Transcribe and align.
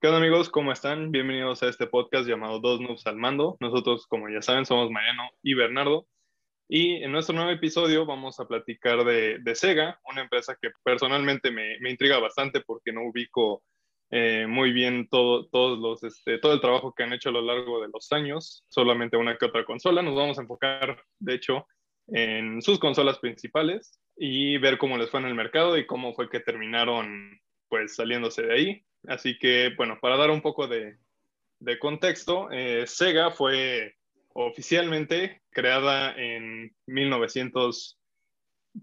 ¿Qué 0.00 0.06
onda 0.06 0.18
amigos? 0.18 0.48
¿Cómo 0.48 0.72
están? 0.72 1.12
Bienvenidos 1.12 1.62
a 1.62 1.68
este 1.68 1.86
podcast 1.86 2.26
llamado 2.26 2.58
Dos 2.58 2.80
Noobs 2.80 3.06
al 3.06 3.16
Mando. 3.16 3.58
Nosotros, 3.60 4.06
como 4.06 4.30
ya 4.30 4.40
saben, 4.40 4.64
somos 4.64 4.90
Mariano 4.90 5.24
y 5.42 5.52
Bernardo. 5.52 6.06
Y 6.70 7.04
en 7.04 7.12
nuestro 7.12 7.36
nuevo 7.36 7.50
episodio 7.50 8.06
vamos 8.06 8.40
a 8.40 8.48
platicar 8.48 9.04
de, 9.04 9.54
Sega, 9.54 10.00
una 10.10 10.22
empresa 10.22 10.56
que 10.58 10.70
personalmente 10.82 11.50
me, 11.50 11.76
intriga 11.86 12.18
bastante 12.18 12.62
porque 12.62 12.94
no 12.94 13.02
ubico 13.02 13.62
eh, 14.10 14.46
muy 14.48 14.72
bien 14.72 15.06
todo, 15.10 15.46
todos 15.50 15.78
los, 15.78 16.02
este, 16.02 16.38
todo 16.38 16.54
el 16.54 16.62
trabajo 16.62 16.94
que 16.94 17.02
han 17.02 17.12
hecho 17.12 17.28
a 17.28 17.32
lo 17.32 17.42
largo 17.42 17.82
de 17.82 17.90
los 17.92 18.10
años, 18.10 18.64
solamente 18.70 19.18
una 19.18 19.36
que 19.36 19.44
otra 19.44 19.66
consola. 19.66 20.00
Nos 20.00 20.14
vamos 20.14 20.38
a 20.38 20.42
enfocar, 20.42 21.04
de 21.18 21.34
hecho, 21.34 21.66
en 22.06 22.62
sus 22.62 22.78
consolas 22.78 23.18
principales 23.18 24.00
y 24.16 24.56
ver 24.56 24.78
cómo 24.78 24.96
les 24.96 25.10
fue 25.10 25.20
en 25.20 25.26
el 25.26 25.34
mercado 25.34 25.76
y 25.76 25.84
cómo 25.84 26.14
fue 26.14 26.30
que 26.30 26.40
terminaron 26.40 27.38
pues 27.68 27.96
saliéndose 27.96 28.44
de 28.44 28.54
ahí. 28.54 28.84
Así 29.06 29.38
que, 29.38 29.72
bueno, 29.76 29.98
para 30.00 30.16
dar 30.16 30.30
un 30.30 30.42
poco 30.42 30.68
de, 30.68 30.98
contexto, 31.78 32.50
eh, 32.50 32.86
Sega 32.86 33.30
fue 33.30 33.96
oficialmente 34.32 35.42
creada 35.50 36.14
en 36.16 36.74
1900, 36.86 37.98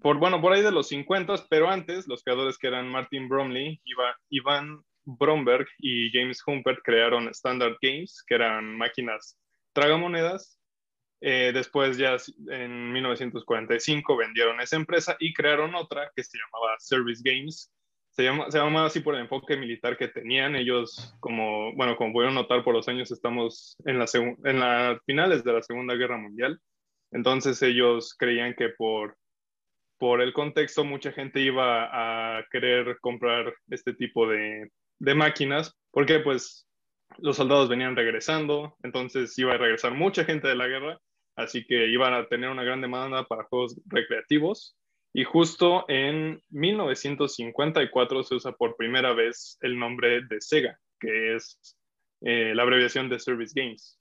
por, 0.02 0.18
bueno, 0.18 0.42
por 0.42 0.54
ahí 0.54 0.62
de 0.62 0.72
los 0.72 0.88
50, 0.90 1.46
pero 1.50 1.70
antes 1.70 2.08
los 2.08 2.24
creadores 2.24 2.58
que 2.58 2.68
eran 2.68 2.90
Martin 2.90 3.30
Bromley, 3.30 3.82
Ivan 4.30 4.84
Bromberg 5.06 5.68
y 5.80 6.12
James 6.12 6.42
Humpert 6.46 6.80
crearon 6.84 7.30
Standard 7.30 7.78
Games, 7.82 8.24
que 8.28 8.36
eran 8.36 8.78
máquinas 8.78 9.40
tragamonedas. 9.74 10.60
Eh, 11.22 11.52
después 11.54 11.98
ya 11.98 12.18
en 12.50 12.92
1945 12.92 14.18
vendieron 14.18 14.62
esa 14.62 14.76
empresa 14.76 15.16
y 15.20 15.34
crearon 15.34 15.74
otra 15.74 16.12
que 16.16 16.24
se 16.24 16.38
llamaba 16.38 16.76
Service 16.78 17.22
Games, 17.24 17.72
se 18.18 18.24
llama, 18.24 18.50
se 18.50 18.58
llama 18.58 18.86
así 18.88 19.02
por 19.02 19.14
el 19.14 19.22
enfoque 19.22 19.56
militar 19.56 19.96
que 19.96 20.08
tenían. 20.08 20.56
Ellos, 20.56 21.16
como, 21.20 21.72
bueno, 21.76 21.96
como 21.96 22.14
pudieron 22.14 22.34
notar 22.34 22.64
por 22.64 22.74
los 22.74 22.88
años, 22.88 23.12
estamos 23.12 23.78
en 23.86 24.00
las 24.00 24.16
la 24.16 25.00
finales 25.06 25.44
de 25.44 25.54
la 25.54 25.62
Segunda 25.62 25.94
Guerra 25.94 26.18
Mundial. 26.18 26.60
Entonces 27.12 27.62
ellos 27.62 28.16
creían 28.18 28.56
que 28.56 28.70
por, 28.70 29.16
por 30.00 30.22
el 30.22 30.34
contexto 30.34 30.84
mucha 30.84 31.12
gente 31.12 31.42
iba 31.42 32.38
a 32.40 32.44
querer 32.50 32.98
comprar 33.02 33.54
este 33.70 33.94
tipo 33.94 34.28
de, 34.28 34.72
de 34.98 35.14
máquinas, 35.14 35.78
porque 35.92 36.20
pues 36.20 36.68
los 37.20 37.38
soldados 37.38 37.70
venían 37.70 37.96
regresando, 37.96 38.76
entonces 38.82 39.38
iba 39.38 39.54
a 39.54 39.58
regresar 39.60 39.94
mucha 39.94 40.26
gente 40.26 40.48
de 40.48 40.56
la 40.56 40.68
guerra, 40.68 41.00
así 41.36 41.64
que 41.68 41.86
iban 41.88 42.16
a 42.16 42.26
tener 42.26 42.50
una 42.50 42.64
gran 42.64 42.82
demanda 42.82 43.26
para 43.26 43.44
juegos 43.44 43.80
recreativos 43.86 44.76
y 45.14 45.24
justo 45.24 45.86
en 45.88 46.42
1954 46.50 48.24
se 48.24 48.36
usa 48.36 48.52
por 48.52 48.76
primera 48.76 49.14
vez 49.14 49.58
el 49.62 49.78
nombre 49.78 50.22
de 50.22 50.42
Sega, 50.42 50.78
que 51.00 51.36
es 51.36 51.78
eh, 52.22 52.54
la 52.54 52.64
abreviación 52.64 53.10
de 53.10 53.20
Service 53.20 53.54
Games. 53.56 54.00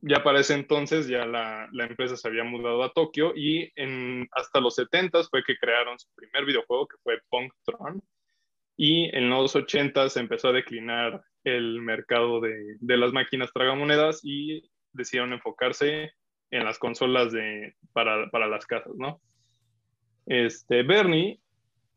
Ya 0.00 0.22
para 0.22 0.40
ese 0.40 0.54
entonces 0.54 1.08
ya 1.08 1.26
la, 1.26 1.68
la 1.72 1.86
empresa 1.86 2.16
se 2.16 2.28
había 2.28 2.44
mudado 2.44 2.82
a 2.82 2.92
Tokio 2.92 3.32
y 3.34 3.72
en, 3.76 4.28
hasta 4.32 4.60
los 4.60 4.74
70 4.74 5.24
fue 5.24 5.42
que 5.42 5.56
crearon 5.56 5.98
su 5.98 6.08
primer 6.14 6.44
videojuego 6.44 6.86
que 6.86 6.98
fue 7.02 7.18
Punk 7.30 7.52
Tron. 7.64 8.02
Y 8.76 9.16
en 9.16 9.30
los 9.30 9.56
80 9.56 10.10
se 10.10 10.20
empezó 10.20 10.48
a 10.48 10.52
declinar 10.52 11.22
el 11.44 11.80
mercado 11.80 12.40
de, 12.40 12.76
de 12.78 12.96
las 12.98 13.12
máquinas 13.12 13.50
tragamonedas 13.54 14.20
y 14.22 14.70
decidieron 14.92 15.32
enfocarse 15.32 16.12
en 16.50 16.64
las 16.64 16.78
consolas 16.78 17.32
de, 17.32 17.74
para, 17.92 18.28
para 18.30 18.46
las 18.48 18.66
casas, 18.66 18.92
¿no? 18.96 19.20
Este, 20.26 20.82
Bernie, 20.82 21.40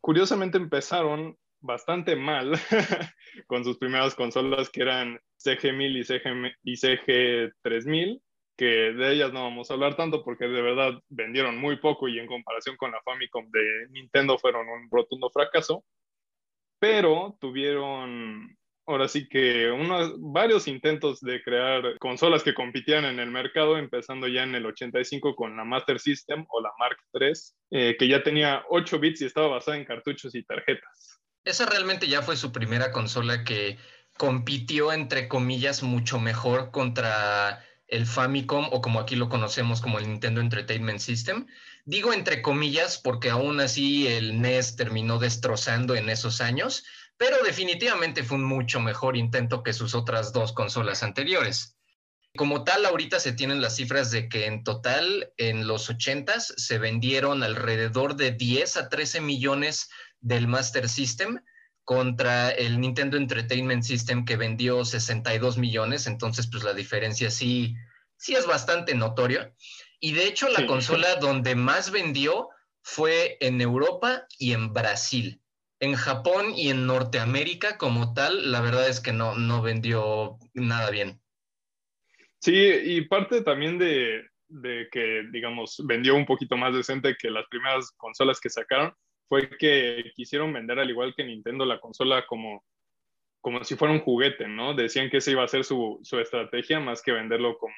curiosamente 0.01 0.57
empezaron 0.57 1.37
bastante 1.61 2.15
mal 2.15 2.53
con 3.47 3.63
sus 3.63 3.77
primeras 3.77 4.15
consolas 4.15 4.69
que 4.69 4.81
eran 4.81 5.19
CG1000 5.43 5.99
y, 5.99 6.03
CG, 6.03 6.55
y 6.63 6.73
CG3000, 6.73 8.21
que 8.55 8.65
de 8.65 9.13
ellas 9.13 9.33
no 9.33 9.43
vamos 9.43 9.69
a 9.69 9.73
hablar 9.73 9.95
tanto 9.95 10.23
porque 10.23 10.45
de 10.47 10.61
verdad 10.61 11.01
vendieron 11.09 11.57
muy 11.57 11.77
poco 11.77 12.07
y 12.07 12.19
en 12.19 12.27
comparación 12.27 12.77
con 12.77 12.91
la 12.91 13.01
Famicom 13.01 13.49
de 13.51 13.87
Nintendo 13.89 14.37
fueron 14.37 14.67
un 14.69 14.89
rotundo 14.91 15.29
fracaso, 15.29 15.83
pero 16.79 17.37
tuvieron 17.39 18.58
ahora 18.89 19.07
sí 19.07 19.29
que 19.29 19.69
unos, 19.69 20.13
varios 20.17 20.67
intentos 20.67 21.21
de 21.21 21.41
crear 21.43 21.97
consolas 21.99 22.41
que 22.41 22.55
compitían 22.55 23.05
en 23.05 23.19
el 23.19 23.29
mercado, 23.29 23.77
empezando 23.77 24.27
ya 24.27 24.43
en 24.43 24.55
el 24.55 24.65
85 24.65 25.35
con 25.35 25.55
la 25.55 25.63
Master 25.63 25.99
System 25.99 26.45
o 26.49 26.61
la 26.61 26.71
Mark 26.79 26.97
III, 27.13 27.33
eh, 27.71 27.95
que 27.97 28.07
ya 28.07 28.23
tenía 28.23 28.63
8 28.69 28.99
bits 28.99 29.21
y 29.21 29.25
estaba 29.25 29.47
basada 29.47 29.77
en 29.77 29.85
cartuchos 29.85 30.33
y 30.33 30.43
tarjetas. 30.43 31.19
Esa 31.45 31.67
realmente 31.67 32.07
ya 32.07 32.23
fue 32.23 32.35
su 32.35 32.51
primera 32.51 32.91
consola 32.91 33.43
que 33.43 33.77
compitió, 34.17 34.91
entre 34.91 35.27
comillas, 35.27 35.83
mucho 35.83 36.19
mejor 36.19 36.71
contra 36.71 37.63
el 37.87 38.05
Famicom 38.05 38.69
o 38.71 38.81
como 38.81 38.99
aquí 38.99 39.15
lo 39.15 39.29
conocemos 39.29 39.81
como 39.81 39.99
el 39.99 40.07
Nintendo 40.07 40.41
Entertainment 40.41 40.99
System. 40.99 41.47
Digo 41.85 42.13
entre 42.13 42.41
comillas 42.41 42.99
porque 42.99 43.29
aún 43.29 43.59
así 43.59 44.07
el 44.07 44.41
NES 44.41 44.75
terminó 44.75 45.17
destrozando 45.17 45.95
en 45.95 46.09
esos 46.09 46.41
años, 46.41 46.85
pero 47.19 47.43
definitivamente 47.43 48.23
fue 48.23 48.37
un 48.37 48.45
mucho 48.45 48.79
mejor 48.79 49.17
intento 49.17 49.61
que 49.61 49.73
sus 49.73 49.93
otras 49.93 50.31
dos 50.31 50.53
consolas 50.53 51.03
anteriores. 51.03 51.75
Como 52.37 52.63
tal, 52.63 52.85
ahorita 52.85 53.19
se 53.19 53.33
tienen 53.33 53.61
las 53.61 53.75
cifras 53.75 54.09
de 54.09 54.29
que 54.29 54.45
en 54.45 54.63
total 54.63 55.33
en 55.35 55.67
los 55.67 55.89
80s 55.89 56.53
se 56.55 56.77
vendieron 56.77 57.43
alrededor 57.43 58.15
de 58.15 58.31
10 58.31 58.77
a 58.77 58.87
13 58.87 59.19
millones 59.19 59.89
del 60.21 60.47
Master 60.47 60.87
System 60.87 61.43
contra 61.83 62.51
el 62.51 62.79
Nintendo 62.79 63.17
Entertainment 63.17 63.83
System 63.83 64.23
que 64.23 64.37
vendió 64.37 64.85
62 64.85 65.57
millones, 65.57 66.07
entonces 66.07 66.47
pues 66.49 66.63
la 66.63 66.73
diferencia 66.73 67.29
sí, 67.29 67.75
sí 68.15 68.35
es 68.35 68.45
bastante 68.45 68.95
notoria. 68.95 69.53
Y 69.99 70.13
de 70.13 70.23
hecho 70.23 70.47
la 70.47 70.65
consola 70.65 71.17
donde 71.17 71.55
más 71.55 71.91
vendió 71.91 72.47
fue 72.81 73.37
en 73.41 73.59
Europa 73.59 74.25
y 74.37 74.53
en 74.53 74.71
Brasil 74.71 75.41
en 75.79 75.95
Japón 75.95 76.53
y 76.55 76.69
en 76.69 76.85
Norteamérica 76.85 77.77
como 77.77 78.13
tal, 78.13 78.51
la 78.51 78.61
verdad 78.61 78.89
es 78.89 78.99
que 78.99 79.13
no, 79.13 79.35
no 79.35 79.61
vendió 79.61 80.37
nada 80.53 80.91
bien. 80.91 81.21
Sí, 82.39 82.53
y 82.53 83.01
parte 83.01 83.41
también 83.41 83.77
de, 83.77 84.25
que, 84.91 85.23
digamos, 85.31 85.81
vendió 85.85 86.15
un 86.15 86.25
poquito 86.25 86.57
más 86.57 86.73
decente 86.73 87.15
que 87.19 87.29
las 87.29 87.45
primeras 87.47 87.91
consolas 87.97 88.39
que 88.39 88.49
sacaron, 88.49 88.93
fue 89.27 89.49
que 89.57 90.11
quisieron 90.15 90.51
vender 90.51 90.79
al 90.79 90.89
igual 90.89 91.13
que 91.15 91.23
Nintendo 91.23 91.65
la 91.65 91.79
consola 91.79 92.25
como, 92.25 92.63
como 93.41 93.63
si 93.63 93.75
fuera 93.75 93.93
un 93.93 94.01
juguete, 94.01 94.47
¿no? 94.47 94.73
Decían 94.73 95.09
que 95.09 95.17
esa 95.17 95.31
iba 95.31 95.43
a 95.43 95.47
ser 95.47 95.63
su, 95.63 96.01
estrategia 96.19 96.79
más 96.79 97.01
que 97.01 97.11
venderlo 97.11 97.57
como 97.57 97.73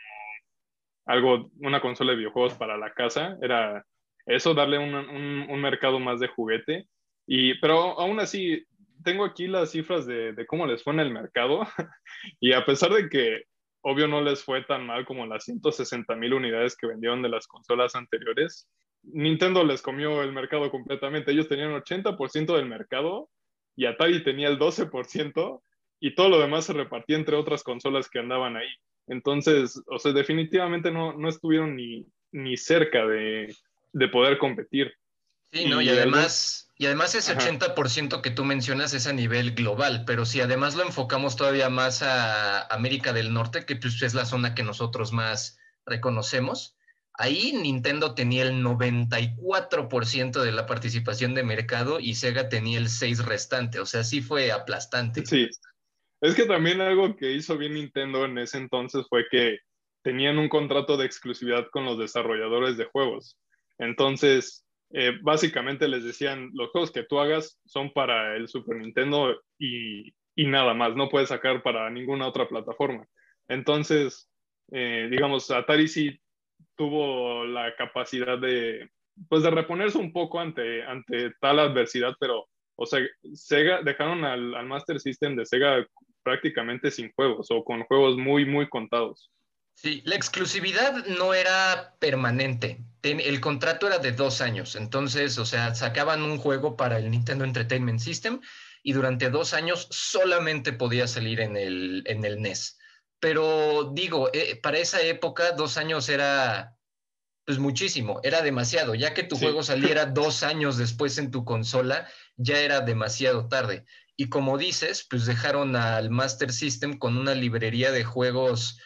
algo, 1.06 1.52
una 1.60 1.82
consola 1.82 2.12
de 2.12 2.20
videojuegos 2.20 2.54
para 2.54 2.78
la 2.78 2.94
casa, 2.94 3.38
era 3.42 3.86
eso, 4.26 4.54
darle 4.54 4.78
un, 4.78 4.94
un 4.94 5.62
mercado 5.62 6.00
más 6.00 6.20
de 6.20 6.28
juguete 6.28 6.88
y, 7.28 7.56
pero 7.59 8.00
aún 8.00 8.20
así, 8.20 8.66
tengo 9.04 9.26
aquí 9.26 9.48
las 9.48 9.72
cifras 9.72 10.06
de, 10.06 10.34
de, 10.34 10.46
cómo 10.46 10.68
les 10.68 10.84
fue 10.84 10.94
en 10.94 11.00
el 11.00 11.12
mercado 11.12 11.62
y 12.40 12.54
a 12.54 12.66
pesar 12.66 12.92
de 12.92 13.09
que 13.09 13.44
obvio 13.82 14.08
no 14.08 14.22
les 14.22 14.44
fue 14.44 14.64
tan 14.64 14.86
mal 14.86 15.06
como 15.06 15.26
las 15.26 15.46
160 15.46 16.16
mil 16.16 16.34
unidades 16.34 16.76
que 16.76 16.88
vendieron 16.88 17.22
de 17.22 17.30
las 17.30 17.48
consolas 17.48 17.96
anteriores, 17.96 18.70
Nintendo 19.04 19.64
les 19.64 19.82
comió 19.82 20.22
el 20.22 20.32
mercado 20.32 20.70
completamente. 20.70 21.32
Ellos 21.32 21.48
tenían 21.48 21.72
80% 21.72 22.56
del 22.56 22.68
mercado 22.68 23.30
y 23.76 23.86
Atari 23.86 24.24
tenía 24.24 24.48
el 24.48 24.59
12% 24.59 25.62
y 26.00 26.16
todo 26.16 26.30
lo 26.30 26.40
demás 26.40 26.66
se 26.66 26.74
repartía 26.74 27.16
entre 27.16 27.36
otras 27.36 27.64
consolas 27.64 28.09
que 28.09 28.20
andaban 28.20 28.58
ahí. 28.58 28.70
Entonces, 29.08 29.82
o 29.88 30.00
sea, 30.00 30.14
definitivamente 30.14 30.92
no, 30.92 31.14
no 31.14 31.30
estuvieron 31.30 31.76
ni, 31.76 32.06
ni 32.32 32.58
cerca 32.58 33.06
de, 33.06 33.53
de 33.94 34.08
poder 34.08 34.38
competir. 34.38 34.94
Sí, 35.52 35.66
¿no? 35.68 35.82
Y, 35.82 35.90
además, 35.90 36.71
y 36.81 36.88
además 36.88 37.14
ese 37.14 37.38
80% 37.38 38.22
que 38.22 38.31
tú 38.31 38.44
mencionas 38.44 38.96
es 38.96 39.06
a 39.06 39.14
nivel 39.14 39.53
global, 39.53 40.03
pero 40.08 40.26
si 40.26 40.41
además 40.41 40.73
lo 40.73 40.82
enfocamos 40.82 41.35
todavía 41.35 41.70
más 41.70 42.02
a 42.02 42.64
América 42.73 43.14
del 43.14 43.34
Norte, 43.34 43.67
que 43.67 43.76
pues 43.76 44.02
es 44.02 44.16
la 44.16 44.26
zona 44.26 44.56
que 44.56 44.64
nosotros 44.64 45.14
más 45.14 45.59
reconocemos, 45.85 46.76
ahí 47.14 47.53
Nintendo 47.53 48.16
tenía 48.16 48.41
el 48.41 48.64
94% 48.64 50.41
de 50.41 50.52
la 50.52 50.66
participación 50.66 51.35
de 51.35 51.44
mercado 51.44 52.00
y 52.00 52.16
Sega 52.16 52.50
tenía 52.50 52.79
el 52.79 52.90
6 52.90 53.26
restante, 53.26 53.79
o 53.79 53.85
sea, 53.85 54.03
sí 54.03 54.22
fue 54.22 54.52
aplastante. 54.52 55.23
Sí, 55.23 55.47
es 56.20 56.34
que 56.34 56.46
también 56.46 56.82
algo 56.82 57.16
que 57.16 57.32
hizo 57.32 57.59
bien 57.59 57.76
Nintendo 57.76 58.26
en 58.26 58.40
ese 58.40 58.58
entonces 58.58 59.06
fue 59.08 59.28
que 59.29 59.59
tenían 60.02 60.40
un 60.40 60.50
contrato 60.50 60.97
de 60.97 61.06
exclusividad 61.06 61.67
con 61.72 61.85
los 61.85 62.00
desarrolladores 62.00 62.76
de 62.76 62.85
juegos. 62.85 63.38
Entonces, 63.78 64.66
eh, 64.93 65.14
básicamente 65.22 65.88
les 65.88 66.03
decían, 66.03 66.49
los 66.53 66.70
juegos 66.72 66.91
que 66.91 67.03
tú 67.03 67.20
hagas 67.20 67.59
son 67.66 67.91
para 67.91 68.35
el 68.35 68.47
Super 68.47 68.78
Nintendo 68.78 69.41
y, 69.58 70.14
y 70.35 70.47
nada 70.47 70.73
más, 70.73 70.96
no 70.96 71.09
puedes 71.09 71.29
sacar 71.29 71.64
para 71.64 71.90
ninguna 71.90 72.28
otra 72.28 72.47
plataforma. 72.47 73.05
Entonces, 73.47 74.29
eh, 74.72 75.08
digamos, 75.09 75.49
Atari 75.52 75.88
sí 75.88 76.20
tuvo 76.76 77.46
la 77.46 77.76
capacidad 77.76 78.38
de, 78.38 78.90
pues, 79.29 79.43
de 79.43 79.52
reponerse 79.52 79.97
un 79.97 80.14
poco 80.14 80.40
ante, 80.40 80.84
ante 80.84 81.32
tal 81.40 81.59
adversidad, 81.59 82.14
pero, 82.20 82.47
o 82.76 82.85
sea, 82.85 82.99
Sega, 83.34 83.82
dejaron 83.82 84.23
al, 84.23 84.55
al 84.55 84.66
Master 84.66 84.99
System 84.99 85.35
de 85.35 85.46
Sega 85.46 85.85
prácticamente 86.23 86.91
sin 86.91 87.11
juegos 87.14 87.49
o 87.52 87.64
con 87.64 87.84
juegos 87.84 88.17
muy, 88.17 88.46
muy 88.46 88.70
contados. 88.70 89.32
Sí, 89.73 90.02
la 90.06 90.16
exclusividad 90.16 91.06
no 91.08 91.34
era 91.34 91.96
permanente. 92.00 92.84
El 93.02 93.41
contrato 93.41 93.88
era 93.88 93.97
de 93.97 94.12
dos 94.12 94.41
años. 94.41 94.76
Entonces, 94.76 95.38
o 95.40 95.46
sea, 95.46 95.73
sacaban 95.73 96.22
un 96.22 96.38
juego 96.38 96.78
para 96.78 97.00
el 97.00 97.09
Nintendo 97.09 97.46
Entertainment 97.46 98.00
System 98.00 98.41
y 98.84 98.94
durante 98.94 99.29
dos 99.29 99.53
años 99.53 99.88
solamente 99.90 100.73
podía 100.73 101.08
salir 101.08 101.40
en 101.40 101.58
el, 101.58 102.03
en 102.06 102.26
el 102.26 102.41
NES. 102.41 102.78
Pero 103.20 103.91
digo, 103.94 104.29
eh, 104.34 104.59
para 104.62 104.79
esa 104.79 105.02
época 105.02 105.52
dos 105.52 105.78
años 105.78 106.09
era 106.09 106.78
pues 107.46 107.59
muchísimo, 107.59 108.20
era 108.23 108.41
demasiado. 108.41 108.96
Ya 108.96 109.14
que 109.14 109.23
tu 109.23 109.38
juego 109.38 109.64
saliera 109.64 110.06
dos 110.08 110.44
años 110.44 110.78
después 110.78 111.18
en 111.18 111.32
tu 111.32 111.44
consola, 111.44 112.08
ya 112.38 112.59
era 112.59 112.82
demasiado 112.82 113.47
tarde. 113.47 113.85
Y 114.16 114.29
como 114.29 114.58
dices, 114.58 115.06
pues 115.09 115.26
dejaron 115.26 115.76
al 115.76 116.09
Master 116.09 116.52
System 116.52 116.97
con 116.97 117.18
una 117.18 117.34
librería 117.34 117.91
de 117.91 118.03
juegos 118.03 118.79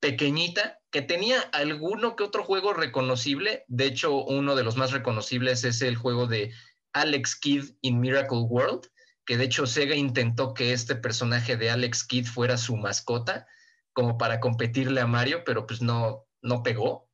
pequeñita 0.00 0.78
que 0.90 1.02
tenía 1.02 1.40
alguno 1.52 2.16
que 2.16 2.24
otro 2.24 2.44
juego 2.44 2.72
reconocible. 2.72 3.64
De 3.68 3.86
hecho, 3.86 4.24
uno 4.24 4.56
de 4.56 4.64
los 4.64 4.76
más 4.76 4.92
reconocibles 4.92 5.64
es 5.64 5.82
el 5.82 5.96
juego 5.96 6.26
de 6.26 6.52
Alex 6.92 7.36
Kidd 7.36 7.70
in 7.82 8.00
Miracle 8.00 8.38
World, 8.38 8.88
que 9.24 9.36
de 9.36 9.44
hecho 9.44 9.66
Sega 9.66 9.94
intentó 9.94 10.54
que 10.54 10.72
este 10.72 10.94
personaje 10.94 11.56
de 11.56 11.70
Alex 11.70 12.04
Kidd 12.04 12.26
fuera 12.26 12.56
su 12.56 12.76
mascota, 12.76 13.46
como 13.92 14.16
para 14.16 14.40
competirle 14.40 15.00
a 15.00 15.06
Mario, 15.06 15.42
pero 15.44 15.66
pues 15.66 15.82
no, 15.82 16.26
no 16.40 16.62
pegó. 16.62 17.08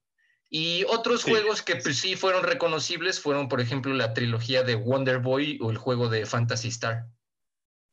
Y 0.48 0.84
otros 0.84 1.24
juegos 1.24 1.62
que 1.62 1.76
pues 1.76 1.98
sí 1.98 2.14
fueron 2.14 2.44
reconocibles 2.44 3.18
fueron, 3.18 3.48
por 3.48 3.60
ejemplo, 3.60 3.92
la 3.94 4.14
trilogía 4.14 4.62
de 4.62 4.76
Wonder 4.76 5.18
Boy 5.18 5.58
o 5.60 5.70
el 5.70 5.78
juego 5.78 6.08
de 6.08 6.26
Fantasy 6.26 6.68
Star. 6.68 7.06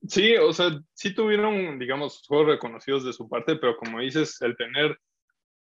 Sí, 0.08 0.36
o 0.36 0.52
sea, 0.52 0.80
sí 0.94 1.14
tuvieron, 1.14 1.78
digamos, 1.78 2.24
juegos 2.28 2.48
reconocidos 2.48 3.04
de 3.06 3.14
su 3.14 3.30
parte, 3.30 3.56
pero 3.58 3.78
como 3.78 4.00
dices, 4.00 4.42
el 4.42 4.56
tener 4.58 4.98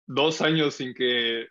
dos 0.06 0.40
años 0.42 0.74
sin 0.74 0.94
que 0.94 1.46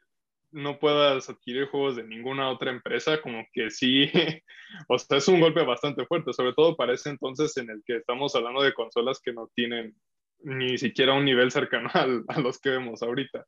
no 0.51 0.79
puedas 0.79 1.29
adquirir 1.29 1.67
juegos 1.67 1.97
de 1.97 2.03
ninguna 2.03 2.49
otra 2.49 2.71
empresa, 2.71 3.21
como 3.21 3.45
que 3.51 3.71
sí, 3.71 4.09
o 4.87 4.97
sea, 4.97 5.17
es 5.17 5.27
un 5.27 5.41
golpe 5.41 5.63
bastante 5.63 6.05
fuerte, 6.05 6.31
sobre 6.31 6.53
todo 6.53 6.75
para 6.75 6.93
ese 6.93 7.09
entonces 7.09 7.57
en 7.57 7.69
el 7.69 7.83
que 7.85 7.97
estamos 7.97 8.35
hablando 8.35 8.61
de 8.61 8.73
consolas 8.73 9.19
que 9.19 9.33
no 9.33 9.49
tienen 9.53 9.95
ni 10.39 10.77
siquiera 10.77 11.13
un 11.13 11.25
nivel 11.25 11.51
cercano 11.51 11.89
a 12.27 12.39
los 12.39 12.59
que 12.59 12.69
vemos 12.69 13.01
ahorita. 13.01 13.45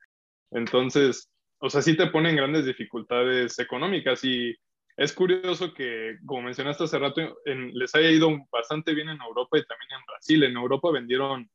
Entonces, 0.51 1.29
o 1.59 1.69
sea, 1.69 1.81
sí 1.81 1.95
te 1.95 2.07
ponen 2.07 2.35
grandes 2.35 2.65
dificultades 2.65 3.57
económicas 3.59 4.23
y 4.23 4.55
es 4.97 5.13
curioso 5.13 5.75
que, 5.75 6.17
como 6.25 6.41
mencionaste 6.41 6.85
hace 6.85 6.97
rato, 6.97 7.21
les 7.45 7.93
haya 7.93 8.09
ido 8.09 8.35
bastante 8.51 8.95
bien 8.95 9.09
en 9.09 9.21
Europa 9.21 9.59
y 9.59 9.65
también 9.65 9.91
en 9.91 10.05
Brasil. 10.07 10.43
En 10.43 10.57
Europa 10.57 10.91
vendieron 10.91 11.47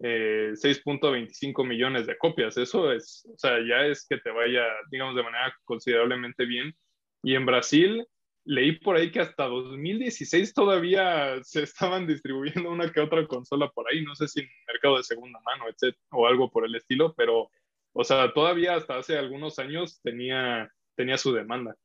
6.25 0.00 1.62
eh, 1.62 1.68
millones 1.68 2.08
de 2.08 2.18
copias. 2.18 2.56
Eso 2.56 2.92
es, 2.92 3.24
o 3.32 3.38
sea, 3.38 3.58
ya 3.60 3.86
es 3.86 4.04
que 4.04 4.18
te 4.18 4.30
vaya, 4.30 4.64
digamos, 4.90 5.14
de 5.14 5.22
manera 5.22 5.54
considerablemente 5.64 6.44
bien. 6.44 6.74
Y 7.22 7.36
en 7.36 7.46
Brasil 7.46 8.04
leí 8.44 8.72
por 8.72 8.96
ahí 8.96 9.12
que 9.12 9.20
hasta 9.20 9.44
2016 9.44 10.52
todavía 10.52 11.38
se 11.44 11.62
estaban 11.62 12.04
distribuyendo 12.06 12.68
una 12.68 12.90
que 12.90 13.00
otra 13.00 13.24
consola 13.28 13.70
por 13.70 13.86
ahí. 13.88 14.02
No 14.02 14.16
sé 14.16 14.26
si 14.26 14.40
en 14.40 14.48
mercado 14.66 14.96
de 14.96 15.04
segunda 15.04 15.38
mano, 15.44 15.66
etc. 15.68 15.96
o 16.10 16.26
algo 16.26 16.50
por 16.50 16.66
el 16.66 16.74
estilo, 16.74 17.14
pero, 17.16 17.48
o 17.92 18.02
sea, 18.02 18.32
todavía 18.32 18.74
hasta 18.74 18.98
hace 18.98 19.16
algunos 19.16 19.60
años 19.60 20.00
tenía, 20.02 20.68
tenía 20.96 21.16
su 21.16 21.32
demanda. 21.32 21.76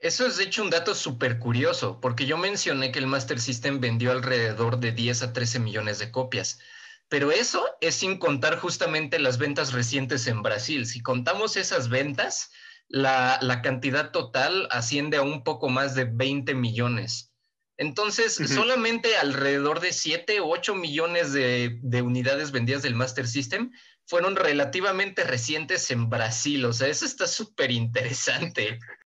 Eso 0.00 0.26
es 0.26 0.38
de 0.38 0.44
hecho 0.44 0.62
un 0.62 0.70
dato 0.70 0.94
súper 0.94 1.38
curioso, 1.38 2.00
porque 2.00 2.24
yo 2.24 2.38
mencioné 2.38 2.90
que 2.90 2.98
el 2.98 3.06
Master 3.06 3.38
System 3.38 3.80
vendió 3.80 4.12
alrededor 4.12 4.80
de 4.80 4.92
10 4.92 5.22
a 5.22 5.32
13 5.34 5.58
millones 5.58 5.98
de 5.98 6.10
copias, 6.10 6.58
pero 7.10 7.30
eso 7.30 7.66
es 7.82 7.96
sin 7.96 8.18
contar 8.18 8.58
justamente 8.58 9.18
las 9.18 9.36
ventas 9.36 9.74
recientes 9.74 10.26
en 10.26 10.42
Brasil. 10.42 10.86
Si 10.86 11.02
contamos 11.02 11.58
esas 11.58 11.90
ventas, 11.90 12.50
la, 12.88 13.60
cantidad 13.62 14.10
total 14.10 14.68
asciende 14.70 15.18
a 15.18 15.22
un 15.22 15.44
poco 15.44 15.68
más 15.68 15.94
de 15.94 16.04
20 16.04 16.54
millones. 16.54 17.34
Entonces, 17.76 18.34
solamente 18.34 19.16
alrededor 19.16 19.80
de 19.80 19.92
7 19.92 20.40
o 20.40 20.48
8 20.48 20.74
millones 20.74 21.32
de, 21.32 21.78
de 21.82 22.02
unidades 22.02 22.52
vendidas 22.52 22.82
del 22.82 22.94
Master 22.94 23.26
System 23.26 23.70
fueron 24.06 24.36
relativamente 24.36 25.24
recientes 25.24 25.90
en 25.90 26.08
Brasil. 26.08 26.64
O 26.64 26.72
sea, 26.72 26.88
eso 26.88 27.04
está 27.04 27.26
súper 27.26 27.70
interesante. 27.70 28.78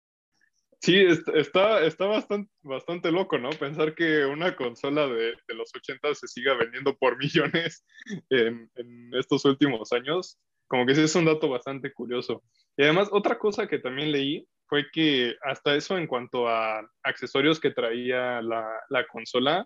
Sí, 0.83 0.97
está, 1.35 1.81
está 1.85 2.07
bastante, 2.07 2.51
bastante 2.62 3.09
loco, 3.09 3.38
¿no? 3.38 3.51
Pensar 3.51 3.95
que 3.95 4.25
una 4.25 4.53
consola 4.53 5.07
de, 5.07 5.33
los 5.47 5.74
80 5.74 6.13
se 6.13 6.27
siga 6.27 6.56
vendiendo 6.56 6.94
por 6.97 7.18
millones 7.24 7.85
en, 8.30 8.69
estos 9.13 9.45
últimos 9.45 9.94
años, 9.94 10.38
como 10.68 10.85
que 10.85 10.94
sí 10.94 11.03
es 11.03 11.15
un 11.15 11.24
dato 11.24 11.47
bastante 11.47 11.94
curioso. 11.94 12.44
Y 12.75 12.83
además, 12.83 13.07
otra 13.13 13.39
cosa 13.39 13.65
que 13.65 13.80
también 13.80 14.12
leí 14.12 14.45
fue 14.68 14.88
que 14.91 15.38
hasta 15.44 15.74
eso 15.74 15.97
en 15.97 16.06
cuanto 16.06 16.50
a 16.50 16.85
accesorios 17.01 17.62
que 17.62 17.71
traía 17.71 18.41
la, 18.41 18.68
la 18.89 19.07
consola, 19.07 19.65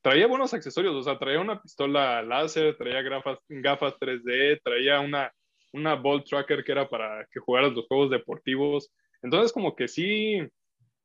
traía 0.00 0.28
buenos 0.28 0.54
accesorios, 0.54 0.94
o 0.94 1.02
sea, 1.02 1.18
traía 1.18 1.40
una 1.40 1.60
pistola 1.60 2.22
láser, 2.22 2.76
traía 2.76 3.02
gafas, 3.02 3.40
gafas 3.48 3.94
3D, 3.98 4.60
traía 4.62 5.00
una, 5.00 5.32
una 5.72 5.96
ball 5.96 6.22
tracker 6.22 6.62
que 6.62 6.70
era 6.70 6.88
para 6.88 7.26
que 7.32 7.40
jugaras 7.40 7.72
los 7.72 7.88
juegos 7.88 8.10
deportivos 8.10 8.92
entonces, 9.22 9.52
como 9.52 9.76
que 9.76 9.88
sí, 9.88 10.40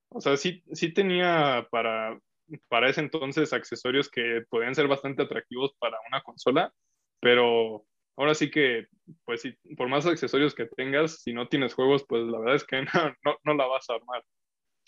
o 0.10 0.22
sea, 0.22 0.38
sí, 0.38 0.64
sí 0.72 0.94
tenía 0.94 1.68
para, 1.72 2.20
para 2.68 2.90
ese 2.90 3.02
entonces 3.02 3.54
accesorios 3.54 4.10
que 4.10 4.44
podían 4.50 4.76
ser 4.76 4.88
bastante 4.88 5.24
atractivos 5.24 5.74
para 5.80 5.98
una 6.08 6.22
consola, 6.22 6.74
pero 7.20 7.86
ahora 8.18 8.34
sí 8.34 8.50
que, 8.50 8.88
pues 9.26 9.42
sí, 9.42 9.56
por 9.76 9.88
más 9.88 10.06
accesorios 10.06 10.56
que 10.56 10.66
tengas, 10.66 11.22
si 11.22 11.34
no 11.34 11.48
tienes 11.48 11.74
juegos, 11.74 12.06
pues 12.08 12.24
la 12.24 12.40
verdad 12.40 12.56
es 12.56 12.64
que 12.64 12.82
no, 13.24 13.38
no, 13.44 13.54
la 13.54 13.66
vas 13.68 13.90
a 13.90 13.96
armar. 13.96 14.24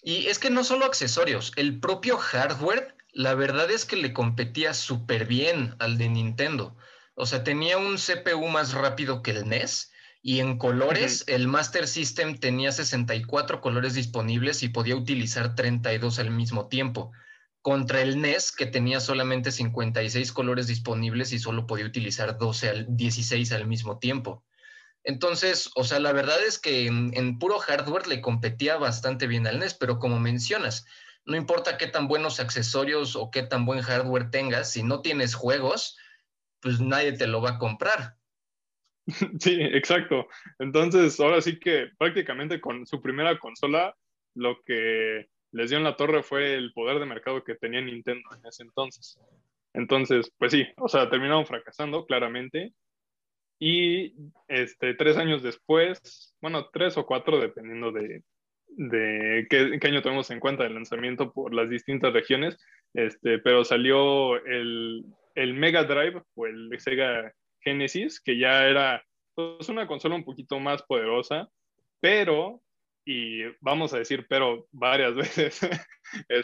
Y 0.01 0.27
es 0.27 0.39
que 0.39 0.49
no 0.49 0.63
solo 0.63 0.85
accesorios, 0.85 1.51
el 1.55 1.79
propio 1.79 2.17
hardware, 2.17 2.95
la 3.11 3.35
verdad 3.35 3.69
es 3.69 3.85
que 3.85 3.97
le 3.97 4.13
competía 4.13 4.73
súper 4.73 5.25
bien 5.25 5.75
al 5.79 5.97
de 5.97 6.09
Nintendo. 6.09 6.77
O 7.15 7.25
sea, 7.25 7.43
tenía 7.43 7.77
un 7.77 7.97
CPU 7.97 8.47
más 8.47 8.73
rápido 8.73 9.21
que 9.21 9.31
el 9.31 9.49
NES 9.49 9.91
y 10.21 10.41
en 10.41 10.57
colores, 10.57 11.23
el 11.27 11.47
Master 11.47 11.87
System 11.87 12.37
tenía 12.37 12.71
64 12.71 13.61
colores 13.61 13.93
disponibles 13.93 14.63
y 14.63 14.69
podía 14.69 14.95
utilizar 14.95 15.55
32 15.55 16.19
al 16.19 16.31
mismo 16.31 16.67
tiempo, 16.67 17.11
contra 17.61 18.01
el 18.01 18.21
NES 18.21 18.51
que 18.51 18.65
tenía 18.65 18.99
solamente 18.99 19.51
56 19.51 20.31
colores 20.31 20.67
disponibles 20.67 21.31
y 21.31 21.39
solo 21.39 21.67
podía 21.67 21.85
utilizar 21.85 22.37
12 22.37 22.69
al 22.69 22.85
16 22.89 23.51
al 23.53 23.67
mismo 23.67 23.97
tiempo. 23.99 24.43
Entonces, 25.03 25.71
o 25.75 25.85
sea, 25.85 25.99
la 25.99 26.11
verdad 26.11 26.43
es 26.45 26.59
que 26.59 26.85
en, 26.85 27.11
en 27.13 27.39
puro 27.39 27.57
hardware 27.59 28.07
le 28.07 28.21
competía 28.21 28.75
bastante 28.77 29.27
bien 29.27 29.47
al 29.47 29.59
NES, 29.59 29.73
pero 29.73 29.99
como 29.99 30.19
mencionas, 30.19 30.85
no 31.25 31.37
importa 31.37 31.77
qué 31.77 31.87
tan 31.87 32.07
buenos 32.09 32.41
accesorios 32.41 33.15
o 33.15 33.31
qué 33.31 33.43
tan 33.43 33.65
buen 33.65 33.81
hardware 33.81 34.31
tengas, 34.31 34.71
si 34.71 34.83
no 34.83 35.01
tienes 35.01 35.35
juegos, 35.35 35.97
pues 36.59 36.81
nadie 36.81 37.13
te 37.13 37.27
lo 37.27 37.41
va 37.41 37.51
a 37.51 37.57
comprar. 37.57 38.18
Sí, 39.39 39.57
exacto. 39.59 40.27
Entonces, 40.59 41.19
ahora 41.19 41.41
sí 41.41 41.59
que 41.59 41.87
prácticamente 41.97 42.61
con 42.61 42.85
su 42.85 43.01
primera 43.01 43.37
consola, 43.39 43.95
lo 44.35 44.61
que 44.63 45.27
les 45.51 45.69
dio 45.69 45.77
en 45.77 45.83
la 45.83 45.95
torre 45.95 46.23
fue 46.23 46.55
el 46.55 46.71
poder 46.73 46.99
de 46.99 47.05
mercado 47.05 47.43
que 47.43 47.55
tenía 47.55 47.81
Nintendo 47.81 48.29
en 48.35 48.45
ese 48.45 48.63
entonces. 48.63 49.19
Entonces, 49.73 50.31
pues 50.37 50.51
sí, 50.51 50.67
o 50.77 50.87
sea, 50.87 51.09
terminaron 51.09 51.45
fracasando 51.45 52.05
claramente. 52.05 52.73
Y 53.59 54.13
este, 54.47 54.93
tres 54.93 55.17
años 55.17 55.43
después, 55.43 56.33
bueno, 56.41 56.69
tres 56.71 56.97
o 56.97 57.05
cuatro, 57.05 57.39
dependiendo 57.39 57.91
de, 57.91 58.23
de 58.67 59.47
qué, 59.49 59.79
año 59.87 60.01
tenemos 60.01 60.31
en 60.31 60.39
cuenta 60.39 60.65
el 60.65 60.75
lanzamiento 60.75 61.33
por 61.33 61.53
las 61.53 61.69
distintas 61.69 62.13
regiones, 62.13 62.57
este, 62.93 63.39
pero 63.39 63.65
salió 63.65 64.37
el, 64.45 65.03
el 65.35 65.53
Mega 65.55 65.83
Drive 65.83 66.21
o 66.35 66.45
el 66.45 66.69
Sega 66.79 67.33
Genesis, 67.69 68.19
que 68.19 68.37
ya 68.37 68.65
era 68.65 69.03
pues, 69.35 69.69
una 69.69 69.87
consola 69.87 70.15
un 70.15 70.25
poquito 70.25 70.59
más 70.59 70.81
poderosa, 70.83 71.49
pero, 71.99 72.61
y 73.05 73.43
vamos 73.61 73.93
a 73.93 73.99
decir 73.99 74.25
pero 74.27 74.67
varias 74.71 75.15
veces 75.15 75.61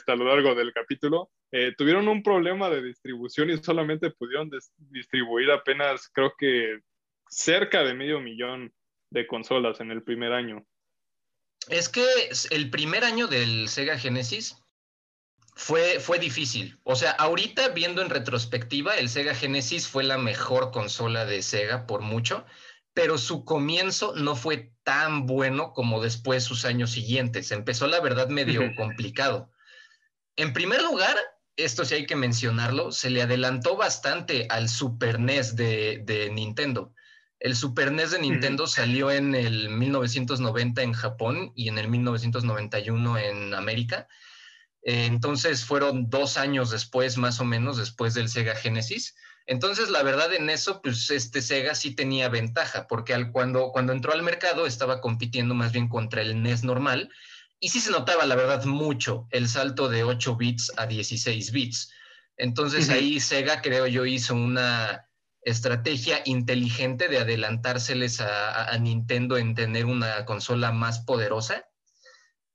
a 0.08 0.16
lo 0.16 0.26
largo 0.26 0.56
del 0.56 0.72
capítulo, 0.74 1.32
eh, 1.52 1.74
tuvieron 1.78 2.08
un 2.08 2.22
problema 2.22 2.70
de 2.70 2.84
distribución 2.84 3.50
y 3.50 3.58
solamente 3.58 4.12
pudieron 4.12 4.50
distribuir 4.78 5.52
apenas, 5.52 6.10
creo 6.14 6.34
que 6.38 6.80
cerca 7.30 7.84
de 7.84 7.94
medio 7.94 8.20
millón 8.20 8.74
de 9.10 9.28
consolas 9.28 9.80
en 9.80 9.92
el 9.92 10.04
primer 10.04 10.34
año. 10.34 10.66
Es 11.70 11.90
que 11.90 12.06
el 12.52 12.70
primer 12.70 13.04
año 13.04 13.28
del 13.28 13.68
Sega 13.70 13.98
Genesis 13.98 14.56
fue, 15.56 16.00
fue 16.00 16.20
difícil. 16.20 16.78
O 16.84 16.96
sea, 16.96 17.12
ahorita 17.12 17.70
viendo 17.70 18.02
en 18.02 18.10
retrospectiva, 18.10 18.96
el 18.98 19.10
Sega 19.10 19.34
Genesis 19.34 19.88
fue 19.88 20.04
la 20.04 20.18
mejor 20.18 20.72
consola 20.72 21.26
de 21.26 21.42
Sega 21.42 21.88
por 21.88 22.02
mucho, 22.02 22.46
pero 22.94 23.18
su 23.18 23.46
comienzo 23.46 24.14
no 24.16 24.36
fue 24.36 24.74
tan 24.84 25.26
bueno 25.26 25.74
como 25.74 26.02
después 26.02 26.44
sus 26.44 26.66
años 26.66 26.92
siguientes. 26.92 27.52
Empezó, 27.52 27.88
la 27.88 28.02
verdad, 28.02 28.28
medio 28.28 28.62
complicado. 28.76 29.50
En 30.36 30.52
primer 30.54 30.82
lugar, 30.82 31.16
esto 31.56 31.86
sí 31.86 31.96
hay 31.96 32.06
que 32.06 32.18
mencionarlo, 32.18 32.92
se 32.92 33.10
le 33.10 33.22
adelantó 33.22 33.78
bastante 33.78 34.48
al 34.50 34.68
Super 34.68 35.20
NES 35.20 35.56
de, 35.56 36.30
Nintendo. 36.34 36.94
El 37.40 37.56
Super 37.56 37.92
NES 37.92 38.12
de 38.12 38.20
Nintendo 38.20 38.68
salió 38.68 39.12
en 39.12 39.36
el 39.36 39.70
1990 39.70 40.82
en 40.82 40.94
Japón 40.94 41.54
y 41.56 41.70
en 41.70 41.78
el 41.78 41.88
1991 41.88 43.18
en 43.18 43.54
América. 43.54 44.08
Eh, 44.86 45.06
entonces 45.06 45.66
fueron 45.66 46.10
dos 46.10 46.38
años 46.38 46.72
después, 46.72 47.18
más 47.18 47.42
o 47.42 47.44
menos, 47.44 47.76
después 47.76 48.14
del 48.14 48.30
Sega 48.30 48.56
Genesis. 48.56 49.16
Entonces, 49.46 49.90
la 49.90 50.02
verdad 50.02 50.34
en 50.34 50.50
eso, 50.50 50.82
pues 50.82 51.10
este 51.12 51.42
Sega 51.42 51.76
sí 51.76 51.94
tenía 51.94 52.30
ventaja, 52.30 52.88
porque 52.88 53.14
al, 53.14 53.32
cuando, 53.32 53.72
cuando 53.72 53.92
entró 53.92 54.14
al 54.14 54.24
mercado 54.24 54.66
estaba 54.66 55.02
compitiendo 55.02 55.54
más 55.54 55.74
bien 55.74 55.90
contra 55.90 56.22
el 56.22 56.42
NES 56.42 56.64
normal 56.64 57.10
y 57.60 57.70
sí 57.70 57.80
se 57.80 57.92
notaba, 57.92 58.26
la 58.26 58.36
verdad, 58.36 58.64
mucho 58.66 59.28
el 59.32 59.48
salto 59.48 59.90
de 59.90 60.04
8 60.04 60.36
bits 60.36 60.72
a 60.78 60.86
16 60.86 61.52
bits. 61.52 61.92
Entonces 62.38 62.90
ahí 62.90 63.20
Sega, 63.20 63.62
creo 63.62 63.88
yo, 63.88 64.06
hizo 64.06 64.36
una 64.36 65.10
estrategia 65.42 66.22
inteligente 66.26 67.08
de 67.08 67.20
adelantárseles 67.20 68.20
a, 68.20 68.78
Nintendo 68.80 69.38
en 69.38 69.56
tener 69.56 69.86
una 69.86 70.26
consola 70.26 70.72
más 70.72 71.00
poderosa. 71.00 71.70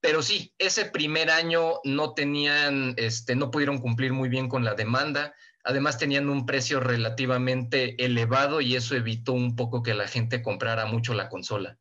Pero 0.01 0.23
sí, 0.23 0.55
ese 0.59 0.87
primer 0.87 1.31
año 1.31 1.75
no 1.85 2.15
tenían, 2.15 2.95
este, 2.97 3.37
no 3.37 3.51
pudieron 3.51 3.79
cumplir 3.79 4.13
muy 4.13 4.29
bien 4.29 4.49
con 4.49 4.65
la 4.65 4.75
demanda. 4.75 5.35
Además 5.63 5.99
tenían 5.99 6.31
un 6.31 6.47
precio 6.47 6.81
relativamente 6.81 8.03
elevado 8.03 8.63
y 8.63 8.77
eso 8.77 8.97
evitó 8.97 9.33
un 9.33 9.57
poco 9.57 9.83
que 9.83 9.93
la 9.93 10.09
gente 10.09 10.43
comprara 10.43 10.87
mucho 10.87 11.13
la 11.13 11.29
consola. 11.29 11.79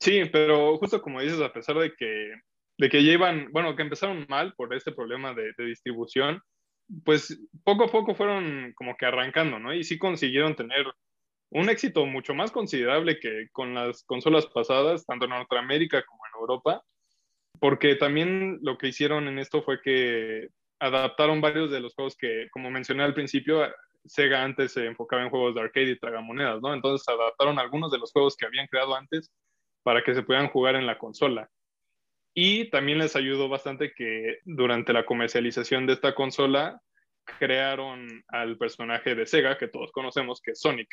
Sí, 0.00 0.22
pero 0.32 0.78
justo 0.78 1.00
como 1.00 1.20
dices, 1.20 1.40
a 1.40 1.52
pesar 1.52 1.76
de 1.76 1.94
que, 1.94 2.32
de 2.78 2.88
que 2.88 3.04
ya 3.04 3.12
iban, 3.12 3.52
bueno, 3.52 3.76
que 3.76 3.82
empezaron 3.82 4.26
mal 4.28 4.54
por 4.54 4.74
este 4.74 4.92
problema 4.92 5.34
de, 5.34 5.52
distribución, 5.58 6.42
pues 7.04 7.38
poco 7.62 7.84
a 7.84 7.90
poco 7.90 8.14
fueron 8.16 8.72
como 8.74 8.96
que 8.96 9.06
arrancando, 9.06 9.60
¿no? 9.60 9.72
Y 9.72 9.84
sí 9.84 9.98
consiguieron 9.98 10.56
tener 10.56 10.86
un 11.50 11.68
éxito 11.68 12.06
mucho 12.06 12.34
más 12.34 12.50
considerable 12.50 13.18
que 13.18 13.48
con 13.52 13.74
las 13.74 14.04
consolas 14.04 14.46
pasadas, 14.46 15.04
tanto 15.04 15.24
en 15.24 15.32
Norteamérica 15.32 16.04
como 16.04 16.20
en 16.26 16.40
Europa, 16.40 16.82
porque 17.58 17.96
también 17.96 18.58
lo 18.62 18.78
que 18.78 18.88
hicieron 18.88 19.28
en 19.28 19.38
esto 19.38 19.62
fue 19.62 19.80
que 19.82 20.48
adaptaron 20.78 21.40
varios 21.40 21.70
de 21.70 21.80
los 21.80 21.94
juegos 21.94 22.16
que, 22.16 22.48
como 22.50 22.70
mencioné 22.70 23.02
al 23.02 23.14
principio, 23.14 23.62
Sega 24.06 24.42
antes 24.42 24.72
se 24.72 24.86
enfocaba 24.86 25.22
en 25.22 25.30
juegos 25.30 25.54
de 25.54 25.60
arcade 25.60 25.90
y 25.90 25.98
tragamonedas, 25.98 26.62
¿no? 26.62 26.72
Entonces 26.72 27.06
adaptaron 27.06 27.58
algunos 27.58 27.90
de 27.90 27.98
los 27.98 28.12
juegos 28.12 28.36
que 28.36 28.46
habían 28.46 28.66
creado 28.66 28.94
antes 28.94 29.30
para 29.82 30.02
que 30.02 30.14
se 30.14 30.22
puedan 30.22 30.48
jugar 30.48 30.76
en 30.76 30.86
la 30.86 30.96
consola. 30.96 31.50
Y 32.32 32.70
también 32.70 32.98
les 32.98 33.16
ayudó 33.16 33.48
bastante 33.48 33.92
que 33.92 34.38
durante 34.44 34.92
la 34.92 35.04
comercialización 35.04 35.86
de 35.86 35.94
esta 35.94 36.14
consola 36.14 36.80
crearon 37.38 38.06
al 38.28 38.56
personaje 38.56 39.14
de 39.14 39.26
Sega 39.26 39.58
que 39.58 39.68
todos 39.68 39.92
conocemos, 39.92 40.40
que 40.40 40.52
es 40.52 40.60
Sonic. 40.60 40.88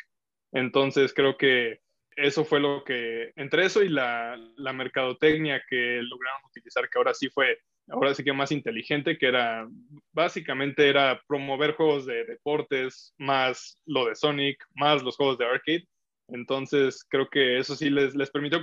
Entonces 0.52 1.12
creo 1.14 1.36
que 1.36 1.80
eso 2.16 2.44
fue 2.44 2.60
lo 2.60 2.82
que, 2.84 3.32
entre 3.36 3.66
eso 3.66 3.82
y 3.82 3.88
la, 3.88 4.36
la 4.56 4.72
mercadotecnia 4.72 5.62
que 5.68 6.00
lograron 6.02 6.44
utilizar, 6.48 6.88
que 6.88 6.98
ahora 6.98 7.14
sí 7.14 7.28
fue, 7.28 7.58
ahora 7.88 8.14
sí 8.14 8.24
que 8.24 8.32
más 8.32 8.50
inteligente, 8.50 9.18
que 9.18 9.26
era, 9.26 9.68
básicamente 10.12 10.88
era 10.88 11.22
promover 11.28 11.74
juegos 11.74 12.06
de 12.06 12.24
deportes, 12.24 13.14
más 13.18 13.80
lo 13.86 14.06
de 14.06 14.16
Sonic, 14.16 14.64
más 14.74 15.02
los 15.02 15.16
juegos 15.16 15.38
de 15.38 15.46
arcade, 15.46 15.86
entonces, 16.28 17.04
creo 17.08 17.28
que 17.28 17.58
eso 17.58 17.74
sí 17.74 17.90
les, 17.90 18.14
les 18.14 18.30
permitió 18.30 18.60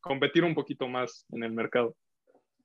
competir 0.00 0.44
un 0.44 0.54
poquito 0.54 0.88
más 0.88 1.26
en 1.32 1.42
el 1.42 1.52
mercado. 1.52 1.96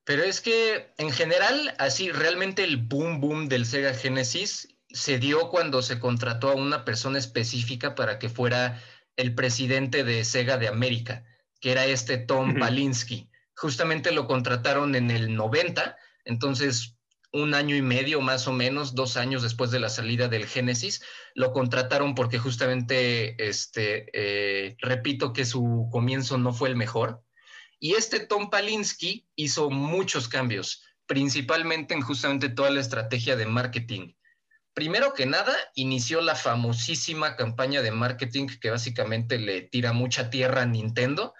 Pero 0.04 0.22
es 0.22 0.40
que 0.40 0.92
en 0.98 1.10
general, 1.10 1.74
así, 1.78 2.12
realmente 2.12 2.62
el 2.62 2.76
boom 2.76 3.20
boom 3.20 3.48
del 3.48 3.66
Sega 3.66 3.94
Genesis 3.94 4.68
se 4.94 5.18
dio 5.18 5.50
cuando 5.50 5.82
se 5.82 5.98
contrató 5.98 6.50
a 6.50 6.54
una 6.54 6.84
persona 6.84 7.18
específica 7.18 7.96
para 7.96 8.20
que 8.20 8.28
fuera 8.28 8.80
el 9.16 9.34
presidente 9.34 10.04
de 10.04 10.24
Sega 10.24 10.56
de 10.56 10.68
América, 10.68 11.24
que 11.60 11.72
era 11.72 11.84
este 11.84 12.16
Tom 12.16 12.54
Balinsky. 12.58 13.28
Justamente 13.56 14.12
lo 14.12 14.28
contrataron 14.28 14.94
en 14.94 15.10
el 15.10 15.34
90, 15.34 15.96
entonces 16.24 16.96
un 17.32 17.54
año 17.54 17.74
y 17.74 17.82
medio 17.82 18.20
más 18.20 18.46
o 18.46 18.52
menos, 18.52 18.94
dos 18.94 19.16
años 19.16 19.42
después 19.42 19.72
de 19.72 19.80
la 19.80 19.88
salida 19.88 20.28
del 20.28 20.46
Génesis, 20.46 21.02
lo 21.34 21.52
contrataron 21.52 22.14
porque 22.14 22.38
justamente, 22.38 23.34
este, 23.48 24.06
eh, 24.12 24.76
repito 24.78 25.32
que 25.32 25.44
su 25.44 25.88
comienzo 25.90 26.38
no 26.38 26.52
fue 26.52 26.68
el 26.68 26.76
mejor. 26.76 27.24
Y 27.80 27.94
este 27.94 28.20
Tom 28.20 28.50
Palinsky 28.50 29.26
hizo 29.34 29.68
muchos 29.70 30.28
cambios, 30.28 30.84
principalmente 31.06 31.94
en 31.94 32.02
justamente 32.02 32.48
toda 32.48 32.70
la 32.70 32.80
estrategia 32.80 33.34
de 33.34 33.46
marketing. 33.46 34.14
Primero 34.74 35.14
que 35.14 35.24
nada, 35.24 35.54
inició 35.74 36.20
la 36.20 36.34
famosísima 36.34 37.36
campaña 37.36 37.80
de 37.80 37.92
marketing 37.92 38.48
que 38.60 38.70
básicamente 38.70 39.38
le 39.38 39.62
tira 39.62 39.92
mucha 39.92 40.30
tierra 40.30 40.62
a 40.62 40.66
Nintendo 40.66 41.32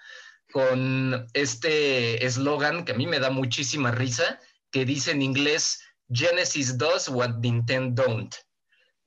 con 0.53 1.27
este 1.33 2.25
eslogan 2.25 2.85
que 2.85 2.93
a 2.93 2.95
mí 2.95 3.07
me 3.07 3.19
da 3.19 3.29
muchísima 3.29 3.91
risa, 3.91 4.39
que 4.71 4.85
dice 4.85 5.11
en 5.11 5.21
inglés, 5.21 5.81
Genesis 6.09 6.77
does 6.77 7.09
what 7.09 7.35
Nintendo 7.41 8.03
don't. 8.03 8.33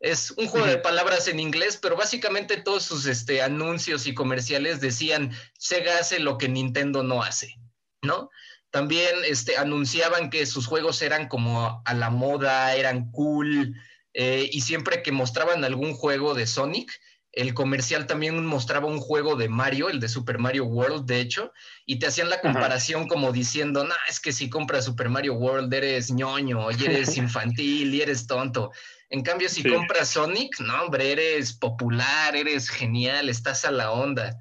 Es 0.00 0.30
un 0.32 0.46
juego 0.46 0.66
de 0.66 0.76
palabras 0.76 1.26
en 1.26 1.40
inglés, 1.40 1.78
pero 1.80 1.96
básicamente 1.96 2.58
todos 2.58 2.82
sus 2.84 3.06
este, 3.06 3.40
anuncios 3.40 4.06
y 4.06 4.14
comerciales 4.14 4.80
decían, 4.80 5.32
Sega 5.58 5.98
hace 5.98 6.20
lo 6.20 6.36
que 6.36 6.50
Nintendo 6.50 7.02
no 7.02 7.22
hace, 7.22 7.58
¿no? 8.02 8.28
También 8.70 9.14
este, 9.24 9.56
anunciaban 9.56 10.28
que 10.28 10.44
sus 10.44 10.66
juegos 10.66 11.00
eran 11.00 11.28
como 11.28 11.82
a 11.82 11.94
la 11.94 12.10
moda, 12.10 12.74
eran 12.74 13.10
cool, 13.10 13.74
eh, 14.14 14.48
y 14.50 14.60
siempre 14.62 15.02
que 15.02 15.12
mostraban 15.12 15.64
algún 15.64 15.94
juego 15.94 16.34
de 16.34 16.46
Sonic, 16.46 16.92
el 17.32 17.54
comercial 17.54 18.06
también 18.06 18.44
mostraba 18.46 18.86
un 18.86 18.98
juego 18.98 19.36
de 19.36 19.48
Mario, 19.48 19.90
el 19.90 20.00
de 20.00 20.08
Super 20.08 20.38
Mario 20.38 20.64
World, 20.64 21.06
de 21.06 21.20
hecho, 21.20 21.52
y 21.84 21.98
te 21.98 22.06
hacían 22.06 22.30
la 22.30 22.40
comparación 22.40 23.06
como 23.06 23.32
diciendo, 23.32 23.84
no, 23.84 23.94
es 24.08 24.18
que 24.18 24.32
si 24.32 24.48
compras 24.48 24.86
Super 24.86 25.08
Mario 25.08 25.34
World 25.34 25.72
eres 25.72 26.10
ñoño, 26.10 26.70
y 26.70 26.74
eres 26.84 27.16
infantil, 27.16 27.94
y 27.94 28.00
eres 28.00 28.26
tonto. 28.26 28.72
En 29.10 29.22
cambio, 29.22 29.48
si 29.48 29.62
compras 29.62 30.08
Sonic, 30.08 30.58
no, 30.60 30.82
hombre, 30.82 31.12
eres 31.12 31.52
popular, 31.52 32.34
eres 32.34 32.68
genial, 32.68 33.28
estás 33.28 33.64
a 33.64 33.70
la 33.70 33.92
onda. 33.92 34.36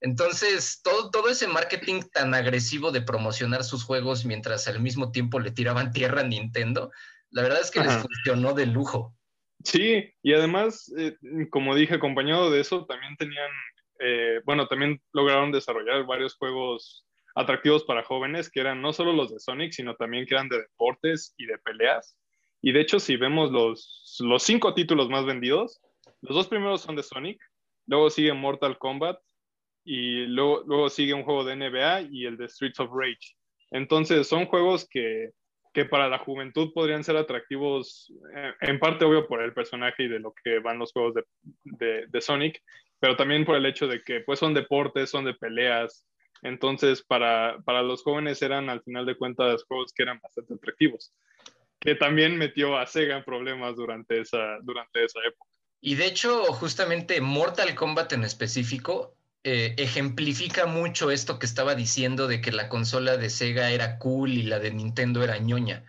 Entonces, 0.00 0.80
todo, 0.82 1.10
todo 1.10 1.28
ese 1.28 1.48
marketing 1.48 2.02
tan 2.12 2.34
agresivo 2.34 2.92
de 2.92 3.02
promocionar 3.02 3.64
sus 3.64 3.82
juegos 3.84 4.24
mientras 4.24 4.68
al 4.68 4.80
mismo 4.80 5.10
tiempo 5.10 5.40
le 5.40 5.50
tiraban 5.50 5.92
tierra 5.92 6.20
a 6.20 6.24
Nintendo, 6.24 6.90
la 7.30 7.42
verdad 7.42 7.60
es 7.60 7.70
que 7.70 7.80
les 7.80 7.94
funcionó 7.94 8.54
de 8.54 8.66
lujo. 8.66 9.14
Sí, 9.64 10.12
y 10.22 10.32
además, 10.32 10.92
eh, 10.96 11.16
como 11.50 11.74
dije, 11.74 11.94
acompañado 11.94 12.50
de 12.50 12.60
eso, 12.60 12.86
también 12.86 13.16
tenían, 13.16 13.50
eh, 14.00 14.40
bueno, 14.44 14.68
también 14.68 15.00
lograron 15.12 15.50
desarrollar 15.50 16.06
varios 16.06 16.36
juegos 16.36 17.04
atractivos 17.34 17.84
para 17.84 18.04
jóvenes, 18.04 18.50
que 18.50 18.60
eran 18.60 18.80
no 18.80 18.92
solo 18.92 19.12
los 19.12 19.30
de 19.30 19.40
Sonic, 19.40 19.72
sino 19.72 19.94
también 19.96 20.26
que 20.26 20.34
eran 20.34 20.48
de 20.48 20.58
deportes 20.58 21.34
y 21.36 21.46
de 21.46 21.58
peleas. 21.58 22.16
Y 22.62 22.72
de 22.72 22.80
hecho, 22.80 22.98
si 22.98 23.16
vemos 23.16 23.50
los, 23.50 24.16
los 24.20 24.42
cinco 24.42 24.74
títulos 24.74 25.08
más 25.08 25.24
vendidos, 25.24 25.80
los 26.22 26.34
dos 26.34 26.48
primeros 26.48 26.80
son 26.80 26.96
de 26.96 27.02
Sonic, 27.02 27.40
luego 27.86 28.10
sigue 28.10 28.32
Mortal 28.32 28.78
Kombat 28.78 29.18
y 29.84 30.26
luego, 30.26 30.62
luego 30.66 30.88
sigue 30.88 31.14
un 31.14 31.22
juego 31.24 31.44
de 31.44 31.56
NBA 31.56 32.02
y 32.10 32.26
el 32.26 32.36
de 32.36 32.48
Streets 32.48 32.80
of 32.80 32.90
Rage. 32.92 33.36
Entonces, 33.70 34.26
son 34.26 34.46
juegos 34.46 34.88
que 34.88 35.30
que 35.78 35.84
para 35.84 36.08
la 36.08 36.18
juventud 36.18 36.72
podrían 36.72 37.04
ser 37.04 37.16
atractivos, 37.16 38.12
eh, 38.34 38.52
en 38.62 38.80
parte 38.80 39.04
obvio 39.04 39.28
por 39.28 39.40
el 39.40 39.52
personaje 39.52 40.02
y 40.02 40.08
de 40.08 40.18
lo 40.18 40.34
que 40.42 40.58
van 40.58 40.76
los 40.76 40.90
juegos 40.92 41.14
de, 41.14 42.04
de, 42.08 42.20
Sonic, 42.20 42.60
pero 42.98 43.14
también 43.14 43.44
por 43.44 43.54
el 43.54 43.64
hecho 43.64 43.86
de 43.86 44.02
que 44.02 44.18
pues 44.22 44.40
son 44.40 44.54
deportes, 44.54 45.08
son 45.08 45.24
de 45.24 45.34
peleas, 45.34 46.04
entonces 46.42 47.04
para, 47.04 47.58
para 47.64 47.82
los 47.82 48.02
jóvenes 48.02 48.42
eran 48.42 48.68
al 48.68 48.82
final 48.82 49.06
de 49.06 49.16
cuentas 49.16 49.62
juegos 49.68 49.92
que 49.92 50.02
eran 50.02 50.18
bastante 50.20 50.54
atractivos, 50.54 51.14
que 51.78 51.94
también 51.94 52.36
metió 52.36 52.76
a 52.76 52.84
Sega 52.84 53.16
en 53.16 53.22
problemas 53.22 53.76
durante 53.76 54.20
esa, 54.20 54.58
durante 54.62 55.04
esa 55.04 55.20
época. 55.20 55.48
Y 55.80 55.94
de 55.94 56.06
hecho, 56.06 56.42
justamente 56.46 57.20
Mortal 57.20 57.72
Kombat 57.76 58.14
en 58.14 58.24
específico 58.24 59.14
eh, 59.44 59.74
ejemplifica 59.78 60.66
mucho 60.66 61.10
esto 61.10 61.38
que 61.38 61.46
estaba 61.46 61.74
diciendo 61.74 62.26
de 62.26 62.40
que 62.40 62.52
la 62.52 62.68
consola 62.68 63.16
de 63.16 63.30
Sega 63.30 63.70
era 63.70 63.98
cool 63.98 64.32
y 64.32 64.42
la 64.42 64.58
de 64.58 64.72
Nintendo 64.72 65.22
era 65.22 65.38
ñoña. 65.38 65.84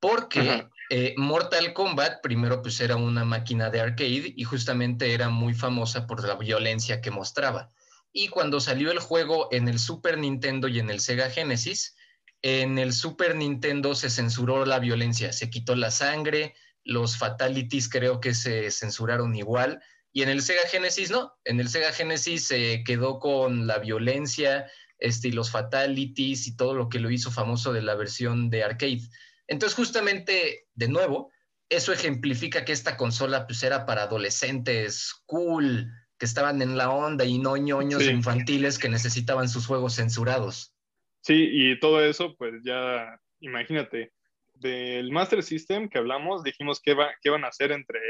Porque 0.00 0.68
eh, 0.90 1.14
Mortal 1.16 1.72
Kombat 1.74 2.22
primero 2.22 2.62
pues 2.62 2.80
era 2.80 2.96
una 2.96 3.24
máquina 3.24 3.68
de 3.68 3.80
arcade 3.80 4.32
y 4.34 4.44
justamente 4.44 5.12
era 5.12 5.28
muy 5.28 5.54
famosa 5.54 6.06
por 6.06 6.26
la 6.26 6.36
violencia 6.36 7.00
que 7.00 7.10
mostraba. 7.10 7.68
Y 8.12 8.28
cuando 8.28 8.60
salió 8.60 8.90
el 8.90 9.00
juego 9.00 9.48
en 9.52 9.68
el 9.68 9.78
Super 9.78 10.16
Nintendo 10.16 10.66
y 10.68 10.78
en 10.78 10.88
el 10.88 11.00
Sega 11.00 11.30
Genesis, 11.30 11.94
en 12.42 12.78
el 12.78 12.92
Super 12.92 13.34
Nintendo 13.34 13.94
se 13.94 14.10
censuró 14.10 14.64
la 14.64 14.78
violencia, 14.78 15.32
se 15.32 15.50
quitó 15.50 15.74
la 15.74 15.90
sangre, 15.90 16.54
los 16.84 17.18
fatalities 17.18 17.88
creo 17.88 18.20
que 18.20 18.34
se 18.34 18.70
censuraron 18.70 19.34
igual, 19.34 19.82
y 20.12 20.22
en 20.22 20.28
el 20.28 20.42
Sega 20.42 20.62
Genesis 20.70 21.10
no, 21.10 21.32
en 21.44 21.60
el 21.60 21.68
Sega 21.68 21.92
Genesis 21.92 22.46
se 22.46 22.82
quedó 22.84 23.18
con 23.18 23.66
la 23.66 23.78
violencia 23.78 24.70
este, 24.98 25.28
y 25.28 25.32
los 25.32 25.50
fatalities 25.50 26.46
y 26.46 26.56
todo 26.56 26.74
lo 26.74 26.88
que 26.88 26.98
lo 26.98 27.10
hizo 27.10 27.30
famoso 27.30 27.72
de 27.72 27.82
la 27.82 27.94
versión 27.94 28.50
de 28.50 28.64
arcade. 28.64 29.02
Entonces, 29.46 29.76
justamente, 29.76 30.66
de 30.74 30.88
nuevo, 30.88 31.30
eso 31.68 31.92
ejemplifica 31.92 32.64
que 32.64 32.72
esta 32.72 32.96
consola 32.96 33.46
pues 33.46 33.62
era 33.62 33.86
para 33.86 34.04
adolescentes 34.04 35.14
cool, 35.26 35.90
que 36.18 36.26
estaban 36.26 36.60
en 36.62 36.76
la 36.76 36.90
onda 36.90 37.24
y 37.24 37.38
no 37.38 37.56
ñoños 37.56 38.02
infantiles 38.04 38.78
que 38.78 38.88
necesitaban 38.88 39.48
sus 39.48 39.66
juegos 39.66 39.94
censurados. 39.94 40.74
Sí, 41.20 41.48
y 41.50 41.78
todo 41.78 42.04
eso, 42.04 42.34
pues 42.36 42.54
ya, 42.64 43.20
imagínate, 43.40 44.12
del 44.54 45.12
Master 45.12 45.42
System 45.42 45.88
que 45.88 45.98
hablamos, 45.98 46.42
dijimos 46.42 46.80
que, 46.80 46.94
va, 46.94 47.10
que 47.22 47.28
iban 47.28 47.44
a 47.44 47.52
ser 47.52 47.70
entre, 47.70 48.00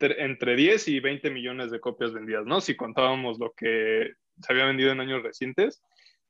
entre 0.00 0.56
10 0.56 0.88
y 0.88 1.00
20 1.00 1.30
millones 1.30 1.70
de 1.70 1.80
copias 1.80 2.12
vendidas, 2.12 2.46
¿no? 2.46 2.60
Si 2.60 2.76
contábamos 2.76 3.38
lo 3.38 3.52
que 3.52 4.12
se 4.42 4.52
había 4.52 4.66
vendido 4.66 4.92
en 4.92 5.00
años 5.00 5.22
recientes. 5.22 5.82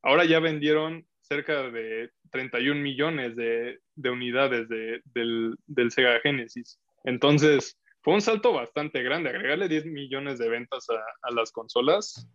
Ahora 0.02 0.24
ya 0.24 0.40
vendieron 0.40 1.06
cerca 1.20 1.70
de 1.70 2.10
31 2.32 2.80
millones 2.80 3.36
de, 3.36 3.78
de 3.94 4.10
unidades 4.10 4.68
de, 4.68 5.00
del, 5.14 5.54
del, 5.66 5.90
Sega 5.92 6.20
Genesis. 6.20 6.80
Entonces, 7.04 7.78
fue 8.02 8.14
un 8.14 8.20
salto 8.20 8.52
bastante 8.52 9.02
grande. 9.02 9.30
Agregarle 9.30 9.68
10 9.68 9.86
millones 9.86 10.38
de 10.38 10.48
ventas 10.48 10.86
a, 10.90 11.28
a 11.28 11.30
las 11.32 11.52
consolas, 11.52 12.26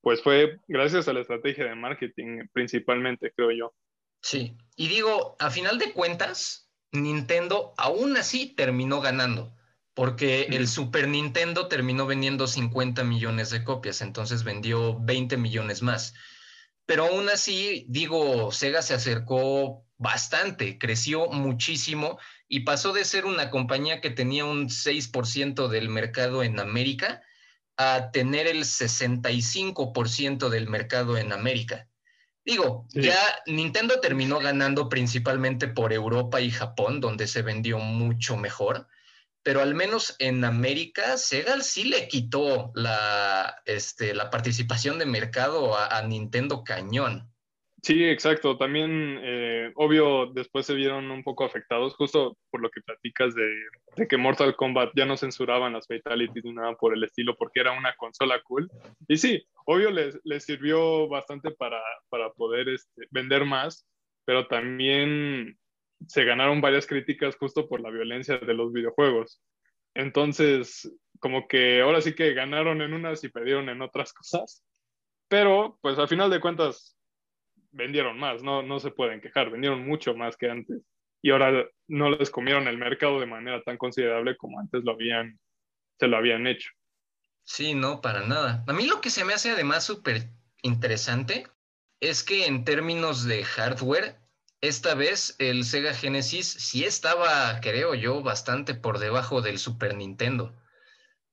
pues 0.00 0.22
fue 0.22 0.58
gracias 0.66 1.08
a 1.08 1.12
la 1.12 1.20
estrategia 1.20 1.66
de 1.66 1.74
marketing 1.74 2.46
principalmente, 2.52 3.32
creo 3.36 3.52
yo. 3.52 3.74
Sí, 4.22 4.56
y 4.76 4.88
digo, 4.88 5.36
a 5.38 5.50
final 5.50 5.78
de 5.78 5.92
cuentas, 5.92 6.70
Nintendo 6.92 7.74
aún 7.78 8.16
así 8.16 8.54
terminó 8.54 9.00
ganando, 9.00 9.52
porque 10.00 10.44
el 10.44 10.66
Super 10.66 11.08
Nintendo 11.08 11.68
terminó 11.68 12.06
vendiendo 12.06 12.46
50 12.46 13.04
millones 13.04 13.50
de 13.50 13.62
copias, 13.64 14.00
entonces 14.00 14.44
vendió 14.44 14.98
20 14.98 15.36
millones 15.36 15.82
más. 15.82 16.14
Pero 16.86 17.04
aún 17.04 17.28
así, 17.28 17.84
digo, 17.86 18.50
Sega 18.50 18.80
se 18.80 18.94
acercó 18.94 19.84
bastante, 19.98 20.78
creció 20.78 21.26
muchísimo 21.26 22.18
y 22.48 22.60
pasó 22.60 22.94
de 22.94 23.04
ser 23.04 23.26
una 23.26 23.50
compañía 23.50 24.00
que 24.00 24.08
tenía 24.08 24.46
un 24.46 24.70
6% 24.70 25.68
del 25.68 25.90
mercado 25.90 26.42
en 26.44 26.60
América 26.60 27.20
a 27.76 28.10
tener 28.10 28.46
el 28.46 28.64
65% 28.64 30.48
del 30.48 30.66
mercado 30.66 31.18
en 31.18 31.30
América. 31.30 31.88
Digo, 32.42 32.86
ya 32.94 33.18
Nintendo 33.44 34.00
terminó 34.00 34.38
ganando 34.38 34.88
principalmente 34.88 35.68
por 35.68 35.92
Europa 35.92 36.40
y 36.40 36.50
Japón, 36.50 37.02
donde 37.02 37.26
se 37.26 37.42
vendió 37.42 37.78
mucho 37.78 38.38
mejor, 38.38 38.88
pero 39.42 39.60
al 39.60 39.74
menos 39.74 40.16
en 40.18 40.44
América, 40.44 41.16
Sega 41.16 41.60
sí 41.60 41.84
le 41.84 42.08
quitó 42.08 42.72
la, 42.74 43.62
este, 43.64 44.14
la 44.14 44.30
participación 44.30 44.98
de 44.98 45.06
mercado 45.06 45.76
a 45.76 46.02
Nintendo 46.02 46.62
cañón. 46.64 47.30
Sí, 47.82 48.04
exacto. 48.04 48.58
También, 48.58 49.18
eh, 49.22 49.72
obvio, 49.74 50.26
después 50.26 50.66
se 50.66 50.74
vieron 50.74 51.10
un 51.10 51.22
poco 51.22 51.44
afectados, 51.44 51.94
justo 51.94 52.36
por 52.50 52.60
lo 52.60 52.70
que 52.70 52.82
platicas 52.82 53.34
de, 53.34 54.06
que 54.06 54.16
Mortal 54.18 54.54
Kombat 54.54 54.90
ya 54.94 55.06
no 55.06 55.16
censuraban 55.16 55.72
las 55.72 55.86
fatalities 55.86 56.44
ni 56.44 56.52
nada 56.52 56.74
por 56.74 56.94
el 56.94 57.02
estilo, 57.04 57.36
porque 57.36 57.60
era 57.60 57.72
una 57.72 57.94
consola 57.96 58.40
cool. 58.42 58.70
Y 59.08 59.16
sí, 59.16 59.42
obvio, 59.64 59.90
les, 59.90 60.20
les 60.24 60.44
sirvió 60.44 61.08
bastante 61.08 61.50
para, 61.52 61.80
para 62.10 62.30
poder 62.32 62.68
este, 62.68 63.06
vender 63.10 63.46
más, 63.46 63.86
pero 64.26 64.46
también 64.46 65.58
se 66.06 66.24
ganaron 66.24 66.60
varias 66.60 66.86
críticas 66.86 67.36
justo 67.36 67.68
por 67.68 67.80
la 67.80 67.90
violencia 67.90 68.38
de 68.38 68.54
los 68.54 68.72
videojuegos. 68.72 69.42
Entonces, 69.94 70.90
como 71.18 71.48
que 71.48 71.80
ahora 71.82 72.00
sí 72.00 72.14
que 72.14 72.34
ganaron 72.34 72.82
en 72.82 72.94
unas 72.94 73.22
y 73.24 73.28
perdieron 73.28 73.68
en 73.68 73.82
otras 73.82 74.12
cosas. 74.12 74.64
Pero, 75.28 75.78
pues 75.82 75.98
al 75.98 76.08
final 76.08 76.30
de 76.30 76.40
cuentas, 76.40 76.96
vendieron 77.72 78.18
más, 78.18 78.42
no, 78.42 78.62
no 78.62 78.80
se 78.80 78.90
pueden 78.90 79.20
quejar, 79.20 79.50
vendieron 79.50 79.86
mucho 79.86 80.14
más 80.14 80.36
que 80.36 80.50
antes. 80.50 80.82
Y 81.22 81.30
ahora 81.30 81.68
no 81.86 82.10
les 82.10 82.30
comieron 82.30 82.66
el 82.66 82.78
mercado 82.78 83.20
de 83.20 83.26
manera 83.26 83.62
tan 83.62 83.76
considerable 83.76 84.36
como 84.36 84.58
antes 84.58 84.82
lo 84.84 84.92
habían, 84.92 85.38
se 85.98 86.08
lo 86.08 86.16
habían 86.16 86.46
hecho. 86.46 86.70
Sí, 87.44 87.74
no, 87.74 88.00
para 88.00 88.26
nada. 88.26 88.64
A 88.66 88.72
mí 88.72 88.86
lo 88.86 89.00
que 89.00 89.10
se 89.10 89.24
me 89.24 89.34
hace 89.34 89.50
además 89.50 89.84
súper 89.84 90.30
interesante 90.62 91.46
es 92.00 92.22
que 92.22 92.46
en 92.46 92.64
términos 92.64 93.24
de 93.24 93.44
hardware, 93.44 94.19
esta 94.60 94.94
vez 94.94 95.36
el 95.38 95.64
Sega 95.64 95.94
Genesis 95.94 96.46
sí 96.46 96.84
estaba, 96.84 97.60
creo 97.60 97.94
yo, 97.94 98.22
bastante 98.22 98.74
por 98.74 98.98
debajo 98.98 99.40
del 99.40 99.58
Super 99.58 99.96
Nintendo. 99.96 100.54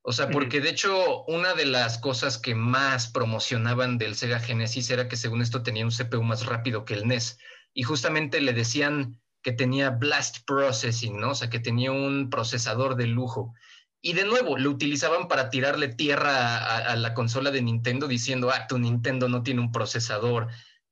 O 0.01 0.13
sea, 0.13 0.29
porque 0.29 0.61
de 0.61 0.69
hecho 0.69 1.25
una 1.25 1.53
de 1.53 1.65
las 1.65 1.97
cosas 1.97 2.37
que 2.37 2.55
más 2.55 3.09
promocionaban 3.09 3.97
del 3.97 4.15
Sega 4.15 4.39
Genesis 4.39 4.89
era 4.89 5.09
que 5.09 5.17
según 5.17 5.41
esto 5.41 5.63
tenía 5.63 5.83
un 5.83 5.91
CPU 5.91 6.23
más 6.23 6.45
rápido 6.45 6.85
que 6.85 6.93
el 6.93 7.07
NES. 7.07 7.37
Y 7.73 7.83
justamente 7.83 8.39
le 8.39 8.53
decían 8.53 9.19
que 9.41 9.51
tenía 9.51 9.89
blast 9.89 10.45
processing, 10.45 11.19
¿no? 11.19 11.31
O 11.31 11.35
sea, 11.35 11.49
que 11.49 11.59
tenía 11.59 11.91
un 11.91 12.29
procesador 12.29 12.95
de 12.95 13.07
lujo. 13.07 13.53
Y 14.01 14.13
de 14.13 14.23
nuevo, 14.23 14.57
lo 14.57 14.69
utilizaban 14.69 15.27
para 15.27 15.49
tirarle 15.49 15.89
tierra 15.89 16.77
a, 16.77 16.95
la 16.95 17.13
consola 17.13 17.51
de 17.51 17.61
Nintendo 17.61 18.07
diciendo, 18.07 18.49
ah, 18.49 18.67
tu 18.67 18.79
Nintendo 18.79 19.27
no 19.27 19.43
tiene 19.43 19.59
un 19.59 19.73
procesador 19.73 20.47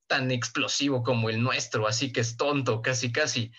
tan 0.08 0.32
explosivo 0.32 1.04
como 1.04 1.30
el 1.30 1.42
nuestro, 1.42 1.88
así 1.88 2.12
que 2.12 2.22
es 2.22 2.38
tonto, 2.38 2.82
casi, 2.82 3.12
casi. 3.12 3.52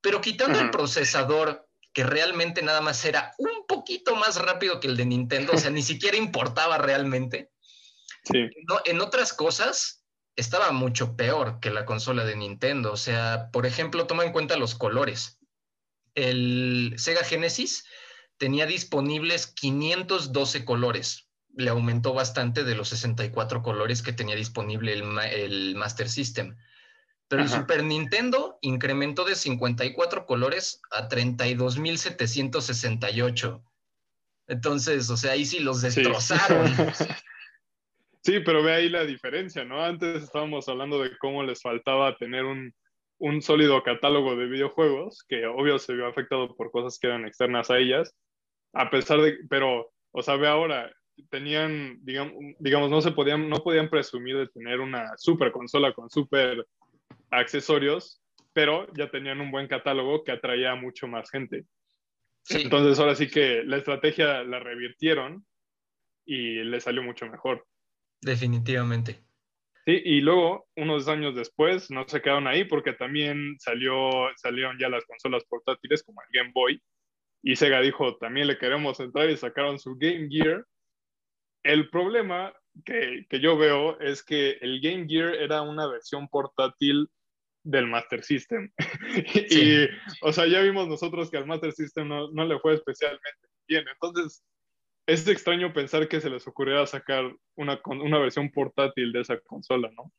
Pero 0.00 0.20
quitando 0.20 0.60
el 0.60 0.70
procesador 0.70 1.68
que 1.92 2.04
realmente 2.04 2.60
nada 2.62 2.80
más 2.80 3.04
era 3.04 3.32
un 3.38 3.66
poquito 3.66 4.16
más 4.16 4.36
rápido 4.36 4.80
que 4.80 4.88
el 4.88 4.96
de 4.96 5.06
Nintendo, 5.06 5.52
o 5.52 5.58
sea, 5.58 5.70
ni 5.70 5.82
siquiera 5.82 6.16
importaba 6.16 6.76
realmente. 6.78 7.50
Sí. 8.24 8.48
en 8.86 9.00
otras 9.02 9.34
cosas, 9.34 10.04
estaba 10.36 10.72
mucho 10.72 11.16
peor 11.16 11.60
que 11.60 11.70
la 11.70 11.84
consola 11.84 12.24
de 12.24 12.36
Nintendo. 12.36 12.92
O 12.92 12.96
sea, 12.96 13.50
por 13.52 13.66
ejemplo, 13.66 14.06
toma 14.06 14.24
en 14.24 14.32
cuenta 14.32 14.56
los 14.56 14.74
colores. 14.74 15.38
El 16.14 16.94
Sega 16.96 17.24
Genesis 17.24 17.84
tenía 18.36 18.66
disponibles 18.66 19.46
512 19.46 20.64
colores. 20.64 21.23
Le 21.56 21.70
aumentó 21.70 22.14
bastante 22.14 22.64
de 22.64 22.74
los 22.74 22.88
64 22.88 23.62
colores 23.62 24.02
que 24.02 24.12
tenía 24.12 24.34
disponible 24.36 24.92
el, 24.92 25.04
el 25.32 25.74
Master 25.76 26.08
System. 26.08 26.56
Pero 27.28 27.42
el 27.42 27.48
Super 27.48 27.82
Nintendo 27.82 28.58
incrementó 28.60 29.24
de 29.24 29.34
54 29.34 30.26
colores 30.26 30.82
a 30.90 31.08
32.768. 31.08 33.62
Entonces, 34.46 35.08
o 35.10 35.16
sea, 35.16 35.32
ahí 35.32 35.44
sí 35.44 35.58
los 35.60 35.82
destrozaron. 35.82 36.72
Sí. 38.26 38.40
pero 38.40 38.62
ve 38.62 38.72
ahí 38.72 38.88
la 38.88 39.04
diferencia, 39.04 39.66
¿no? 39.66 39.84
Antes 39.84 40.22
estábamos 40.22 40.66
hablando 40.70 40.98
de 41.02 41.14
cómo 41.18 41.42
les 41.42 41.60
faltaba 41.60 42.16
tener 42.16 42.46
un, 42.46 42.72
un 43.18 43.42
sólido 43.42 43.82
catálogo 43.82 44.34
de 44.34 44.46
videojuegos, 44.46 45.26
que 45.28 45.44
obvio 45.44 45.78
se 45.78 45.92
vio 45.92 46.06
afectado 46.06 46.56
por 46.56 46.70
cosas 46.70 46.98
que 46.98 47.08
eran 47.08 47.26
externas 47.26 47.70
a 47.70 47.76
ellas, 47.76 48.16
a 48.72 48.88
pesar 48.88 49.20
de, 49.20 49.36
pero, 49.50 49.92
o 50.10 50.22
sea, 50.22 50.36
ve 50.36 50.48
ahora, 50.48 50.90
tenían, 51.30 51.98
digamos, 52.02 52.34
digamos 52.58 52.90
no 52.90 53.00
se 53.00 53.12
podían, 53.12 53.48
no 53.48 53.62
podían 53.62 53.88
presumir 53.88 54.36
de 54.36 54.48
tener 54.48 54.80
una 54.80 55.16
super 55.16 55.52
consola 55.52 55.92
con 55.92 56.10
super 56.10 56.66
accesorios, 57.30 58.20
pero 58.52 58.86
ya 58.94 59.10
tenían 59.10 59.40
un 59.40 59.50
buen 59.50 59.68
catálogo 59.68 60.24
que 60.24 60.32
atraía 60.32 60.72
a 60.72 60.76
mucho 60.76 61.06
más 61.06 61.30
gente. 61.30 61.64
Entonces 62.48 62.98
ahora 62.98 63.14
sí 63.14 63.28
que 63.28 63.62
la 63.64 63.78
estrategia 63.78 64.44
la 64.44 64.58
revirtieron 64.58 65.44
y 66.26 66.62
le 66.62 66.80
salió 66.80 67.02
mucho 67.02 67.26
mejor. 67.26 67.66
Definitivamente. 68.20 69.24
Sí, 69.86 70.00
y 70.02 70.20
luego, 70.22 70.66
unos 70.76 71.08
años 71.08 71.34
después, 71.34 71.90
no 71.90 72.08
se 72.08 72.22
quedaron 72.22 72.46
ahí 72.46 72.64
porque 72.64 72.94
también 72.94 73.56
salió, 73.58 74.10
salieron 74.36 74.78
ya 74.78 74.88
las 74.88 75.04
consolas 75.04 75.44
portátiles 75.44 76.02
como 76.02 76.22
el 76.22 76.28
Game 76.32 76.52
Boy. 76.54 76.82
Y 77.42 77.56
Sega 77.56 77.82
dijo, 77.82 78.16
también 78.16 78.46
le 78.46 78.56
queremos 78.56 78.98
entrar 79.00 79.28
y 79.28 79.36
sacaron 79.36 79.78
su 79.78 79.96
Game 79.96 80.28
Gear. 80.30 80.64
El 81.64 81.90
problema 81.90 82.54
que, 82.84 83.26
que 83.28 83.40
yo 83.40 83.56
veo 83.56 83.98
es 84.00 84.22
que 84.22 84.52
el 84.60 84.80
Game 84.80 85.06
Gear 85.08 85.34
era 85.34 85.62
una 85.62 85.86
versión 85.88 86.28
portátil 86.28 87.08
del 87.64 87.86
Master 87.86 88.22
System. 88.22 88.70
y, 89.50 89.88
o 90.20 90.32
sea, 90.32 90.46
ya 90.46 90.60
vimos 90.60 90.86
nosotros 90.86 91.30
que 91.30 91.38
al 91.38 91.46
Master 91.46 91.72
System 91.72 92.08
no, 92.08 92.30
no, 92.30 92.44
le 92.44 92.58
fue 92.60 92.74
especialmente 92.74 93.48
bien. 93.66 93.84
Entonces, 93.88 94.44
es 95.06 95.26
extraño 95.26 95.72
pensar 95.72 96.06
que 96.08 96.20
se 96.20 96.30
les 96.30 96.46
ocurriera 96.46 96.86
sacar 96.86 97.34
una, 97.56 97.80
una 97.86 98.18
versión 98.18 98.50
portátil 98.50 99.12
de 99.12 99.20
esa 99.20 99.38
consola, 99.40 99.90
¿no? 99.96 100.12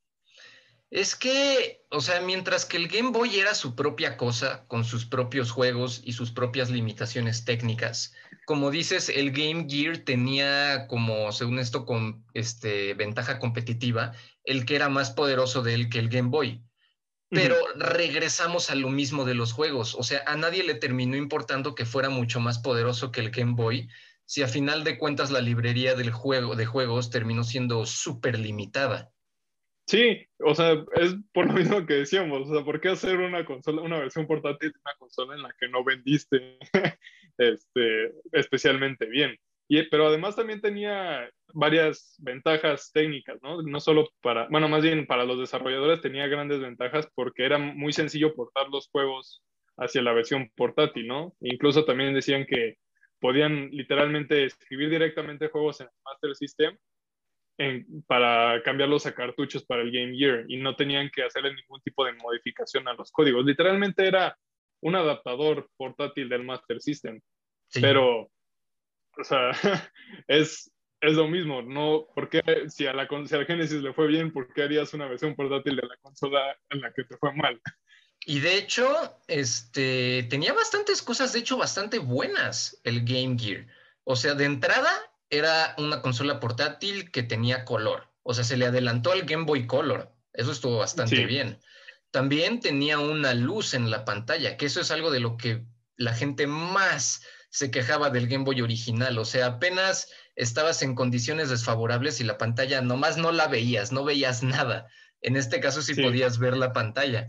Es 0.96 1.18
que, 1.18 1.86
o 1.92 2.00
sea, 2.00 2.22
mientras 2.22 2.64
que 2.64 2.78
el 2.78 2.88
Game 2.88 3.10
Boy 3.10 3.38
era 3.38 3.54
su 3.54 3.76
propia 3.76 4.16
cosa, 4.16 4.66
con 4.70 4.86
sus 4.86 5.06
propios 5.06 5.52
juegos 5.52 6.02
y 6.06 6.14
sus 6.14 6.32
propias 6.32 6.70
limitaciones 6.70 7.44
técnicas, 7.44 8.14
como 8.46 8.72
dices, 8.72 9.10
el 9.10 9.32
Game 9.32 9.68
Gear 9.70 9.98
tenía 9.98 10.88
como, 10.88 11.34
según 11.34 11.60
esto, 11.60 11.86
con 11.86 12.24
este, 12.34 12.94
ventaja 12.94 13.40
competitiva, 13.40 14.14
el 14.46 14.66
que 14.66 14.78
era 14.78 14.88
más 14.88 15.12
poderoso 15.12 15.64
de 15.64 15.74
él 15.74 15.90
que 15.90 16.00
el 16.00 16.08
Game 16.08 16.30
Boy. 16.30 16.64
Pero 17.30 17.58
regresamos 17.76 18.70
a 18.70 18.76
lo 18.76 18.90
mismo 18.90 19.26
de 19.26 19.36
los 19.36 19.52
juegos. 19.52 19.96
O 19.96 20.04
sea, 20.04 20.24
a 20.26 20.38
nadie 20.38 20.64
le 20.64 20.76
terminó 20.76 21.18
importando 21.18 21.76
que 21.76 21.84
fuera 21.84 22.08
mucho 22.08 22.40
más 22.40 22.60
poderoso 22.60 23.12
que 23.12 23.20
el 23.20 23.32
Game 23.32 23.56
Boy, 23.56 23.90
si 24.24 24.44
a 24.44 24.48
final 24.48 24.86
de 24.86 24.98
cuentas 24.98 25.30
la 25.30 25.42
librería 25.42 25.94
del 25.94 26.12
juego, 26.12 26.56
de 26.56 26.66
juegos 26.66 27.10
terminó 27.10 27.44
siendo 27.44 27.86
súper 27.86 28.40
limitada. 28.40 29.12
Sí, 29.88 30.26
o 30.40 30.56
sea, 30.56 30.84
es 30.96 31.16
por 31.32 31.46
lo 31.46 31.54
mismo 31.54 31.86
que 31.86 31.94
decíamos, 31.94 32.50
o 32.50 32.54
sea, 32.54 32.66
¿por 32.66 32.82
qué 32.82 32.90
hacer 32.90 33.18
una 33.20 33.46
consola, 33.46 33.84
una 33.84 34.00
versión 34.00 34.26
portátil 34.26 34.72
de 34.72 34.80
una 34.80 34.96
consola 34.98 35.36
en 35.36 35.44
la 35.44 35.54
que 35.60 35.68
no 35.68 35.84
vendiste 35.84 36.58
este, 37.38 38.14
especialmente 38.32 39.06
bien? 39.06 39.38
Y, 39.68 39.84
pero 39.90 40.08
además 40.08 40.36
también 40.36 40.62
tenía 40.62 41.30
varias 41.54 42.16
ventajas 42.20 42.92
técnicas, 42.94 43.40
¿no? 43.44 43.62
No 43.62 43.80
solo 43.80 44.10
para, 44.22 44.48
bueno, 44.50 44.68
más 44.68 44.82
bien 44.84 45.06
para 45.06 45.24
los 45.24 45.40
desarrolladores 45.40 46.02
tenía 46.02 46.28
grandes 46.28 46.60
ventajas 46.62 47.08
porque 47.16 47.46
era 47.46 47.58
muy 47.60 47.94
sencillo 47.94 48.34
portar 48.36 48.68
los 48.70 48.88
juegos 48.90 49.44
hacia 49.78 50.02
la 50.02 50.14
versión 50.14 50.52
portátil, 50.56 51.08
¿no? 51.08 51.36
Incluso 51.42 51.86
también 51.86 52.14
decían 52.14 52.46
que 52.48 52.78
podían 53.20 53.70
literalmente 53.72 54.46
escribir 54.46 54.90
directamente 54.90 55.50
juegos 55.50 55.82
en 55.82 55.88
el 55.88 55.94
Master 56.04 56.36
System 56.36 56.78
para 58.08 58.62
cambiarlos 58.64 59.06
a 59.06 59.16
cartuchos 59.16 59.64
para 59.66 59.82
el 59.82 59.92
Game 59.92 60.18
Gear 60.18 60.46
y 60.48 60.58
no 60.58 60.76
tenían 60.76 61.10
que 61.10 61.24
hacerle 61.24 61.54
ningún 61.54 61.82
tipo 61.82 62.06
de 62.06 62.14
modificación 62.14 62.88
a 62.88 62.94
los 62.94 63.12
códigos. 63.12 63.46
Literalmente 63.46 64.08
era 64.08 64.38
un 64.82 64.96
adaptador 64.96 65.70
portátil 65.78 66.30
del 66.30 66.44
Master 66.44 66.82
System. 66.82 67.22
Pero, 67.74 68.30
o 69.18 69.24
sea, 69.24 69.52
es, 70.28 70.72
es 71.02 71.14
lo 71.14 71.28
mismo, 71.28 71.62
¿no? 71.62 72.08
porque 72.14 72.42
si 72.70 72.88
a, 72.88 72.94
la, 72.94 73.08
si 73.26 73.36
a 73.36 73.40
la 73.40 73.46
Genesis 73.46 73.82
le 73.82 73.94
fue 73.94 74.08
bien, 74.08 74.32
¿por 74.32 74.54
qué 74.54 74.64
harías 74.64 74.94
una 74.94 75.08
versión 75.08 75.36
portátil 75.36 75.76
de 75.76 75.88
la 75.88 75.98
consola 75.98 76.58
en 76.70 76.82
la 76.82 76.94
que 76.94 77.04
te 77.04 77.18
fue 77.18 77.34
mal? 77.34 77.60
Y 78.28 78.40
de 78.40 78.58
hecho, 78.58 78.88
este, 79.28 80.24
tenía 80.30 80.54
bastantes 80.54 81.02
cosas, 81.02 81.32
de 81.34 81.40
hecho, 81.40 81.58
bastante 81.58 82.00
buenas 82.00 82.80
el 82.84 83.06
Game 83.06 83.38
Gear. 83.38 83.68
O 84.04 84.16
sea, 84.16 84.34
de 84.34 84.46
entrada 84.46 84.92
era 85.30 85.76
una 85.78 86.02
consola 86.02 86.40
portátil 86.40 87.12
que 87.12 87.24
tenía 87.24 87.66
color. 87.66 88.12
O 88.24 88.34
sea, 88.34 88.44
se 88.44 88.58
le 88.58 88.66
adelantó 88.66 89.12
al 89.12 89.24
Game 89.24 89.46
Boy 89.46 89.68
Color. 89.68 90.12
Eso 90.34 90.52
estuvo 90.52 90.78
bastante 90.78 91.26
bien. 91.26 91.60
También 92.12 92.60
tenía 92.60 93.00
una 93.00 93.34
luz 93.34 93.74
en 93.74 93.92
la 93.92 94.06
pantalla, 94.06 94.58
que 94.58 94.66
eso 94.66 94.82
es 94.82 94.92
algo 94.92 95.12
de 95.12 95.20
lo 95.20 95.38
que 95.38 95.66
la 95.98 96.14
gente 96.14 96.48
más 96.48 97.22
se 97.50 97.72
quejaba 97.72 98.10
del 98.10 98.28
Game 98.28 98.44
Boy 98.44 98.62
original. 98.62 99.18
O 99.18 99.26
sea, 99.26 99.46
apenas 99.46 100.10
estabas 100.36 100.82
en 100.82 100.96
condiciones 100.96 101.50
desfavorables 101.50 102.20
y 102.20 102.24
la 102.24 102.38
pantalla 102.38 102.82
nomás 102.82 103.18
no 103.18 103.32
la 103.32 103.48
veías, 103.48 103.92
no 103.92 104.04
veías 104.04 104.44
nada. 104.44 104.88
En 105.22 105.38
este 105.38 105.60
caso 105.60 105.82
sí, 105.82 105.96
podías 105.96 106.38
ver 106.38 106.58
la 106.58 106.74
pantalla. 106.74 107.28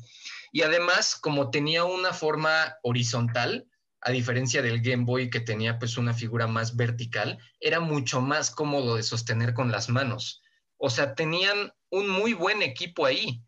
Y 0.52 0.62
además, 0.62 1.16
como 1.16 1.50
tenía 1.50 1.84
una 1.84 2.12
forma 2.12 2.76
horizontal, 2.82 3.68
a 4.06 4.12
diferencia 4.12 4.62
del 4.62 4.82
Game 4.82 5.04
Boy 5.04 5.30
que 5.30 5.40
tenía 5.40 5.80
pues 5.80 5.98
una 5.98 6.14
figura 6.14 6.46
más 6.46 6.76
vertical, 6.76 7.38
era 7.58 7.80
mucho 7.80 8.20
más 8.20 8.52
cómodo 8.52 8.94
de 8.94 9.02
sostener 9.02 9.52
con 9.52 9.72
las 9.72 9.88
manos. 9.88 10.42
O 10.76 10.90
sea, 10.90 11.16
tenían 11.16 11.72
un 11.90 12.08
muy 12.08 12.32
buen 12.32 12.62
equipo 12.62 13.04
ahí, 13.04 13.42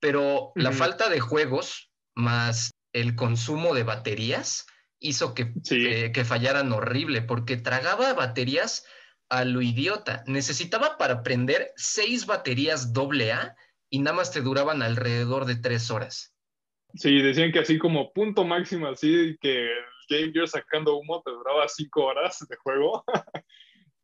pero 0.00 0.52
la 0.56 0.72
falta 0.72 1.08
de 1.08 1.20
juegos 1.20 1.90
más 2.14 2.70
el 2.92 3.16
consumo 3.16 3.74
de 3.74 3.84
baterías 3.84 4.66
hizo 4.98 5.32
que, 5.32 5.54
eh, 5.70 6.12
que 6.12 6.24
fallaran 6.26 6.70
horrible, 6.72 7.22
porque 7.22 7.56
tragaba 7.56 8.12
baterías 8.12 8.84
a 9.30 9.46
lo 9.46 9.62
idiota. 9.62 10.22
Necesitaba 10.26 10.98
para 10.98 11.22
prender 11.22 11.72
seis 11.76 12.26
baterías 12.26 12.92
AA 12.94 13.56
y 13.88 14.00
nada 14.00 14.18
más 14.18 14.32
te 14.32 14.42
duraban 14.42 14.82
alrededor 14.82 15.46
de 15.46 15.56
tres 15.56 15.90
horas. 15.90 16.34
Sí, 16.92 17.22
decían 17.22 17.52
que 17.52 17.60
así 17.60 17.78
como 17.78 18.12
punto 18.12 18.44
máximo, 18.44 18.86
así 18.86 19.38
que 19.40 19.70
Game 20.08 20.32
Gear 20.32 20.48
sacando 20.48 20.96
humo 20.96 21.22
te 21.24 21.30
duraba 21.30 21.68
cinco 21.68 22.04
horas 22.04 22.44
de 22.48 22.56
juego. 22.56 23.04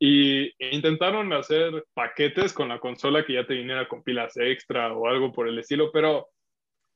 y 0.03 0.51
intentaron 0.75 1.31
hacer 1.35 1.85
paquetes 1.93 2.55
con 2.55 2.69
la 2.69 2.81
consola 2.81 3.25
que 3.25 3.35
ya 3.35 3.47
te 3.47 3.55
viniera 3.55 3.87
con 3.87 4.03
pilas 4.03 4.35
extra 4.39 4.95
o 4.95 5.07
algo 5.07 5.31
por 5.31 5.47
el 5.47 5.59
estilo, 5.59 5.93
pero, 5.93 6.29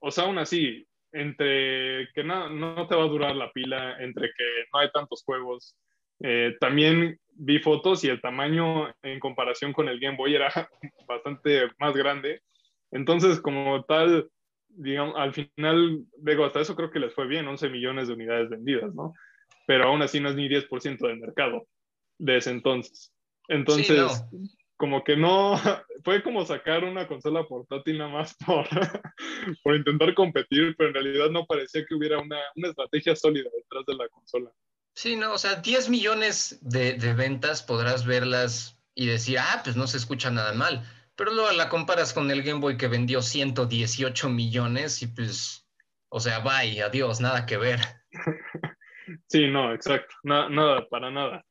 o 0.00 0.10
sea, 0.10 0.24
aún 0.24 0.38
así, 0.38 0.86
entre 1.12 2.08
que 2.14 2.24
no, 2.24 2.48
no 2.48 2.88
te 2.88 2.96
va 2.96 3.04
a 3.04 3.08
durar 3.08 3.36
la 3.36 3.52
pila, 3.52 3.98
entre 4.00 4.28
que 4.28 4.44
no 4.72 4.80
hay 4.80 4.90
tantos 4.90 5.22
juegos, 5.22 5.76
eh, 6.20 6.56
también 6.60 7.18
vi 7.28 7.58
fotos 7.58 8.02
y 8.04 8.08
el 8.08 8.22
tamaño 8.22 8.94
en 9.02 9.20
comparación 9.20 9.74
con 9.74 9.88
el 9.88 10.00
Game 10.00 10.16
Boy 10.16 10.34
era 10.34 10.50
bastante 11.06 11.68
más 11.78 11.94
grande. 11.94 12.40
Entonces, 12.90 13.40
como 13.40 13.84
tal, 13.84 14.30
digamos, 14.76 15.14
al 15.16 15.32
final, 15.32 16.04
digo, 16.18 16.44
hasta 16.44 16.60
eso 16.60 16.76
creo 16.76 16.90
que 16.90 16.98
les 16.98 17.14
fue 17.14 17.26
bien, 17.26 17.46
11 17.46 17.68
millones 17.68 18.08
de 18.08 18.14
unidades 18.14 18.50
vendidas, 18.50 18.94
¿no? 18.94 19.12
Pero 19.66 19.84
aún 19.84 20.02
así 20.02 20.20
no 20.20 20.28
es 20.28 20.36
ni 20.36 20.48
10% 20.48 20.98
del 21.06 21.20
mercado 21.20 21.66
de 22.18 22.36
ese 22.36 22.50
entonces. 22.50 23.12
Entonces, 23.48 24.24
como 24.76 25.04
que 25.04 25.16
no, 25.16 25.54
fue 26.04 26.22
como 26.22 26.44
sacar 26.44 26.84
una 26.84 27.06
consola 27.06 27.44
portátil 27.46 27.98
nada 27.98 28.10
más 28.10 28.34
por, 28.44 28.66
por 29.62 29.76
intentar 29.76 30.14
competir, 30.14 30.74
pero 30.76 30.88
en 30.88 30.94
realidad 30.94 31.30
no 31.30 31.46
parecía 31.46 31.84
que 31.86 31.94
hubiera 31.94 32.18
una, 32.18 32.38
una, 32.56 32.68
estrategia 32.68 33.16
sólida 33.16 33.50
detrás 33.56 33.84
de 33.86 33.94
la 33.94 34.08
consola. 34.08 34.50
Sí, 34.94 35.16
no, 35.16 35.32
o 35.32 35.38
sea, 35.38 35.56
10 35.56 35.88
millones 35.88 36.58
de, 36.62 36.94
de 36.94 37.14
ventas 37.14 37.62
podrás 37.62 38.06
verlas 38.06 38.78
y 38.94 39.06
decir, 39.06 39.38
ah, 39.38 39.60
pues 39.64 39.76
no 39.76 39.86
se 39.86 39.96
escucha 39.96 40.30
nada 40.30 40.52
mal 40.52 40.84
pero 41.16 41.32
luego 41.32 41.52
la 41.52 41.68
comparas 41.68 42.12
con 42.12 42.30
el 42.30 42.42
Game 42.42 42.60
Boy 42.60 42.76
que 42.76 42.88
vendió 42.88 43.22
118 43.22 44.28
millones 44.28 45.02
y 45.02 45.06
pues, 45.06 45.66
o 46.08 46.20
sea, 46.20 46.40
bye, 46.40 46.82
adiós, 46.82 47.20
nada 47.20 47.46
que 47.46 47.56
ver. 47.56 47.80
Sí, 49.28 49.48
no, 49.48 49.74
exacto, 49.74 50.14
nada, 50.22 50.88
para 50.88 51.10
nada. 51.10 51.44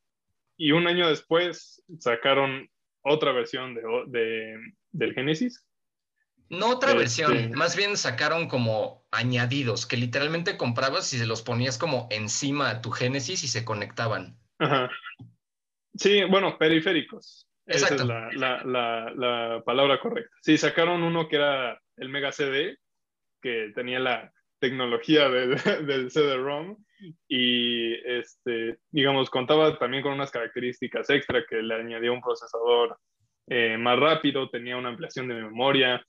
Y 0.58 0.72
un 0.72 0.88
año 0.88 1.08
después 1.08 1.84
sacaron 2.00 2.70
otra 3.04 3.32
versión 3.32 3.76
de, 3.76 4.60
del 4.92 5.14
Genesis. 5.14 5.64
No 6.50 6.70
otra 6.70 6.94
versión, 6.94 7.36
este, 7.36 7.56
más 7.56 7.76
bien 7.76 7.98
sacaron 7.98 8.48
como 8.48 9.06
añadidos, 9.12 9.86
que 9.86 9.98
literalmente 9.98 10.58
comprabas 10.58 11.14
y 11.14 11.18
se 11.18 11.26
los 11.26 11.42
ponías 11.42 11.78
como 11.78 12.08
encima 12.12 12.70
a 12.70 12.82
tu 12.82 12.92
Genesis 12.92 13.44
y 13.44 13.48
se 13.48 13.66
conectaban. 13.66 14.38
Ajá. 14.60 14.90
Sí, 15.96 16.24
bueno, 16.24 16.58
periféricos. 16.58 17.48
Esa 17.66 17.96
es 17.96 18.06
la, 18.06 19.62
palabra 19.66 20.00
correcta. 20.00 20.36
Sí, 20.42 20.58
sacaron 20.58 21.04
uno 21.04 21.28
que 21.28 21.38
era 21.38 21.80
el 21.98 22.10
Mega 22.10 22.32
CD, 22.32 22.78
que 23.42 23.72
tenía 23.76 24.00
la 24.00 24.32
tecnología 24.60 25.30
del 25.30 26.12
CD-ROM 26.12 26.78
y, 27.28 27.94
este, 28.06 28.78
digamos, 28.92 29.30
contaba 29.30 29.78
también 29.78 30.04
con 30.04 30.14
unas 30.14 30.32
características 30.32 31.10
extra 31.10 31.44
que 31.48 31.62
le 31.62 31.76
añadía 31.76 32.12
un 32.12 32.22
procesador 32.22 32.98
eh, 33.48 33.78
más 33.78 34.00
rápido, 34.00 34.50
tenía 34.50 34.78
una 34.78 34.90
ampliación 34.90 35.28
de 35.28 35.36
memoria, 35.36 36.06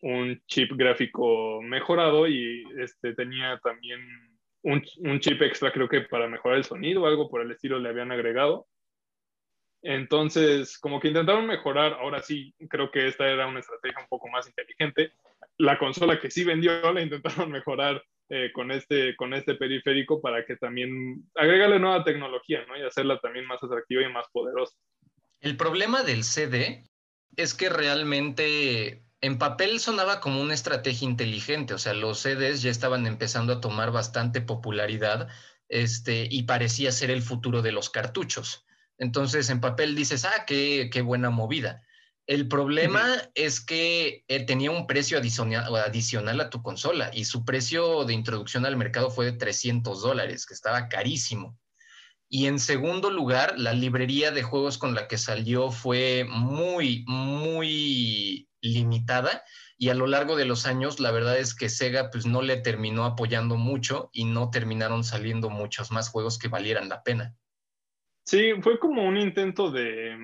un 0.00 0.40
chip 0.46 0.72
gráfico 0.74 1.60
mejorado 1.62 2.26
y 2.26 2.64
este, 2.78 3.14
tenía 3.14 3.58
también 3.62 4.00
un, 4.62 4.82
un 4.98 5.20
chip 5.20 5.42
extra, 5.42 5.72
creo 5.72 5.88
que 5.88 6.02
para 6.02 6.28
mejorar 6.28 6.58
el 6.58 6.64
sonido 6.64 7.02
o 7.02 7.06
algo 7.06 7.28
por 7.28 7.42
el 7.42 7.50
estilo 7.50 7.78
le 7.78 7.88
habían 7.90 8.12
agregado. 8.12 8.66
Entonces, 9.82 10.78
como 10.78 10.98
que 11.00 11.08
intentaron 11.08 11.46
mejorar, 11.46 11.94
ahora 11.94 12.22
sí, 12.22 12.54
creo 12.68 12.90
que 12.90 13.06
esta 13.06 13.28
era 13.28 13.46
una 13.46 13.60
estrategia 13.60 14.00
un 14.00 14.08
poco 14.08 14.28
más 14.28 14.46
inteligente. 14.46 15.12
La 15.56 15.78
consola 15.78 16.18
que 16.18 16.30
sí 16.30 16.44
vendió 16.44 16.92
la 16.92 17.00
intentaron 17.00 17.50
mejorar 17.52 18.02
eh, 18.30 18.50
con, 18.52 18.70
este, 18.70 19.16
con 19.16 19.32
este 19.32 19.54
periférico 19.54 20.20
para 20.20 20.44
que 20.44 20.56
también 20.56 21.24
agregarle 21.34 21.78
nueva 21.78 22.04
tecnología, 22.04 22.64
¿no? 22.66 22.76
Y 22.76 22.82
hacerla 22.82 23.18
también 23.20 23.46
más 23.46 23.62
atractiva 23.62 24.02
y 24.02 24.12
más 24.12 24.26
poderosa. 24.32 24.76
El 25.40 25.56
problema 25.56 26.02
del 26.02 26.24
CD 26.24 26.84
es 27.36 27.54
que 27.54 27.68
realmente 27.68 29.04
en 29.20 29.38
papel 29.38 29.80
sonaba 29.80 30.20
como 30.20 30.40
una 30.40 30.54
estrategia 30.54 31.08
inteligente, 31.08 31.74
o 31.74 31.78
sea, 31.78 31.94
los 31.94 32.20
CDs 32.20 32.62
ya 32.62 32.70
estaban 32.70 33.06
empezando 33.06 33.54
a 33.54 33.60
tomar 33.60 33.92
bastante 33.92 34.40
popularidad 34.40 35.28
este, 35.68 36.26
y 36.30 36.44
parecía 36.44 36.92
ser 36.92 37.10
el 37.10 37.22
futuro 37.22 37.62
de 37.62 37.72
los 37.72 37.90
cartuchos. 37.90 38.66
Entonces, 38.98 39.48
en 39.50 39.60
papel 39.60 39.94
dices, 39.94 40.24
ah, 40.24 40.44
qué, 40.46 41.02
buena 41.04 41.30
movida. 41.30 41.82
El 42.26 42.48
problema 42.48 43.06
es 43.34 43.60
que 43.60 44.24
eh, 44.28 44.44
tenía 44.44 44.70
un 44.70 44.86
precio 44.86 45.18
adicional, 45.18 45.74
adicional, 45.76 46.40
a 46.40 46.50
tu 46.50 46.62
consola 46.62 47.10
y 47.14 47.24
su 47.24 47.44
precio 47.44 48.04
de 48.04 48.12
introducción 48.12 48.66
al 48.66 48.76
mercado 48.76 49.10
fue 49.10 49.24
de 49.24 49.32
300 49.32 50.02
dólares, 50.02 50.44
que 50.44 50.52
estaba 50.52 50.88
carísimo. 50.88 51.58
Y 52.28 52.46
en 52.46 52.58
segundo 52.58 53.10
lugar, 53.10 53.58
la 53.58 53.72
librería 53.72 54.30
de 54.30 54.42
juegos 54.42 54.76
con 54.76 54.94
la 54.94 55.08
que 55.08 55.16
salió 55.16 55.70
fue 55.70 56.26
muy, 56.28 57.04
muy 57.06 58.48
limitada 58.60 59.42
y 59.78 59.90
a 59.90 59.94
lo 59.94 60.08
largo 60.08 60.34
de 60.34 60.44
los 60.44 60.66
años 60.66 60.98
la 60.98 61.12
verdad 61.12 61.38
es 61.38 61.54
que 61.54 61.68
Sega 61.68 62.10
pues 62.10 62.26
no 62.26 62.42
le 62.42 62.56
terminó 62.56 63.04
apoyando 63.04 63.56
mucho 63.56 64.10
y 64.12 64.24
no 64.24 64.50
terminaron 64.50 65.04
saliendo 65.04 65.50
muchos 65.50 65.92
más 65.92 66.10
juegos 66.10 66.36
que 66.36 66.48
valieran 66.48 66.88
la 66.88 67.04
pena. 67.04 67.36
Sí, 68.28 68.52
fue 68.60 68.78
como 68.78 69.08
un 69.08 69.16
intento 69.16 69.70
de, 69.70 70.14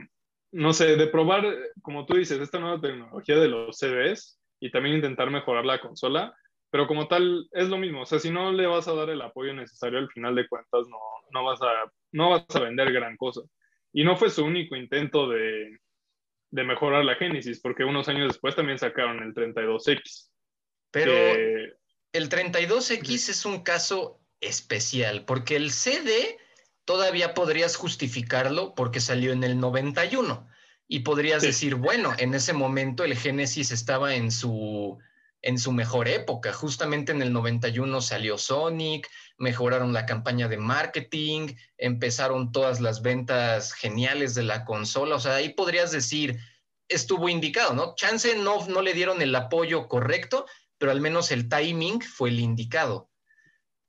no 0.53 0.75
sé, 0.75 0.97
de 0.97 1.07
probar, 1.07 1.43
como 1.81 2.05
tú 2.05 2.19
dices, 2.19 2.39
esta 2.39 2.59
nueva 2.59 2.79
tecnología 2.79 3.37
de 3.37 3.49
los 3.49 3.79
CDs 3.79 4.39
y 4.61 4.71
también 4.71 4.97
intentar 4.97 5.31
mejorar 5.31 5.65
la 5.65 5.81
consola, 5.81 6.37
pero 6.71 6.87
como 6.87 7.09
tal 7.09 7.49
es 7.53 7.71
lo 7.71 7.79
mismo, 7.79 8.03
o 8.03 8.05
sea, 8.05 8.19
si 8.19 8.31
no 8.31 8.53
le 8.53 8.67
vas 8.67 8.89
a 8.89 8.93
dar 8.93 9.09
el 9.09 9.23
apoyo 9.23 9.55
necesario 9.55 9.99
al 9.99 10.11
final 10.11 10.35
de 10.35 10.47
cuentas, 10.47 10.87
no, 10.87 10.99
no, 11.31 11.45
vas, 11.45 11.63
a, 11.63 11.91
no 12.13 12.29
vas 12.29 12.45
a 12.55 12.61
vender 12.61 12.93
gran 12.93 13.17
cosa. 13.17 13.41
Y 13.91 14.05
no 14.05 14.19
fue 14.19 14.29
su 14.29 14.45
único 14.45 14.77
intento 14.77 15.27
de, 15.27 15.79
de 16.51 16.63
mejorar 16.63 17.07
la 17.07 17.15
Genesis, 17.15 17.59
porque 17.63 17.85
unos 17.85 18.07
años 18.11 18.29
después 18.29 18.55
también 18.55 18.79
sacaron 18.79 19.23
el 19.23 19.33
32X. 19.33 20.29
Pero 20.91 21.11
el 22.13 22.29
32X 22.29 23.31
es 23.31 23.47
un 23.47 23.63
caso 23.63 24.21
especial, 24.43 25.25
porque 25.25 25.57
el 25.57 25.71
CD 25.71 26.37
todavía 26.85 27.35
podrías 27.35 27.77
justificarlo 27.77 28.75
porque 28.75 29.01
salió 29.01 29.33
en 29.33 29.45
el 29.45 29.59
91 29.59 30.47
y 30.87 31.01
podrías 31.01 31.43
decir, 31.43 31.77
bueno, 31.77 32.13
en 32.19 32.35
ese 32.35 32.53
momento 32.53 33.05
el 33.05 33.17
Genesis 33.17 33.73
estaba 33.73 34.15
en 34.15 34.31
su, 34.31 34.99
en 35.41 35.59
su 35.59 35.73
mejor 35.73 36.09
época. 36.09 36.53
Justamente 36.53 37.13
en 37.13 37.23
el 37.23 37.33
91 37.33 38.01
salió 38.03 38.37
Sonic, 38.37 39.09
mejoraron 39.39 39.93
la 39.93 40.05
campaña 40.05 40.47
de 40.49 40.59
marketing, 40.59 41.55
empezaron 41.79 42.53
todas 42.53 42.81
las 42.81 43.01
ventas 43.01 43.73
geniales 43.73 44.35
de 44.35 44.43
la 44.43 44.65
consola. 44.65 45.17
O 45.17 45.21
sea, 45.21 45.37
ahí 45.37 45.51
podrías 45.51 45.91
decir, 45.91 46.39
estuvo 46.89 47.29
indicado, 47.31 47.75
¿no? 47.75 47.95
Chance 47.95 48.37
no, 48.37 48.67
no 48.67 48.83
le 48.83 48.93
dieron 48.93 49.23
el 49.23 49.35
apoyo 49.35 49.89
correcto, 49.89 50.47
pero 50.77 50.93
al 50.93 51.01
menos 51.01 51.31
el 51.31 51.49
timing 51.49 52.03
fue 52.03 52.29
el 52.29 52.41
indicado. 52.41 53.11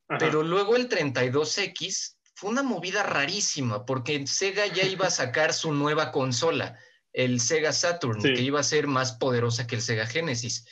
Pero 0.08 0.44
luego 0.44 0.76
el 0.76 0.88
32X 0.88 2.15
fue 2.36 2.50
una 2.50 2.64
movida 2.64 3.02
rarísima 3.02 3.86
porque 3.86 4.28
Sega 4.28 4.68
ya 4.68 4.84
iba 4.84 5.08
a 5.08 5.12
sacar 5.12 5.54
su 5.54 5.74
nueva 5.74 6.12
consola, 6.12 6.78
el 7.14 7.40
Sega 7.40 7.72
Saturn, 7.72 8.22
que 8.22 8.42
iba 8.42 8.60
a 8.60 8.64
ser 8.64 8.88
más 8.88 9.14
poderosa 9.14 9.66
que 9.68 9.76
el 9.76 9.82
Sega 9.82 10.06
Genesis. 10.06 10.68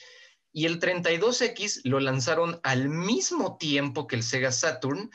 Y 0.52 0.66
el 0.66 0.80
32X 0.80 1.82
lo 1.86 2.02
lanzaron 2.02 2.60
al 2.64 2.90
mismo 2.90 3.58
tiempo 3.58 4.08
que 4.08 4.18
el 4.18 4.24
Sega 4.24 4.52
Saturn, 4.52 5.10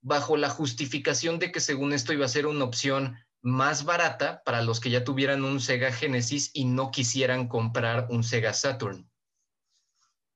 bajo 0.00 0.36
la 0.36 0.50
justificación 0.50 1.38
de 1.38 1.52
que 1.52 1.60
según 1.60 1.92
esto 1.92 2.12
iba 2.12 2.26
a 2.26 2.28
ser 2.28 2.46
una 2.46 2.64
opción 2.64 3.16
más 3.40 3.84
barata 3.84 4.42
para 4.44 4.60
los 4.60 4.80
que 4.80 4.90
ya 4.90 5.04
tuvieran 5.04 5.44
un 5.44 5.60
Sega 5.60 5.92
Genesis 5.92 6.50
y 6.52 6.64
no 6.64 6.90
quisieran 6.90 7.46
comprar 7.46 8.08
un 8.10 8.24
Sega 8.24 8.52
Saturn. 8.52 9.08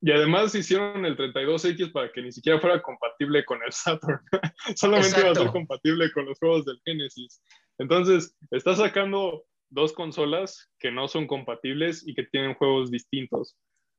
Y 0.07 0.13
además 0.13 0.55
hicieron 0.55 1.05
el 1.05 1.17
32X 1.17 1.91
para 1.91 2.13
que 2.13 2.23
ni 2.23 2.31
siquiera 2.31 2.61
fuera 2.61 2.81
compatible 2.81 3.45
con 3.45 3.61
el 3.67 3.73
Saturn. 3.73 4.21
Solamente 4.77 5.19
iba 5.19 5.33
a 5.33 5.35
ser 5.35 5.49
compatible 5.49 6.13
con 6.13 6.27
los 6.27 6.39
juegos 6.39 6.65
del 6.65 6.81
Genesis. 6.85 7.43
Entonces, 7.77 8.37
está 8.53 8.77
sacando 8.77 9.43
dos 9.69 9.93
consolas 9.93 10.71
que 10.79 10.93
no 10.93 11.09
son 11.09 11.27
compatibles 11.27 12.07
y 12.07 12.15
que 12.15 12.23
tienen 12.23 12.55
juegos 12.55 12.93
distintos 12.93 13.57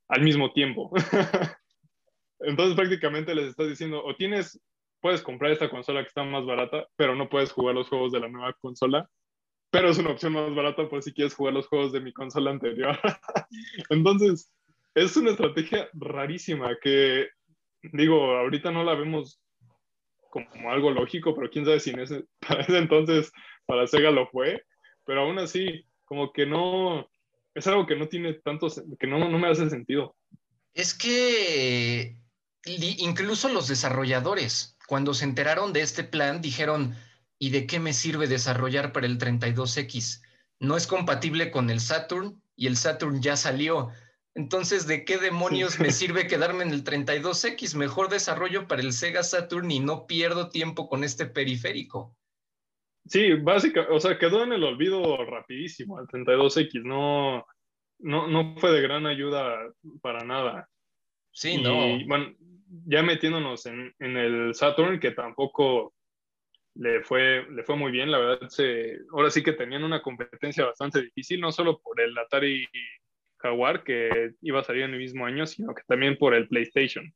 al 0.08 0.22
mismo 0.22 0.54
tiempo. 0.54 0.94
Entonces, 2.40 2.78
prácticamente 2.78 3.36
les 3.36 3.48
estás 3.48 3.68
diciendo, 3.68 4.02
o 4.02 4.16
tienes, 4.16 4.62
puedes 5.02 5.22
comprar 5.22 5.52
esta 5.52 5.70
consola 5.70 6.04
que 6.04 6.08
está 6.08 6.24
más 6.24 6.46
barata, 6.46 6.88
pero 6.96 7.16
no 7.16 7.28
puedes 7.28 7.52
jugar 7.52 7.76
los 7.76 7.90
juegos 7.90 8.14
de 8.14 8.22
la 8.22 8.30
nueva 8.30 8.54
consola, 8.62 9.10
pero 9.72 9.90
es 9.90 9.98
una 9.98 10.12
opción 10.12 10.32
más 10.32 10.56
barata 10.56 10.88
por 10.88 11.04
si 11.04 11.12
quieres 11.12 11.36
jugar 11.36 11.54
los 11.54 11.68
juegos 11.68 11.92
de 11.92 12.00
mi 12.00 12.14
consola 12.14 12.52
anterior. 12.52 12.98
Entonces, 13.90 14.54
es 14.98 15.16
una 15.16 15.32
estrategia 15.32 15.90
rarísima 15.94 16.76
que, 16.82 17.28
digo, 17.94 18.36
ahorita 18.38 18.72
no 18.72 18.84
la 18.84 18.96
vemos 18.96 19.40
como 20.30 20.72
algo 20.72 20.92
lógico, 20.92 21.36
pero 21.36 21.50
quién 21.50 21.66
sabe 21.66 21.80
si 21.80 21.92
en 21.92 22.00
ese, 22.00 22.26
para 22.48 22.62
ese 22.62 22.78
entonces 22.78 23.32
para 23.66 23.86
Sega 23.86 24.12
lo 24.12 24.28
fue, 24.30 24.64
pero 25.06 25.22
aún 25.22 25.38
así, 25.40 25.86
como 26.06 26.32
que 26.32 26.46
no, 26.46 27.08
es 27.54 27.68
algo 27.68 27.86
que 27.86 27.96
no 27.96 28.08
tiene 28.08 28.34
tanto, 28.36 28.68
que 29.00 29.08
no, 29.08 29.20
no 29.20 29.38
me 29.38 29.50
hace 29.50 29.70
sentido. 29.70 30.16
Es 30.74 30.94
que 30.94 32.18
incluso 32.66 33.50
los 33.50 33.68
desarrolladores, 33.68 34.78
cuando 34.88 35.14
se 35.14 35.26
enteraron 35.26 35.74
de 35.74 35.82
este 35.82 36.04
plan, 36.04 36.42
dijeron, 36.42 36.96
¿y 37.38 37.52
de 37.52 37.68
qué 37.68 37.80
me 37.80 37.94
sirve 37.94 38.28
desarrollar 38.28 38.94
para 38.94 39.06
el 39.06 39.18
32X? 39.18 40.22
No 40.60 40.76
es 40.76 40.88
compatible 40.88 41.52
con 41.52 41.70
el 41.70 41.82
Saturn 41.82 42.42
y 42.56 42.68
el 42.68 42.78
Saturn 42.78 43.22
ya 43.22 43.36
salió. 43.36 43.92
Entonces, 44.38 44.86
¿de 44.86 45.04
qué 45.04 45.18
demonios 45.18 45.80
me 45.80 45.90
sirve 45.92 46.28
quedarme 46.28 46.64
en 46.64 46.70
el 46.70 46.84
32X? 46.84 47.76
Mejor 47.76 48.08
desarrollo 48.08 48.68
para 48.68 48.84
el 48.84 48.94
Sega 48.94 49.24
Saturn 49.24 49.72
y 49.72 49.80
no 49.80 50.06
pierdo 50.06 50.50
tiempo 50.50 50.88
con 50.88 51.04
este 51.04 51.26
periférico. 51.26 52.16
Sí, 53.08 53.34
básicamente, 53.34 53.96
o 53.96 54.00
sea, 54.00 54.20
quedó 54.20 54.44
en 54.44 54.54
el 54.54 54.64
olvido 54.64 55.26
rapidísimo 55.26 56.00
el 56.00 56.06
32X, 56.08 56.84
no, 56.84 57.48
no, 58.00 58.28
no 58.28 58.56
fue 58.58 58.72
de 58.72 58.82
gran 58.82 59.08
ayuda 59.08 59.58
para 60.02 60.24
nada. 60.24 60.70
Sí, 61.32 61.60
no. 61.60 61.98
Bueno, 62.06 62.36
ya 62.86 63.02
metiéndonos 63.02 63.66
en, 63.66 63.92
en, 63.98 64.18
el 64.18 64.54
Saturn, 64.54 65.00
que 65.00 65.12
tampoco 65.12 65.96
le 66.76 67.02
fue, 67.02 67.44
le 67.50 67.64
fue 67.64 67.76
muy 67.76 67.92
bien, 67.92 68.12
la 68.12 68.20
verdad, 68.20 68.50
se, 68.50 69.00
ahora 69.14 69.32
sí 69.32 69.42
que 69.42 69.54
tenían 69.54 69.84
una 69.84 70.02
competencia 70.02 70.66
bastante 70.66 71.02
difícil, 71.02 71.40
no 71.42 71.52
solo 71.52 71.80
por 71.80 72.00
el 72.00 72.16
Atari 72.18 72.68
Jaguar, 73.48 73.84
que 73.84 74.32
iba 74.42 74.60
a 74.60 74.64
salir 74.64 74.84
en 74.84 74.94
el 74.94 75.00
mismo 75.00 75.26
año, 75.26 75.46
sino 75.46 75.74
que 75.74 75.84
también 75.88 76.18
por 76.18 76.34
el 76.34 76.48
PlayStation. 76.48 77.14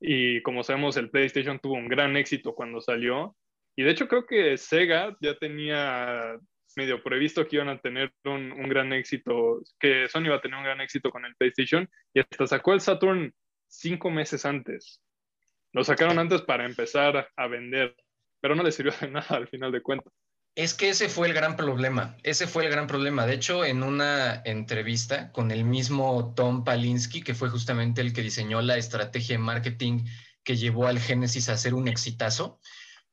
Y 0.00 0.42
como 0.42 0.62
sabemos, 0.62 0.96
el 0.96 1.10
PlayStation 1.10 1.58
tuvo 1.58 1.74
un 1.74 1.88
gran 1.88 2.16
éxito 2.16 2.54
cuando 2.54 2.80
salió. 2.80 3.36
Y 3.76 3.82
de 3.82 3.90
hecho 3.90 4.08
creo 4.08 4.26
que 4.26 4.56
Sega 4.56 5.16
ya 5.20 5.36
tenía 5.38 6.38
medio 6.76 7.02
previsto 7.02 7.46
que 7.46 7.56
iban 7.56 7.68
a 7.68 7.80
tener 7.80 8.12
un, 8.24 8.52
un, 8.52 8.68
gran 8.68 8.92
éxito, 8.92 9.62
que 9.78 10.08
Sony 10.08 10.26
iba 10.26 10.36
a 10.36 10.40
tener 10.40 10.58
un 10.58 10.64
gran 10.64 10.80
éxito 10.80 11.10
con 11.10 11.24
el 11.24 11.34
PlayStation 11.36 11.88
y 12.12 12.20
hasta 12.20 12.46
sacó 12.46 12.72
el 12.72 12.80
Saturn 12.80 13.32
cinco 13.68 14.10
meses 14.10 14.44
antes. 14.44 15.00
Lo 15.72 15.84
sacaron 15.84 16.18
antes 16.18 16.42
para 16.42 16.66
empezar 16.66 17.28
a 17.36 17.46
vender, 17.48 17.96
pero 18.40 18.54
no 18.54 18.62
le 18.62 18.72
sirvió 18.72 18.92
de 19.00 19.08
nada 19.10 19.36
al 19.36 19.48
final 19.48 19.72
de 19.72 19.82
cuentas. 19.82 20.12
Es 20.56 20.72
que 20.72 20.88
ese 20.88 21.08
fue 21.08 21.26
el 21.26 21.34
gran 21.34 21.56
problema, 21.56 22.16
ese 22.22 22.46
fue 22.46 22.64
el 22.64 22.70
gran 22.70 22.86
problema. 22.86 23.26
De 23.26 23.34
hecho, 23.34 23.64
en 23.64 23.82
una 23.82 24.40
entrevista 24.44 25.32
con 25.32 25.50
el 25.50 25.64
mismo 25.64 26.32
Tom 26.36 26.62
Palinsky, 26.62 27.22
que 27.22 27.34
fue 27.34 27.50
justamente 27.50 28.00
el 28.00 28.12
que 28.12 28.22
diseñó 28.22 28.62
la 28.62 28.76
estrategia 28.76 29.34
de 29.34 29.42
marketing 29.42 30.04
que 30.44 30.56
llevó 30.56 30.86
al 30.86 31.00
Genesis 31.00 31.48
a 31.48 31.56
ser 31.56 31.74
un 31.74 31.88
exitazo, 31.88 32.60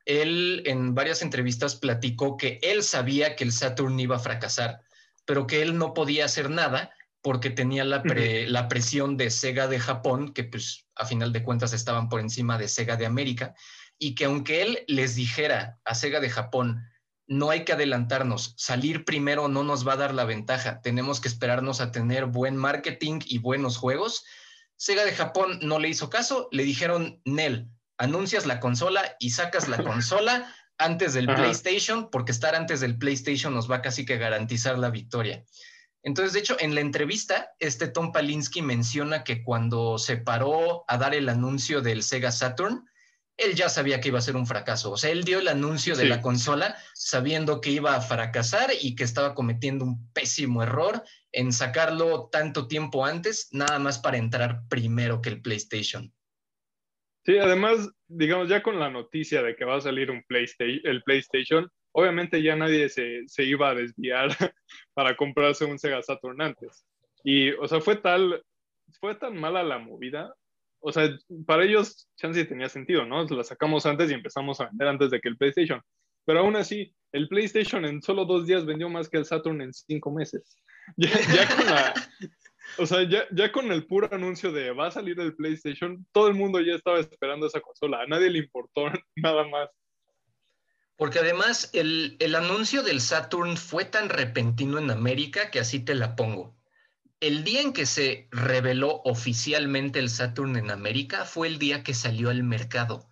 él 0.05 0.61
en 0.67 0.93
varias 0.93 1.23
entrevistas 1.23 1.75
platicó 1.75 2.37
que 2.37 2.59
él 2.61 2.83
sabía 2.83 3.35
que 3.35 3.43
el 3.43 3.51
Saturn 3.51 3.99
iba 3.99 4.17
a 4.17 4.19
fracasar, 4.19 4.81
pero 5.25 5.47
que 5.47 5.63
él 5.63 5.79
no 5.79 5.95
podía 5.95 6.25
hacer 6.25 6.51
nada 6.51 6.91
porque 7.23 7.49
tenía 7.49 7.83
la, 7.83 8.03
la 8.05 8.67
presión 8.67 9.17
de 9.17 9.31
Sega 9.31 9.67
de 9.67 9.79
Japón, 9.79 10.33
que 10.33 10.43
pues 10.43 10.85
a 10.93 11.07
final 11.07 11.33
de 11.33 11.43
cuentas 11.43 11.73
estaban 11.73 12.07
por 12.07 12.19
encima 12.19 12.59
de 12.59 12.67
Sega 12.67 12.97
de 12.97 13.07
América, 13.07 13.55
y 13.97 14.13
que 14.13 14.25
aunque 14.25 14.61
él 14.61 14.83
les 14.87 15.15
dijera 15.15 15.79
a 15.85 15.95
Sega 15.95 16.19
de 16.19 16.29
Japón, 16.29 16.83
no 17.31 17.49
hay 17.49 17.63
que 17.63 17.71
adelantarnos. 17.71 18.53
Salir 18.57 19.05
primero 19.05 19.47
no 19.47 19.63
nos 19.63 19.87
va 19.87 19.93
a 19.93 19.97
dar 19.97 20.13
la 20.13 20.25
ventaja. 20.25 20.81
Tenemos 20.81 21.21
que 21.21 21.29
esperarnos 21.29 21.79
a 21.79 21.93
tener 21.93 22.25
buen 22.25 22.57
marketing 22.57 23.21
y 23.25 23.37
buenos 23.37 23.77
juegos. 23.77 24.25
Sega 24.75 25.05
de 25.05 25.13
Japón 25.13 25.59
no 25.61 25.79
le 25.79 25.87
hizo 25.87 26.09
caso, 26.09 26.49
le 26.51 26.63
dijeron, 26.63 27.21
Nel, 27.23 27.69
anuncias 27.97 28.45
la 28.45 28.59
consola 28.59 29.15
y 29.17 29.29
sacas 29.29 29.69
la 29.69 29.81
consola 29.81 30.53
antes 30.77 31.13
del 31.13 31.27
PlayStation, 31.27 32.09
porque 32.09 32.33
estar 32.33 32.53
antes 32.53 32.81
del 32.81 32.97
PlayStation 32.97 33.53
nos 33.53 33.71
va 33.71 33.81
casi 33.81 34.05
que 34.05 34.17
garantizar 34.17 34.77
la 34.77 34.89
victoria. 34.89 35.45
Entonces, 36.03 36.33
de 36.33 36.39
hecho, 36.39 36.57
en 36.59 36.75
la 36.75 36.81
entrevista, 36.81 37.51
este 37.59 37.87
Tom 37.87 38.11
Palinsky 38.11 38.61
menciona 38.61 39.23
que 39.23 39.41
cuando 39.41 39.97
se 39.99 40.17
paró 40.17 40.83
a 40.89 40.97
dar 40.97 41.15
el 41.15 41.29
anuncio 41.29 41.79
del 41.79 42.03
Sega 42.03 42.33
Saturn, 42.33 42.89
él 43.37 43.55
ya 43.55 43.69
sabía 43.69 43.99
que 43.99 44.09
iba 44.09 44.19
a 44.19 44.23
ser 44.23 44.35
un 44.35 44.45
fracaso. 44.45 44.91
O 44.91 44.97
sea, 44.97 45.11
él 45.11 45.23
dio 45.23 45.39
el 45.39 45.47
anuncio 45.47 45.95
de 45.95 46.05
la 46.05 46.21
consola 46.21 46.75
sabiendo 46.93 47.61
que 47.61 47.71
iba 47.71 47.95
a 47.95 48.01
fracasar 48.01 48.69
y 48.79 48.95
que 48.95 49.03
estaba 49.03 49.33
cometiendo 49.33 49.85
un 49.85 50.11
pésimo 50.13 50.63
error 50.63 51.03
en 51.31 51.51
sacarlo 51.51 52.29
tanto 52.31 52.67
tiempo 52.67 53.05
antes, 53.05 53.49
nada 53.51 53.79
más 53.79 53.99
para 53.99 54.17
entrar 54.17 54.61
primero 54.69 55.21
que 55.21 55.29
el 55.29 55.41
PlayStation. 55.41 56.13
Sí, 57.25 57.37
además, 57.37 57.89
digamos, 58.07 58.49
ya 58.49 58.63
con 58.63 58.79
la 58.79 58.89
noticia 58.89 59.43
de 59.43 59.55
que 59.55 59.65
va 59.65 59.77
a 59.77 59.81
salir 59.81 60.09
un 60.09 60.23
PlayStation, 60.23 60.81
el 60.83 61.03
PlayStation, 61.03 61.69
obviamente 61.93 62.41
ya 62.41 62.55
nadie 62.55 62.89
se, 62.89 63.27
se 63.27 63.43
iba 63.43 63.69
a 63.69 63.75
desviar 63.75 64.29
para 64.93 65.15
comprarse 65.15 65.65
un 65.65 65.77
Sega 65.77 66.01
Saturn 66.01 66.41
antes. 66.41 66.85
Y, 67.23 67.51
o 67.51 67.67
sea, 67.67 67.79
fue 67.79 67.95
tal, 67.97 68.43
fue 68.99 69.15
tan 69.15 69.37
mala 69.37 69.63
la 69.63 69.77
movida 69.77 70.33
o 70.81 70.91
sea, 70.91 71.09
para 71.45 71.63
ellos 71.63 72.09
chance 72.17 72.43
tenía 72.45 72.67
sentido, 72.67 73.05
¿no? 73.05 73.23
La 73.23 73.43
sacamos 73.43 73.85
antes 73.85 74.09
y 74.09 74.13
empezamos 74.13 74.59
a 74.59 74.65
vender 74.65 74.87
antes 74.87 75.11
de 75.11 75.21
que 75.21 75.29
el 75.29 75.37
PlayStation. 75.37 75.81
Pero 76.25 76.39
aún 76.39 76.55
así, 76.55 76.93
el 77.11 77.27
PlayStation 77.27 77.85
en 77.85 78.01
solo 78.01 78.25
dos 78.25 78.45
días 78.47 78.65
vendió 78.65 78.89
más 78.89 79.09
que 79.09 79.17
el 79.17 79.25
Saturn 79.25 79.61
en 79.61 79.73
cinco 79.73 80.11
meses. 80.11 80.57
Ya, 80.97 81.47
con 81.47 82.83
o 82.83 82.85
sea, 82.87 83.03
ya, 83.03 83.25
ya, 83.31 83.51
con 83.51 83.71
el 83.71 83.85
puro 83.85 84.09
anuncio 84.11 84.51
de 84.51 84.71
va 84.71 84.87
a 84.87 84.91
salir 84.91 85.19
el 85.19 85.35
PlayStation, 85.35 86.05
todo 86.11 86.27
el 86.27 86.33
mundo 86.33 86.59
ya 86.59 86.73
estaba 86.73 86.99
esperando 86.99 87.45
esa 87.45 87.61
consola. 87.61 88.01
A 88.01 88.07
nadie 88.07 88.29
le 88.29 88.39
importó 88.39 88.85
nada 89.15 89.47
más. 89.47 89.69
Porque 90.95 91.19
además 91.19 91.69
el, 91.73 92.17
el 92.19 92.35
anuncio 92.35 92.81
del 92.81 92.99
Saturn 92.99 93.57
fue 93.57 93.85
tan 93.85 94.09
repentino 94.09 94.79
en 94.79 94.89
América 94.89 95.51
que 95.51 95.59
así 95.59 95.79
te 95.79 95.95
la 95.95 96.15
pongo 96.15 96.55
el 97.21 97.43
día 97.43 97.61
en 97.61 97.71
que 97.71 97.85
se 97.85 98.27
reveló 98.31 99.01
oficialmente 99.05 99.99
el 99.99 100.09
Saturn 100.09 100.57
en 100.57 100.71
América 100.71 101.23
fue 101.23 101.47
el 101.47 101.59
día 101.59 101.83
que 101.83 101.93
salió 101.93 102.31
al 102.31 102.43
mercado. 102.43 103.07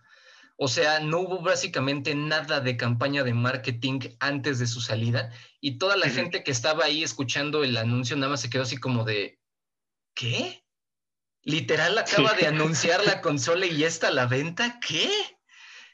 O 0.57 0.67
sea, 0.67 0.99
no 0.99 1.19
hubo 1.19 1.41
básicamente 1.41 2.15
nada 2.15 2.59
de 2.59 2.75
campaña 2.75 3.23
de 3.23 3.35
marketing 3.35 3.99
antes 4.19 4.57
de 4.59 4.67
su 4.67 4.81
salida 4.81 5.31
y 5.61 5.77
toda 5.77 5.95
la 5.95 6.09
gente 6.09 6.43
que 6.43 6.51
estaba 6.51 6.85
ahí 6.85 7.03
escuchando 7.03 7.63
el 7.63 7.77
anuncio 7.77 8.17
nada 8.17 8.31
más 8.31 8.41
se 8.41 8.49
quedó 8.49 8.63
así 8.63 8.77
como 8.77 9.05
de, 9.05 9.39
¿qué? 10.15 10.65
Literal 11.43 11.97
acaba 11.97 12.33
de 12.33 12.47
anunciar 12.47 13.05
la 13.05 13.21
consola 13.21 13.67
y 13.67 13.77
ya 13.77 13.87
está 13.87 14.07
a 14.07 14.11
la 14.11 14.25
venta, 14.25 14.79
¿qué? 14.85 15.09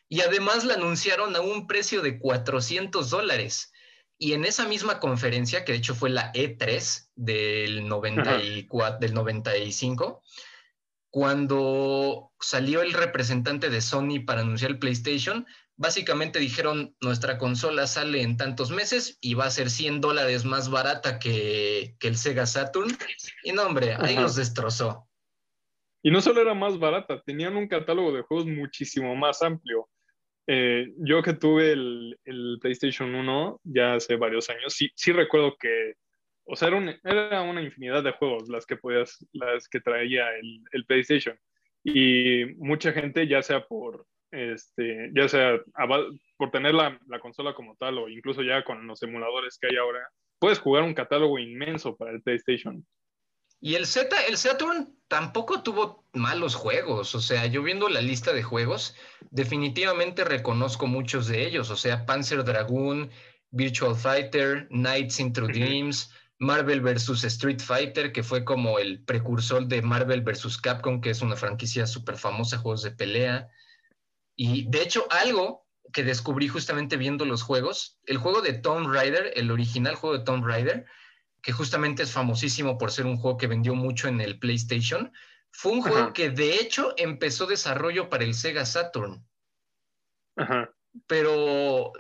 Y 0.08 0.21
además 0.21 0.63
la 0.63 0.75
anunciaron 0.75 1.36
a 1.36 1.41
un 1.41 1.67
precio 1.67 2.01
de 2.01 2.17
400 2.17 3.10
dólares. 3.10 3.73
Y 4.17 4.34
en 4.34 4.45
esa 4.45 4.65
misma 4.67 4.99
conferencia, 5.01 5.65
que 5.65 5.73
de 5.73 5.80
hecho 5.80 5.93
fue 5.93 6.10
la 6.10 6.32
E3 6.32 7.05
del, 7.15 7.88
94, 7.88 8.99
del 8.99 9.13
95, 9.13 10.21
cuando 11.10 12.32
salió 12.39 12.82
el 12.82 12.93
representante 12.93 13.69
de 13.69 13.82
Sony 13.82 14.25
para 14.25 14.41
anunciar 14.41 14.71
el 14.71 14.80
PlayStation, 14.80 15.45
básicamente 15.78 16.39
dijeron, 16.39 16.95
nuestra 17.01 17.38
consola 17.38 17.88
sale 17.88 18.21
en 18.21 18.38
tantos 18.38 18.71
meses 18.71 19.17
y 19.21 19.34
va 19.34 19.45
a 19.45 19.51
ser 19.51 19.69
100 19.69 20.01
dólares 20.01 20.45
más 20.45 20.69
barata 20.69 21.19
que, 21.19 21.95
el 22.01 22.17
Sega 22.17 22.45
Saturn. 22.45 22.89
Y 23.43 23.51
no, 23.54 23.63
hombre, 23.63 23.95
ahí 23.97 24.15
los 24.15 24.36
destrozó. 24.36 25.08
Y 26.04 26.12
no 26.12 26.21
solo 26.21 26.41
era 26.41 26.54
más 26.54 26.78
barata, 26.78 27.21
tenían 27.25 27.56
un 27.56 27.67
catálogo 27.67 28.12
de 28.12 28.21
juegos 28.21 28.45
muchísimo 28.45 29.15
más 29.15 29.41
amplio. 29.41 29.89
Eh, 30.47 30.93
yo 30.97 31.23
que 31.23 31.34
tuve 31.34 31.71
el, 31.71 32.60
PlayStation 32.62 33.15
1 33.15 33.62
ya 33.63 33.95
hace 33.95 34.15
varios 34.15 34.49
años, 34.49 34.73
sí, 34.73 34.89
sí 34.95 35.12
recuerdo 35.12 35.56
que 35.60 35.93
o 36.45 36.55
sea, 36.55 36.69
era, 37.03 37.41
una 37.41 37.62
infinidad 37.62 38.03
de 38.03 38.12
juegos 38.12 38.47
las 38.49 38.65
que 38.65 38.77
podías, 38.77 39.25
las 39.34 39.67
que 39.67 39.79
traía 39.79 40.27
el, 40.38 40.86
PlayStation. 40.86 41.38
Y 41.84 42.45
mucha 42.58 42.91
gente, 42.93 43.27
ya 43.27 43.41
sea 43.41 43.65
por, 43.65 44.05
este, 44.31 45.12
ya 45.13 45.27
sea 45.27 45.60
por 46.38 46.51
tener 46.51 46.75
la, 46.75 46.99
consola 47.19 47.53
como 47.53 47.75
tal 47.75 47.97
o 47.97 48.10
incluso 48.10 48.43
ya 48.43 48.63
con 48.63 48.86
los 48.86 49.01
emuladores 49.01 49.58
que 49.58 49.67
hay 49.67 49.77
ahora, 49.77 50.08
puedes 50.39 50.60
jugar 50.60 50.84
un 50.84 50.93
catálogo 50.93 51.39
inmenso 51.39 51.95
para 51.95 52.12
el 52.12 52.21
PlayStation. 52.21 52.86
Y 53.60 53.75
el 53.75 53.88
Z, 53.88 54.15
el 54.27 54.38
Saturn 54.38 54.95
tampoco 55.08 55.63
tuvo 55.63 56.05
malos 56.13 56.53
juegos. 56.53 57.15
O 57.15 57.19
sea, 57.19 57.47
yo 57.47 57.63
viendo 57.63 57.89
la 57.89 58.01
lista 58.01 58.34
de 58.34 58.43
juegos, 58.43 58.95
definitivamente 59.31 60.23
reconozco 60.23 60.86
muchos 60.86 61.27
de 61.27 61.47
ellos. 61.47 61.71
O 61.71 61.75
sea, 61.75 62.05
Panzer 62.05 62.43
Dragoon, 62.43 63.10
Virtual 63.49 63.95
Fighter, 63.95 64.67
Nights 64.69 65.19
into 65.19 65.47
Dreams, 65.47 66.12
Marvel 66.38 66.82
vs. 66.82 67.24
Street 67.24 67.62
Fighter, 67.62 68.12
que 68.12 68.24
fue 68.24 68.43
como 68.43 68.80
el 68.80 69.04
precursor 69.04 69.67
de 69.67 69.82
Marvel 69.82 70.21
vs. 70.21 70.58
Capcom, 70.58 71.00
que 71.00 71.12
es 71.12 71.21
una 71.21 71.36
franquicia 71.36 71.88
súper 71.88 72.17
famosa, 72.17 72.58
juegos 72.58 72.84
de 72.84 72.91
pelea. 72.91 73.50
Y 74.36 74.69
de 74.69 74.82
hecho, 74.82 75.08
algo 75.12 75.65
que 75.93 76.04
descubrí 76.04 76.48
justamente 76.48 76.98
viendo 76.98 77.26
los 77.26 77.41
juegos, 77.41 78.00
el 78.06 78.17
juego 78.17 78.41
de 78.41 78.54
Tomb 78.54 78.91
Raider, 78.91 79.32
el 79.36 79.50
original 79.50 79.95
juego 79.95 80.17
de 80.17 80.26
Tomb 80.26 80.45
Raider, 80.45 80.86
que 81.41 81.54
justamente 81.54 82.04
es 82.04 82.12
famosísimo 82.12 82.78
por 82.78 82.91
ser 82.91 83.06
un 83.06 83.17
juego 83.17 83.38
que 83.38 83.48
vendió 83.48 83.76
mucho 83.76 84.08
en 84.08 84.19
el 84.19 84.39
PlayStation, 84.39 85.13
fue 85.52 85.71
un 85.71 85.82
juego 85.82 86.12
que 86.12 86.30
de 86.32 86.56
hecho 86.56 86.93
empezó 86.98 87.45
desarrollo 87.45 88.10
para 88.10 88.26
el 88.26 88.34
Sega 88.34 88.65
Saturn. 88.65 89.26
Pero, 91.08 91.93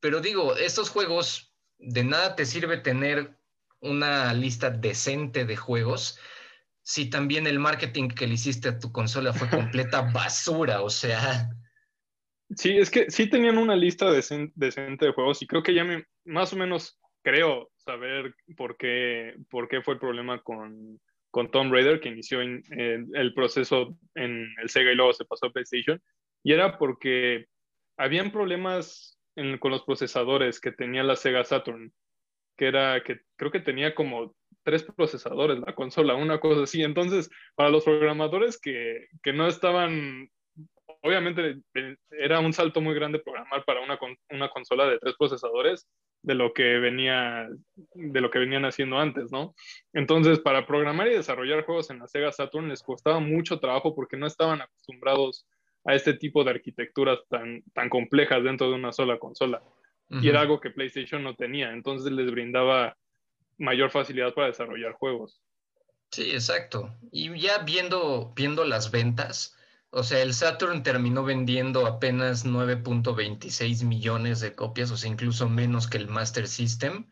pero 0.00 0.20
digo, 0.20 0.56
estos 0.56 0.90
juegos 0.90 1.54
de 1.78 2.02
nada 2.02 2.34
te 2.34 2.44
sirve 2.44 2.78
tener 2.78 3.38
una 3.82 4.32
lista 4.32 4.70
decente 4.70 5.44
de 5.44 5.56
juegos 5.56 6.18
si 6.82 7.08
también 7.08 7.46
el 7.46 7.58
marketing 7.58 8.08
que 8.08 8.26
le 8.26 8.34
hiciste 8.34 8.68
a 8.68 8.78
tu 8.78 8.92
consola 8.92 9.32
fue 9.32 9.48
completa 9.50 10.10
basura, 10.12 10.82
o 10.82 10.90
sea. 10.90 11.48
Sí, 12.56 12.76
es 12.76 12.90
que 12.90 13.10
sí 13.10 13.30
tenían 13.30 13.56
una 13.56 13.76
lista 13.76 14.12
decente 14.12 15.06
de 15.06 15.12
juegos 15.12 15.40
y 15.42 15.46
creo 15.46 15.62
que 15.62 15.74
ya 15.74 15.84
me, 15.84 16.04
más 16.24 16.52
o 16.52 16.56
menos 16.56 17.00
creo 17.22 17.70
saber 17.76 18.34
por 18.56 18.76
qué, 18.76 19.34
por 19.48 19.68
qué 19.68 19.80
fue 19.80 19.94
el 19.94 20.00
problema 20.00 20.42
con, 20.42 21.00
con 21.30 21.50
Tomb 21.50 21.72
Raider, 21.72 22.00
que 22.00 22.10
inició 22.10 22.40
el 22.42 23.32
proceso 23.34 23.96
en 24.14 24.52
el 24.60 24.68
Sega 24.68 24.92
y 24.92 24.96
luego 24.96 25.14
se 25.14 25.24
pasó 25.24 25.46
a 25.46 25.52
PlayStation. 25.52 26.02
Y 26.42 26.52
era 26.52 26.76
porque 26.78 27.46
habían 27.96 28.32
problemas 28.32 29.18
con 29.60 29.70
los 29.70 29.84
procesadores 29.84 30.60
que 30.60 30.72
tenía 30.72 31.02
la 31.02 31.16
Sega 31.16 31.44
Saturn 31.44 31.92
que 32.62 32.68
era 32.68 33.02
que 33.02 33.18
creo 33.34 33.50
que 33.50 33.58
tenía 33.58 33.92
como 33.92 34.36
tres 34.62 34.84
procesadores 34.84 35.58
la 35.58 35.74
consola, 35.74 36.14
una 36.14 36.38
cosa 36.38 36.62
así. 36.62 36.84
Entonces, 36.84 37.28
para 37.56 37.70
los 37.70 37.82
programadores 37.82 38.56
que, 38.56 39.08
que 39.20 39.32
no 39.32 39.48
estaban, 39.48 40.30
obviamente 41.02 41.56
eh, 41.74 41.96
era 42.12 42.38
un 42.38 42.52
salto 42.52 42.80
muy 42.80 42.94
grande 42.94 43.18
programar 43.18 43.64
para 43.64 43.80
una, 43.80 43.98
una 44.30 44.48
consola 44.50 44.86
de 44.86 45.00
tres 45.00 45.16
procesadores 45.18 45.88
de 46.22 46.36
lo 46.36 46.52
que 46.52 46.78
venía 46.78 47.48
de 47.94 48.20
lo 48.20 48.30
que 48.30 48.38
venían 48.38 48.64
haciendo 48.64 48.96
antes, 48.96 49.32
¿no? 49.32 49.56
Entonces, 49.92 50.38
para 50.38 50.64
programar 50.64 51.08
y 51.08 51.16
desarrollar 51.16 51.64
juegos 51.64 51.90
en 51.90 51.98
la 51.98 52.06
Sega 52.06 52.30
Saturn 52.30 52.68
les 52.68 52.84
costaba 52.84 53.18
mucho 53.18 53.58
trabajo 53.58 53.96
porque 53.96 54.16
no 54.16 54.28
estaban 54.28 54.60
acostumbrados 54.60 55.48
a 55.84 55.96
este 55.96 56.14
tipo 56.14 56.44
de 56.44 56.52
arquitecturas 56.52 57.18
tan, 57.28 57.64
tan 57.74 57.88
complejas 57.88 58.44
dentro 58.44 58.68
de 58.68 58.76
una 58.76 58.92
sola 58.92 59.18
consola 59.18 59.60
y 60.20 60.28
era 60.28 60.40
algo 60.40 60.60
que 60.60 60.70
PlayStation 60.70 61.22
no 61.22 61.34
tenía, 61.34 61.72
entonces 61.72 62.12
les 62.12 62.30
brindaba 62.30 62.96
mayor 63.56 63.90
facilidad 63.90 64.34
para 64.34 64.48
desarrollar 64.48 64.92
juegos. 64.92 65.40
Sí, 66.10 66.30
exacto. 66.32 66.94
Y 67.10 67.38
ya 67.40 67.58
viendo, 67.58 68.32
viendo 68.36 68.64
las 68.64 68.90
ventas, 68.90 69.56
o 69.88 70.02
sea, 70.02 70.20
el 70.20 70.34
Saturn 70.34 70.82
terminó 70.82 71.24
vendiendo 71.24 71.86
apenas 71.86 72.44
9.26 72.44 73.84
millones 73.84 74.40
de 74.40 74.54
copias, 74.54 74.90
o 74.90 74.96
sea, 74.96 75.10
incluso 75.10 75.48
menos 75.48 75.86
que 75.86 75.96
el 75.98 76.08
Master 76.08 76.46
System, 76.46 77.08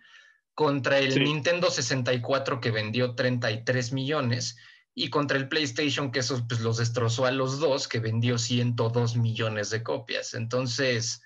contra 0.55 0.99
el 0.99 1.23
Nintendo 1.23 1.71
64 1.71 2.61
que 2.61 2.71
vendió 2.71 3.15
33 3.15 3.93
millones 3.93 4.59
y 4.95 5.09
contra 5.09 5.39
el 5.39 5.49
PlayStation 5.49 6.11
que 6.13 6.19
esos 6.19 6.43
pues 6.43 6.61
los 6.61 6.77
destrozó 6.77 7.25
a 7.25 7.31
los 7.31 7.61
dos 7.61 7.89
que 7.89 8.01
vendió 8.01 8.37
102 8.37 9.17
millones 9.17 9.71
de 9.71 9.83
copias. 9.83 10.35
Entonces, 10.35 11.23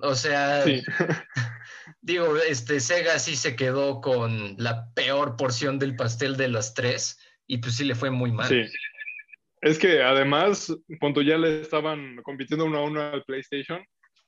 o 0.00 0.14
sea, 0.14 0.64
digo, 2.00 2.36
este 2.36 2.80
Sega 2.80 3.18
sí 3.18 3.36
se 3.36 3.56
quedó 3.56 4.00
con 4.00 4.54
la 4.58 4.88
peor 4.94 5.36
porción 5.36 5.78
del 5.78 5.96
pastel 5.96 6.36
de 6.36 6.48
las 6.48 6.74
tres 6.74 7.18
y 7.46 7.58
pues 7.58 7.76
sí 7.76 7.84
le 7.84 7.94
fue 7.94 8.10
muy 8.10 8.32
mal. 8.32 8.48
Sí. 8.48 8.62
Es 9.60 9.78
que 9.78 10.02
además, 10.02 10.76
cuando 10.98 11.22
ya 11.22 11.38
le 11.38 11.60
estaban 11.60 12.16
compitiendo 12.22 12.64
uno 12.64 12.78
a 12.78 12.84
uno 12.84 13.00
al 13.00 13.24
PlayStation 13.24 13.84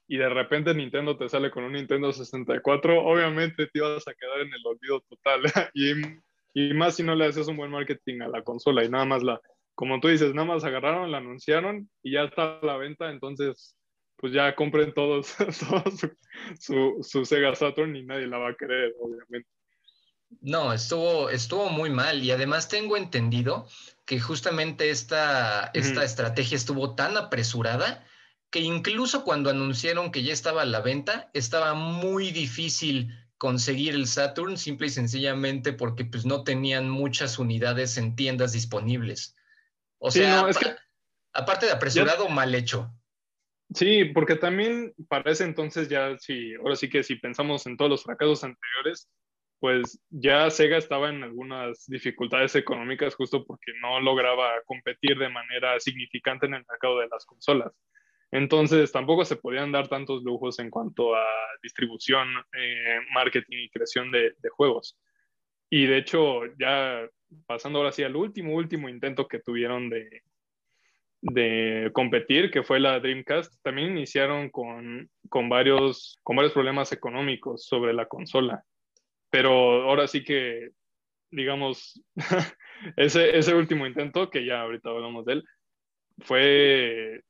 y 0.07 0.19
de 0.19 0.29
repente 0.29 0.75
Nintendo 0.75 1.17
te 1.17 1.29
sale 1.29 1.51
con 1.51 1.65
un 1.65 1.73
Nintendo 1.73 2.13
64, 2.13 3.03
obviamente 3.03 3.67
te 3.67 3.79
ibas 3.79 4.07
a 4.07 4.15
quedar 4.15 4.41
en 4.43 4.53
el 4.55 4.65
olvido 4.65 5.01
total. 5.09 5.43
y, 5.75 5.93
y 6.55 6.75
más 6.75 6.97
si 6.97 7.03
no 7.03 7.17
le 7.17 7.27
haces 7.27 7.49
un 7.49 7.57
buen 7.57 7.71
marketing 7.71 8.21
a 8.21 8.29
la 8.29 8.43
consola 8.43 8.85
y 8.85 8.89
nada 8.89 9.07
más 9.07 9.25
la, 9.25 9.41
como 9.75 9.99
tú 9.99 10.07
dices, 10.07 10.35
nada 10.35 10.47
más 10.47 10.63
agarraron, 10.63 11.11
la 11.11 11.19
anunciaron 11.19 11.91
y 12.03 12.13
ya 12.13 12.25
está 12.25 12.59
a 12.59 12.65
la 12.65 12.77
venta, 12.77 13.11
entonces 13.11 13.77
pues 14.25 14.33
ya 14.33 14.55
compren 14.55 14.95
todos, 14.95 15.35
su, 16.59 16.99
su, 17.03 17.27
Sega 17.27 17.55
Saturn 17.55 17.95
y 17.95 18.05
nadie 18.05 18.27
la 18.27 18.39
va 18.39 18.49
a 18.49 18.55
querer, 18.55 18.95
obviamente. 18.99 19.51
No, 20.41 20.73
estuvo, 20.73 21.29
estuvo 21.29 21.69
muy 21.69 21.91
mal 21.91 22.23
y 22.23 22.31
además 22.31 22.71
tengo 22.71 22.97
entendido 22.97 23.69
que 24.07 24.19
justamente 24.19 24.89
esta, 24.89 25.71
esta 25.75 26.05
estrategia 26.05 26.57
estuvo 26.57 26.95
tan 26.95 27.19
apresurada 27.19 28.07
que 28.49 28.61
incluso 28.61 29.25
cuando 29.25 29.51
anunciaron 29.51 30.11
que 30.11 30.23
ya 30.23 30.33
estaba 30.33 30.63
a 30.63 30.65
la 30.65 30.81
venta, 30.81 31.29
estaba 31.35 31.75
muy 31.75 32.31
difícil 32.31 33.11
conseguir 33.37 33.95
el 33.95 34.07
Saturn 34.07 34.57
simple 34.57 34.87
y 34.87 34.91
sencillamente 34.91 35.75
porque 35.75 36.07
pues 36.07 36.25
no 36.25 36.45
tenían 36.45 36.89
muchas 36.89 37.39
unidades 37.39 37.99
en 37.99 38.17
tiendas 38.17 38.53
disponibles. 38.53 39.37
O 39.99 40.11
sea, 40.11 40.47
aparte 41.35 41.67
de 41.67 41.73
apresurado, 41.73 42.31
mal 42.31 42.55
hecho. 42.55 42.91
Sí, 43.75 44.05
porque 44.07 44.37
también 44.37 44.95
para 45.09 45.33
ese 45.33 45.45
entonces 45.45 45.89
ya, 45.89 46.17
sí, 46.19 46.55
ahora 46.55 46.77
sí 46.77 46.89
que 46.89 47.03
si 47.03 47.17
pensamos 47.17 47.67
en 47.67 47.77
todos 47.77 47.91
los 47.91 48.05
fracasos 48.05 48.45
anteriores, 48.45 49.11
pues 49.59 50.01
ya 50.11 50.49
Sega 50.51 50.77
estaba 50.77 51.09
en 51.09 51.25
algunas 51.25 51.87
dificultades 51.87 52.55
económicas 52.55 53.17
justo 53.17 53.45
porque 53.45 53.73
no 53.81 53.99
lograba 54.01 54.53
competir 54.67 55.19
de 55.19 55.29
manera 55.29 55.81
significante 55.81 56.47
en 56.47 56.55
el 56.55 56.65
mercado 56.69 57.01
de 57.01 57.09
las 57.09 57.27
consolas. 57.27 57.73
Entonces 58.31 58.93
tampoco 58.93 59.25
se 59.25 59.37
podían 59.37 59.73
dar 59.73 59.89
tantos 59.89 60.23
lujos 60.23 60.59
en 60.61 60.71
cuanto 60.71 61.17
a 61.17 61.27
distribución, 61.63 62.29
eh, 62.57 63.01
marketing 63.13 63.59
y 63.59 63.71
creación 63.71 64.13
de, 64.13 64.35
de, 64.39 64.49
juegos. 64.51 64.99
Y 65.71 65.87
de 65.87 65.99
hecho, 65.99 66.43
ya 66.59 67.09
pasando 67.47 67.79
ahora 67.79 67.93
sí 67.93 68.05
al 68.05 68.17
último, 68.17 68.55
último 68.55 68.89
intento 68.89 69.27
que 69.27 69.41
tuvieron 69.41 69.89
de, 69.91 70.23
de 71.27 71.91
competir, 71.95 72.51
que 72.51 72.63
fue 72.63 72.79
la 72.79 73.01
Dreamcast, 73.01 73.55
también 73.63 73.93
iniciaron 73.93 74.51
con, 74.51 75.09
con, 75.31 75.49
varios, 75.49 76.19
con 76.23 76.37
varios 76.37 76.53
problemas 76.53 76.93
económicos 76.93 77.65
sobre 77.65 77.95
la 77.95 78.07
consola. 78.07 78.63
Pero 79.31 79.83
ahora 79.85 80.07
sí 80.07 80.23
que, 80.23 80.71
digamos, 81.31 82.03
ese, 82.97 83.39
ese 83.39 83.55
último 83.55 83.87
intento, 83.87 84.29
que 84.29 84.45
ya 84.45 84.61
ahorita 84.61 84.91
hablamos 84.91 85.25
de 85.25 85.33
él, 85.33 85.45
fue, 86.19 87.23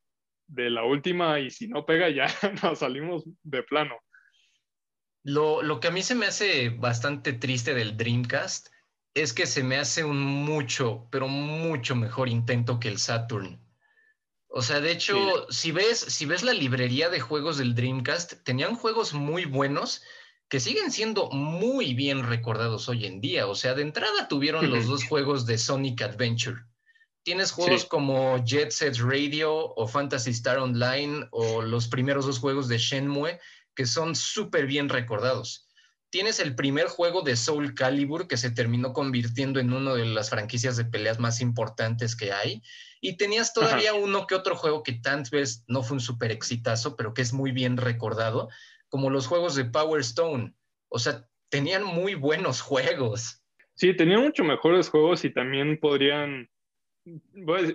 de 0.47 0.69
la 0.69 0.83
última 0.83 1.39
y 1.39 1.49
si 1.49 1.67
no 1.67 1.85
pega 1.85 2.09
ya 2.09 2.27
nos 2.63 2.79
salimos 2.79 3.23
de 3.43 3.63
plano. 3.63 3.95
Lo, 5.23 5.63
lo, 5.63 5.79
que 5.79 5.87
a 5.87 5.91
mí 5.91 6.03
se 6.03 6.15
me 6.15 6.25
hace 6.25 6.69
bastante 6.69 7.31
triste 7.31 7.73
del 7.73 7.95
Dreamcast 7.95 8.67
es 9.15 9.33
que 9.33 9.45
se 9.45 9.63
me 9.63 9.77
hace 9.77 10.03
un 10.03 10.21
mucho, 10.21 11.07
pero 11.09 11.29
mucho 11.29 11.95
mejor 11.95 12.27
intento 12.27 12.79
que 12.79 12.89
el 12.89 12.97
Saturn. 12.97 13.64
O 14.57 14.61
sea, 14.61 14.79
de 14.79 14.89
hecho, 14.89 15.45
si, 15.49 15.73
ves, 15.73 15.99
si 15.99 16.25
ves 16.25 16.41
la 16.41 16.53
librería 16.53 17.09
de 17.09 17.19
juegos 17.19 17.57
del 17.57 17.75
Dreamcast, 17.75 18.41
tenían 18.45 18.77
juegos 18.77 19.13
muy 19.13 19.43
buenos 19.43 20.01
que 20.47 20.61
siguen 20.61 20.93
siendo 20.93 21.29
muy 21.29 21.93
bien 21.93 22.23
recordados 22.23 22.87
hoy 22.87 23.05
en 23.05 23.19
día. 23.19 23.47
O 23.47 23.55
sea, 23.55 23.73
de 23.73 23.81
entrada 23.81 24.29
tuvieron 24.29 24.69
los 24.69 24.87
dos 24.87 25.03
juegos 25.03 25.45
de 25.45 25.57
Sonic 25.57 26.03
Adventure. 26.03 26.61
Tienes 27.23 27.51
juegos 27.51 27.83
como 27.83 28.41
Jet 28.45 28.71
Set 28.71 28.95
Radio 28.99 29.51
o 29.53 29.87
Fantasy 29.89 30.31
Star 30.31 30.59
Online 30.59 31.27
o 31.31 31.61
los 31.61 31.89
primeros 31.89 32.25
dos 32.25 32.39
juegos 32.39 32.69
de 32.69 32.77
Shenmue 32.77 33.37
que 33.75 33.85
son 33.85 34.15
súper 34.15 34.67
bien 34.67 34.87
recordados. 34.87 35.64
Tienes 36.15 36.39
el 36.39 36.55
primer 36.55 36.87
juego 36.87 37.23
de 37.23 37.35
Soul 37.35 37.75
Calibur 37.75 38.29
que 38.29 38.37
se 38.37 38.49
terminó 38.49 38.93
convirtiendo 38.93 39.59
en 39.59 39.73
una 39.73 39.95
de 39.95 40.05
las 40.05 40.29
franquicias 40.29 40.77
de 40.77 40.85
peleas 40.85 41.19
más 41.19 41.41
importantes 41.41 42.15
que 42.15 42.31
hay. 42.31 42.61
Y 43.01 43.17
tenías 43.17 43.53
todavía 43.53 43.93
uno 43.95 44.25
que 44.25 44.35
otro 44.35 44.55
juego 44.55 44.81
que 44.81 44.93
tal 44.93 45.23
vez 45.29 45.65
no 45.67 45.83
fue 45.83 45.95
un 45.95 45.99
súper 45.99 46.31
exitazo, 46.31 46.95
pero 46.95 47.13
que 47.13 47.21
es 47.21 47.33
muy 47.33 47.51
bien 47.51 47.75
recordado, 47.75 48.47
como 48.87 49.09
los 49.09 49.27
juegos 49.27 49.55
de 49.55 49.65
Power 49.65 49.99
Stone. 49.99 50.53
O 50.87 50.99
sea, 50.99 51.27
tenían 51.49 51.83
muy 51.83 52.15
buenos 52.15 52.61
juegos. 52.61 53.43
Sí, 53.73 53.93
tenían 53.93 54.21
mucho 54.21 54.45
mejores 54.45 54.87
juegos 54.87 55.25
y 55.25 55.31
también 55.31 55.77
podrían, 55.81 56.49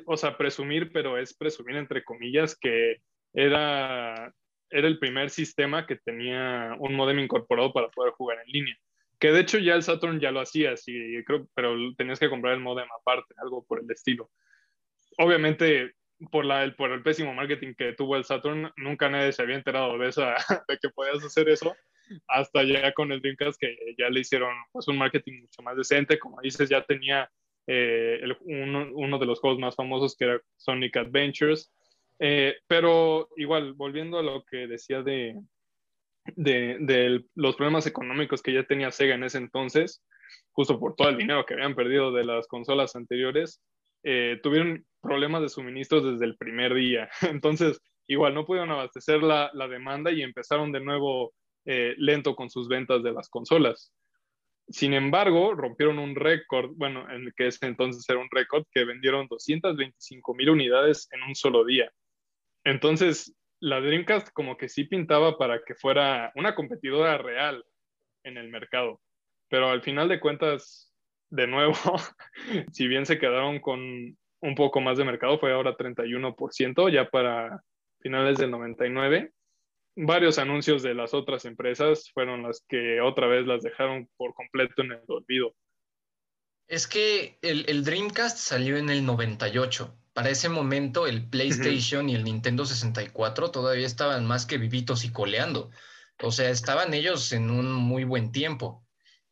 o 0.07 0.17
sea, 0.17 0.39
presumir, 0.39 0.93
pero 0.93 1.19
es 1.19 1.35
presumir 1.35 1.77
entre 1.77 2.03
comillas 2.05 2.57
que 2.59 3.03
era 3.35 4.35
era 4.71 4.89
el 4.89 4.99
primer 4.99 5.31
sistema 5.31 5.87
que 5.87 5.97
tenía 5.97 6.77
un 6.79 6.95
modem 6.95 7.19
incorporado 7.19 7.73
para 7.73 7.89
poder 7.89 8.13
jugar 8.13 8.39
en 8.45 8.53
línea. 8.53 8.77
Que 9.19 9.33
de 9.33 9.41
hecho 9.41 9.59
ya 9.59 9.75
el 9.75 9.83
Saturn 9.83 10.21
ya 10.21 10.31
lo 10.31 10.41
hacía, 10.41 10.77
sí, 10.77 10.95
creo, 11.27 11.47
pero 11.55 11.77
tenías 11.97 12.19
que 12.19 12.31
comprar 12.31 12.55
el 12.55 12.61
modem 12.61 12.89
aparte, 13.01 13.35
algo 13.39 13.65
por 13.67 13.81
el 13.81 13.91
estilo. 13.91 14.31
Obviamente, 15.19 15.93
por, 16.31 16.45
la, 16.45 16.65
el, 16.65 16.75
por 16.75 16.91
el 16.93 17.03
pésimo 17.03 17.35
marketing 17.35 17.75
que 17.75 17.93
tuvo 17.93 18.17
el 18.17 18.25
Saturn, 18.25 18.71
nunca 18.77 19.09
nadie 19.09 19.33
se 19.33 19.43
había 19.43 19.57
enterado 19.57 19.99
de, 19.99 20.09
esa, 20.09 20.35
de 20.69 20.79
que 20.79 20.89
podías 20.91 21.23
hacer 21.25 21.49
eso, 21.49 21.75
hasta 22.29 22.63
ya 22.63 22.93
con 22.93 23.13
el 23.13 23.21
Dreamcast 23.21 23.61
que 23.61 23.77
ya 23.99 24.09
le 24.09 24.21
hicieron 24.21 24.55
pues, 24.73 24.89
un 24.89 24.99
marketing 24.99 25.43
mucho 25.43 25.63
más 25.63 25.77
decente. 25.77 26.19
Como 26.19 26.41
dices, 26.41 26.69
ya 26.69 26.83
tenía 26.85 27.31
eh, 27.67 28.21
uno, 28.41 28.89
uno, 28.93 29.19
de 29.19 29.27
los 29.27 29.41
juegos 29.41 29.59
más 29.59 29.77
famosos 29.77 30.17
que 30.17 30.25
era 30.25 30.41
Sonic 30.57 30.97
Adventures. 30.97 31.73
Eh, 32.23 32.57
pero 32.67 33.31
igual, 33.37 33.73
volviendo 33.73 34.19
a 34.19 34.23
lo 34.23 34.45
que 34.45 34.67
decía 34.67 35.03
de, 35.03 35.41
los 37.35 37.57
problemas 37.57 37.87
económicos 37.87 38.43
que 38.43 38.53
ya 38.53 38.65
tenía 38.65 38.91
Sega 38.91 39.15
en 39.15 39.25
ese 39.25 39.39
entonces, 39.39 40.05
justo 40.53 40.79
por 40.79 40.95
todo 40.95 41.09
el 41.09 41.17
dinero 41.17 41.47
que 41.47 41.55
habían 41.55 41.75
perdido 41.75 42.13
de 42.13 42.25
las 42.25 42.47
consolas 42.47 42.95
anteriores, 42.95 43.63
eh, 44.05 44.39
tuvieron 44.43 44.85
problemas 45.01 45.41
de 45.43 45.49
suministros 45.49 46.05
desde 46.05 46.27
el 46.27 46.37
primer 46.37 46.75
día. 46.75 47.09
Entonces, 47.23 47.81
igual 48.07 48.35
no 48.35 48.45
pudieron 48.45 48.71
abastecer 48.71 49.23
la, 49.23 49.51
la 49.55 49.67
demanda 49.67 50.13
y 50.13 50.23
empezaron 50.23 50.73
de 50.73 50.81
nuevo 50.81 51.33
eh, 51.65 51.95
lento 51.99 52.35
con 52.35 52.51
sus 52.51 52.69
ventas 52.69 53.03
de 53.03 53.13
las 53.13 53.29
consolas. 53.29 53.93
Sin 54.69 54.95
embargo, 54.95 55.55
rompieron 55.55 55.99
un 55.99 56.15
récord, 56.15 56.71
bueno, 56.77 57.11
en 57.11 57.25
el 57.25 57.35
que 57.35 57.49
ese 57.49 57.67
entonces 57.67 58.05
era 58.09 58.19
un 58.19 58.29
récord, 58.31 58.65
que 58.73 58.85
vendieron 58.85 59.27
225 59.27 60.35
mil 60.35 60.51
unidades 60.51 61.09
en 61.13 61.23
un 61.23 61.35
solo 61.35 61.65
día. 61.65 61.91
Entonces, 62.71 63.37
la 63.61 63.81
Dreamcast 63.81 64.31
como 64.33 64.57
que 64.57 64.69
sí 64.69 64.85
pintaba 64.85 65.37
para 65.37 65.63
que 65.65 65.75
fuera 65.75 66.33
una 66.37 66.55
competidora 66.55 67.19
real 67.19 67.65
en 68.23 68.37
el 68.37 68.49
mercado. 68.49 69.01
Pero 69.49 69.69
al 69.69 69.83
final 69.83 70.09
de 70.09 70.21
cuentas, 70.21 70.93
de 71.31 71.47
nuevo, 71.47 71.75
si 72.73 72.87
bien 72.87 73.07
se 73.07 73.19
quedaron 73.19 73.61
con 73.61 73.81
un 74.43 74.55
poco 74.55 74.81
más 74.81 74.99
de 74.99 75.05
mercado, 75.05 75.39
fue 75.39 75.53
ahora 75.53 75.77
31%, 75.77 76.93
ya 76.93 77.11
para 77.11 77.61
finales 78.01 78.39
del 78.39 78.51
99. 78.53 79.33
Varios 79.97 80.39
anuncios 80.39 80.83
de 80.83 80.95
las 80.95 81.13
otras 81.13 81.45
empresas 81.45 82.11
fueron 82.15 82.45
las 82.45 82.65
que 82.69 83.01
otra 83.01 83.27
vez 83.27 83.47
las 83.47 83.63
dejaron 83.63 84.09
por 84.17 84.33
completo 84.35 84.83
en 84.83 84.93
el 84.93 85.03
olvido. 85.09 85.55
Es 86.69 86.87
que 86.87 87.37
el, 87.43 87.85
Dreamcast 87.85 88.39
salió 88.39 88.77
en 88.77 88.91
el 88.91 89.05
98 89.05 90.00
para 90.13 90.31
ese 90.31 90.49
momento 90.49 91.07
el 91.07 91.29
PlayStation 91.29 92.09
y 92.09 92.15
el 92.15 92.25
Nintendo 92.25 92.67
64 92.67 93.51
todavía 93.51 93.87
estaban 93.87 94.27
más 94.27 94.47
que 94.47 94.59
vivitos 94.59 95.05
y 95.05 95.13
coleando. 95.13 95.71
O 96.23 96.33
sea, 96.33 96.51
estaban 96.51 96.93
ellos 96.95 97.33
en 97.33 97.51
un 97.51 97.73
muy 97.73 98.05
buen 98.05 98.33
tiempo. 98.33 98.85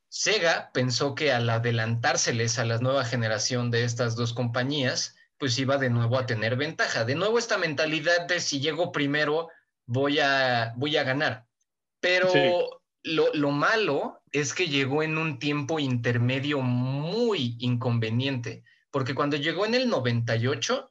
Sega 0.08 0.70
pensó 0.72 1.14
que 1.14 1.32
al 1.32 1.50
adelantárseles 1.50 2.58
a 2.58 2.64
la 2.64 2.78
nueva 2.78 3.04
generación 3.04 3.70
de 3.70 3.84
estas 3.84 4.16
dos 4.16 4.32
compañías, 4.32 5.16
pues 5.36 5.58
iba 5.58 5.76
de 5.76 5.90
nuevo 5.90 6.18
a 6.18 6.26
tener 6.26 6.56
ventaja. 6.56 7.04
De 7.04 7.14
nuevo 7.14 7.38
esta 7.38 7.58
mentalidad 7.58 8.26
de 8.26 8.40
si 8.40 8.60
llego 8.60 8.92
primero, 8.92 9.48
voy 9.84 10.20
a, 10.20 10.72
voy 10.76 10.96
a 10.96 11.04
ganar. 11.04 11.46
Pero 12.00 12.80
lo, 13.02 13.34
lo 13.34 13.50
malo 13.50 14.22
es 14.32 14.54
que 14.54 14.68
llegó 14.68 15.02
en 15.02 15.18
un 15.18 15.38
tiempo 15.38 15.78
intermedio 15.78 16.60
muy 16.60 17.56
inconveniente 17.58 18.64
porque 18.90 19.14
cuando 19.14 19.36
llegó 19.36 19.66
en 19.66 19.74
el 19.74 19.88
98 19.88 20.90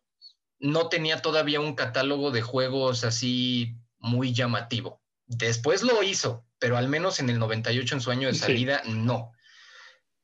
no 0.59 0.89
tenía 0.89 1.21
todavía 1.21 1.59
un 1.59 1.75
catálogo 1.75 2.31
de 2.31 2.41
juegos 2.41 3.03
así 3.03 3.75
muy 3.99 4.33
llamativo. 4.33 5.01
Después 5.25 5.83
lo 5.83 6.03
hizo, 6.03 6.45
pero 6.59 6.77
al 6.77 6.87
menos 6.87 7.19
en 7.19 7.29
el 7.29 7.39
98 7.39 7.95
en 7.95 8.01
su 8.01 8.11
año 8.11 8.27
de 8.27 8.33
salida 8.33 8.81
no. 8.85 9.33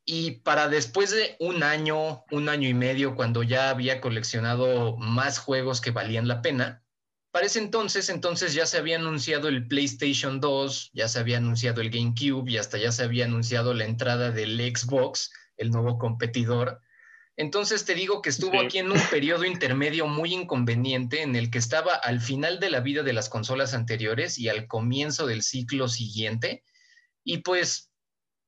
Y 0.06 0.32
para 0.42 0.68
después 0.68 1.12
de 1.12 1.36
un 1.40 1.64
año, 1.64 2.26
un 2.32 2.50
año 2.50 2.68
y 2.68 2.74
medio, 2.74 3.16
cuando 3.16 3.44
ya 3.44 3.70
había 3.70 4.02
coleccionado 4.02 4.98
más 4.98 5.40
juegos 5.40 5.80
que 5.80 5.92
valían 5.92 6.28
la 6.28 6.42
pena, 6.42 6.84
para 7.32 7.48
ese 7.48 7.60
entonces, 7.60 8.10
entonces 8.10 8.54
ya 8.54 8.66
se 8.66 8.78
había 8.78 8.98
anunciado 8.98 9.48
el 9.48 9.68
PlayStation 9.68 10.40
2, 10.40 10.92
ya 10.94 11.08
se 11.08 11.20
había 11.20 11.38
anunciado 11.38 11.82
el 11.82 11.90
GameCube 11.90 12.52
y 12.52 12.58
hasta 12.58 12.78
ya 12.78 12.92
se 12.92 13.04
había 13.04 13.26
anunciado 13.26 13.74
la 13.74 13.86
entrada 13.86 14.30
del 14.30 14.60
Xbox, 14.60 15.32
el 15.58 15.72
nuevo 15.72 15.98
competidor. 15.98 16.80
Entonces 17.36 17.86
te 17.86 17.96
digo 17.96 18.22
que 18.22 18.30
estuvo 18.30 18.60
aquí 18.62 18.78
en 18.78 18.92
un 18.92 19.02
periodo 19.10 19.44
intermedio 19.46 20.06
muy 20.06 20.34
inconveniente 20.34 21.24
en 21.24 21.36
el 21.36 21.50
que 21.50 21.58
estaba 21.58 21.96
al 21.96 22.22
final 22.22 22.60
de 22.60 22.70
la 22.70 22.80
vida 22.80 23.02
de 23.02 23.14
las 23.14 23.28
consolas 23.28 23.74
anteriores 23.74 24.38
y 24.38 24.50
al 24.50 24.68
comienzo 24.68 25.26
del 25.26 25.42
ciclo 25.42 25.88
siguiente. 25.88 26.64
Y 27.24 27.40
pues 27.40 27.90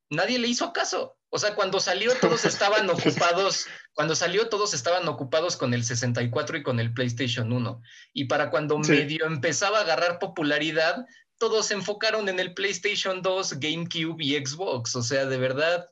nadie 0.10 0.38
le 0.38 0.48
hizo 0.48 0.72
caso. 0.72 1.18
O 1.30 1.40
sea, 1.40 1.56
cuando 1.56 1.80
salió 1.80 2.14
todos 2.22 2.46
estaban 2.46 2.88
ocupados, 2.92 3.66
cuando 3.94 4.16
salió 4.16 4.50
todos 4.50 4.74
estaban 4.74 5.08
ocupados 5.08 5.58
con 5.58 5.74
el 5.74 5.84
64 5.84 6.58
y 6.58 6.64
con 6.64 6.80
el 6.80 6.94
PlayStation 6.94 7.52
1. 7.52 7.82
Y 8.14 8.26
para 8.26 8.52
cuando 8.52 8.78
medio 8.78 9.26
empezaba 9.26 9.80
a 9.80 9.82
agarrar 9.82 10.20
popularidad, 10.20 11.06
todos 11.38 11.66
se 11.68 11.74
enfocaron 11.74 12.30
en 12.30 12.40
el 12.40 12.54
PlayStation 12.54 13.22
2, 13.22 13.60
GameCube 13.60 14.24
y 14.24 14.36
Xbox. 14.36 14.96
O 14.96 15.02
sea, 15.02 15.26
de 15.26 15.38
verdad, 15.38 15.90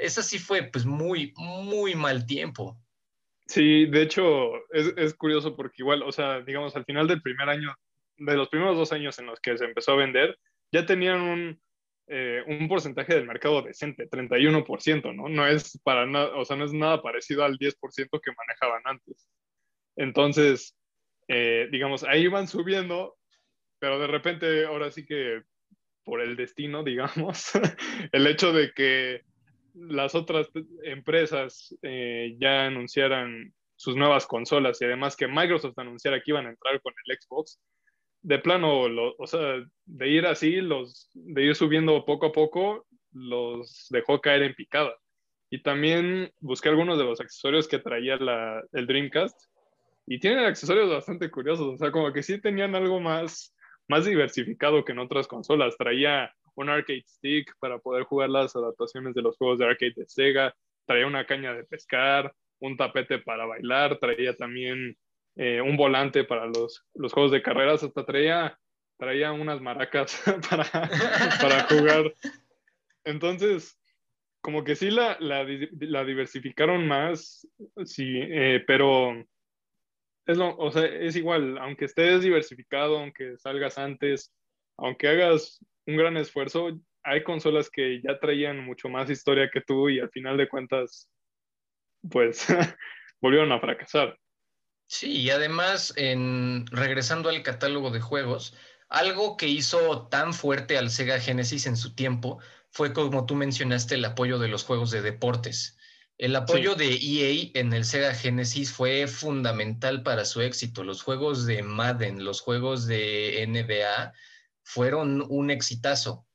esa 0.00 0.22
sí 0.22 0.38
fue 0.38 0.64
pues 0.64 0.84
muy, 0.86 1.32
muy 1.36 1.94
mal 1.94 2.26
tiempo. 2.26 2.80
Sí, 3.46 3.86
de 3.86 4.02
hecho 4.02 4.54
es, 4.72 4.94
es, 4.96 5.14
curioso 5.14 5.56
porque 5.56 5.82
igual, 5.82 6.02
o 6.02 6.12
sea, 6.12 6.40
digamos, 6.40 6.76
al 6.76 6.84
final 6.84 7.08
del 7.08 7.20
primer 7.20 7.48
año, 7.48 7.74
de 8.16 8.36
los 8.36 8.48
primeros 8.48 8.76
dos 8.76 8.92
años 8.92 9.18
en 9.18 9.26
los 9.26 9.40
que 9.40 9.58
se 9.58 9.64
empezó 9.64 9.92
a 9.92 9.96
vender, 9.96 10.38
ya 10.72 10.86
tenían 10.86 11.20
un, 11.20 11.60
eh, 12.06 12.42
un 12.46 12.66
porcentaje 12.68 13.14
del 13.14 13.26
mercado 13.26 13.62
decente, 13.62 14.08
31%, 14.08 15.14
¿no? 15.14 15.28
No 15.28 15.46
es 15.46 15.78
para 15.84 16.06
nada, 16.06 16.34
o 16.36 16.44
sea, 16.44 16.56
no 16.56 16.64
es 16.64 16.72
nada 16.72 17.02
parecido 17.02 17.44
al 17.44 17.56
10% 17.56 18.20
que 18.20 18.32
manejaban 18.36 18.82
antes. 18.84 19.28
Entonces, 19.96 20.76
eh, 21.28 21.68
digamos, 21.70 22.02
ahí 22.02 22.26
van 22.26 22.48
subiendo, 22.48 23.16
pero 23.78 24.00
de 24.00 24.08
repente, 24.08 24.64
ahora 24.64 24.90
sí 24.90 25.06
que 25.06 25.42
por 26.04 26.20
el 26.20 26.34
destino, 26.34 26.82
digamos, 26.84 27.52
el 28.10 28.26
hecho 28.26 28.52
de 28.52 28.72
que 28.72 29.22
las 29.74 30.14
otras 30.14 30.48
empresas 30.84 31.76
eh, 31.82 32.36
ya 32.38 32.66
anunciaran 32.66 33.52
sus 33.76 33.96
nuevas 33.96 34.26
consolas 34.26 34.80
y 34.80 34.84
además 34.84 35.16
que 35.16 35.26
Microsoft 35.26 35.78
anunciara 35.78 36.20
que 36.20 36.30
iban 36.32 36.46
a 36.46 36.50
entrar 36.50 36.80
con 36.82 36.92
el 37.06 37.18
Xbox, 37.18 37.58
de 38.22 38.38
plano, 38.38 38.82
o 39.18 39.26
sea, 39.26 39.64
de 39.86 40.08
ir 40.08 40.26
así, 40.26 40.60
los, 40.60 41.10
de 41.14 41.44
ir 41.44 41.54
subiendo 41.54 42.04
poco 42.04 42.26
a 42.26 42.32
poco, 42.32 42.86
los 43.12 43.86
dejó 43.90 44.20
caer 44.20 44.42
en 44.42 44.54
picada. 44.54 44.94
Y 45.48 45.62
también 45.62 46.30
busqué 46.40 46.68
algunos 46.68 46.98
de 46.98 47.04
los 47.04 47.20
accesorios 47.20 47.66
que 47.66 47.78
traía 47.78 48.16
la, 48.16 48.62
el 48.72 48.86
Dreamcast 48.86 49.36
y 50.06 50.20
tienen 50.20 50.44
accesorios 50.44 50.90
bastante 50.90 51.30
curiosos, 51.30 51.74
o 51.74 51.76
sea, 51.78 51.90
como 51.90 52.12
que 52.12 52.22
sí 52.22 52.40
tenían 52.40 52.74
algo 52.74 53.00
más, 53.00 53.54
más 53.88 54.04
diversificado 54.04 54.84
que 54.84 54.92
en 54.92 54.98
otras 54.98 55.26
consolas. 55.26 55.76
Traía 55.76 56.32
un 56.60 56.70
arcade 56.70 57.04
stick 57.06 57.54
para 57.58 57.78
poder 57.78 58.04
jugar 58.04 58.30
las 58.30 58.54
adaptaciones 58.54 59.14
de 59.14 59.22
los 59.22 59.36
juegos 59.36 59.58
de 59.58 59.66
arcade 59.66 59.94
de 59.96 60.06
Sega, 60.06 60.54
traía 60.86 61.06
una 61.06 61.26
caña 61.26 61.54
de 61.54 61.64
pescar, 61.64 62.32
un 62.60 62.76
tapete 62.76 63.18
para 63.18 63.46
bailar, 63.46 63.98
traía 63.98 64.36
también 64.36 64.96
eh, 65.36 65.60
un 65.60 65.76
volante 65.76 66.24
para 66.24 66.46
los, 66.46 66.84
los 66.94 67.12
juegos 67.12 67.32
de 67.32 67.42
carreras, 67.42 67.82
hasta 67.82 68.04
traía, 68.04 68.58
traía 68.98 69.32
unas 69.32 69.60
maracas 69.60 70.22
para, 70.50 70.64
para 71.40 71.62
jugar. 71.64 72.12
Entonces, 73.04 73.78
como 74.40 74.64
que 74.64 74.76
sí 74.76 74.90
la, 74.90 75.16
la, 75.20 75.46
la 75.80 76.04
diversificaron 76.04 76.86
más, 76.86 77.46
sí, 77.84 78.18
eh, 78.20 78.62
pero 78.66 79.12
es, 80.26 80.36
lo, 80.36 80.56
o 80.56 80.70
sea, 80.70 80.84
es 80.84 81.16
igual, 81.16 81.58
aunque 81.58 81.86
estés 81.86 82.22
diversificado, 82.22 82.98
aunque 82.98 83.36
salgas 83.38 83.78
antes, 83.78 84.32
aunque 84.80 85.08
hagas 85.08 85.64
un 85.86 85.96
gran 85.96 86.16
esfuerzo, 86.16 86.80
hay 87.02 87.22
consolas 87.22 87.70
que 87.70 88.00
ya 88.02 88.18
traían 88.18 88.64
mucho 88.64 88.88
más 88.88 89.08
historia 89.10 89.50
que 89.52 89.60
tú 89.60 89.88
y 89.88 90.00
al 90.00 90.10
final 90.10 90.36
de 90.36 90.48
cuentas, 90.48 91.08
pues 92.10 92.46
volvieron 93.20 93.52
a 93.52 93.60
fracasar. 93.60 94.18
Sí, 94.86 95.12
y 95.12 95.30
además, 95.30 95.94
en, 95.96 96.66
regresando 96.66 97.28
al 97.28 97.42
catálogo 97.42 97.90
de 97.90 98.00
juegos, 98.00 98.56
algo 98.88 99.36
que 99.36 99.46
hizo 99.46 100.08
tan 100.08 100.34
fuerte 100.34 100.76
al 100.76 100.90
Sega 100.90 101.20
Genesis 101.20 101.66
en 101.66 101.76
su 101.76 101.94
tiempo 101.94 102.40
fue, 102.70 102.92
como 102.92 103.24
tú 103.24 103.36
mencionaste, 103.36 103.94
el 103.94 104.04
apoyo 104.04 104.38
de 104.38 104.48
los 104.48 104.64
juegos 104.64 104.90
de 104.90 105.02
deportes. 105.02 105.78
El 106.18 106.36
apoyo 106.36 106.74
de 106.74 106.98
EA 107.00 107.50
en 107.54 107.72
el 107.72 107.84
Sega 107.84 108.14
Genesis 108.14 108.72
fue 108.72 109.06
fundamental 109.06 110.02
para 110.02 110.24
su 110.24 110.42
éxito. 110.42 110.84
Los 110.84 111.02
juegos 111.02 111.46
de 111.46 111.62
Madden, 111.62 112.24
los 112.24 112.40
juegos 112.42 112.86
de 112.86 113.46
NBA 113.48 114.12
fueron 114.62 115.24
un 115.28 115.50
exitazo. 115.50 116.26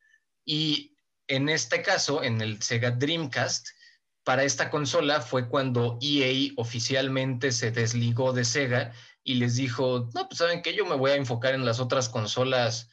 Y 0.45 0.95
en 1.27 1.49
este 1.49 1.81
caso, 1.81 2.23
en 2.23 2.41
el 2.41 2.61
Sega 2.61 2.91
Dreamcast, 2.91 3.67
para 4.23 4.43
esta 4.43 4.69
consola 4.69 5.21
fue 5.21 5.47
cuando 5.47 5.99
EA 6.01 6.51
oficialmente 6.57 7.51
se 7.51 7.71
desligó 7.71 8.33
de 8.33 8.43
Sega 8.43 8.91
y 9.23 9.35
les 9.35 9.55
dijo, 9.55 10.09
no, 10.13 10.27
pues 10.27 10.39
saben 10.39 10.61
que 10.61 10.75
yo 10.75 10.85
me 10.85 10.95
voy 10.95 11.11
a 11.11 11.15
enfocar 11.15 11.53
en 11.53 11.65
las 11.65 11.79
otras 11.79 12.09
consolas 12.09 12.89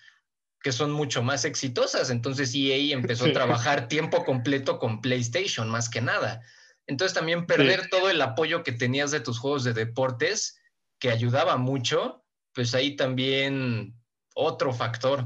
que 0.63 0.73
son 0.73 0.93
mucho 0.93 1.23
más 1.23 1.45
exitosas. 1.45 2.11
Entonces 2.11 2.55
EA 2.55 2.95
empezó 2.95 3.27
a 3.27 3.33
trabajar 3.33 3.89
tiempo 3.89 4.25
completo 4.25 4.79
con 4.79 5.01
PlayStation, 5.01 5.69
más 5.69 5.89
que 5.89 6.01
nada. 6.01 6.43
Entonces 6.87 7.15
también 7.15 7.47
perder 7.47 7.89
todo 7.91 8.11
el 8.11 8.21
apoyo 8.21 8.63
que 8.63 8.73
tenías 8.73 9.11
de 9.11 9.21
tus 9.21 9.39
juegos 9.39 9.65
de 9.65 9.73
deportes, 9.73 10.61
que 10.99 11.11
ayudaba 11.11 11.57
mucho, 11.57 12.25
pues 12.55 12.75
ahí 12.75 12.95
también 12.97 13.95
otro 14.35 14.73
factor. 14.73 15.25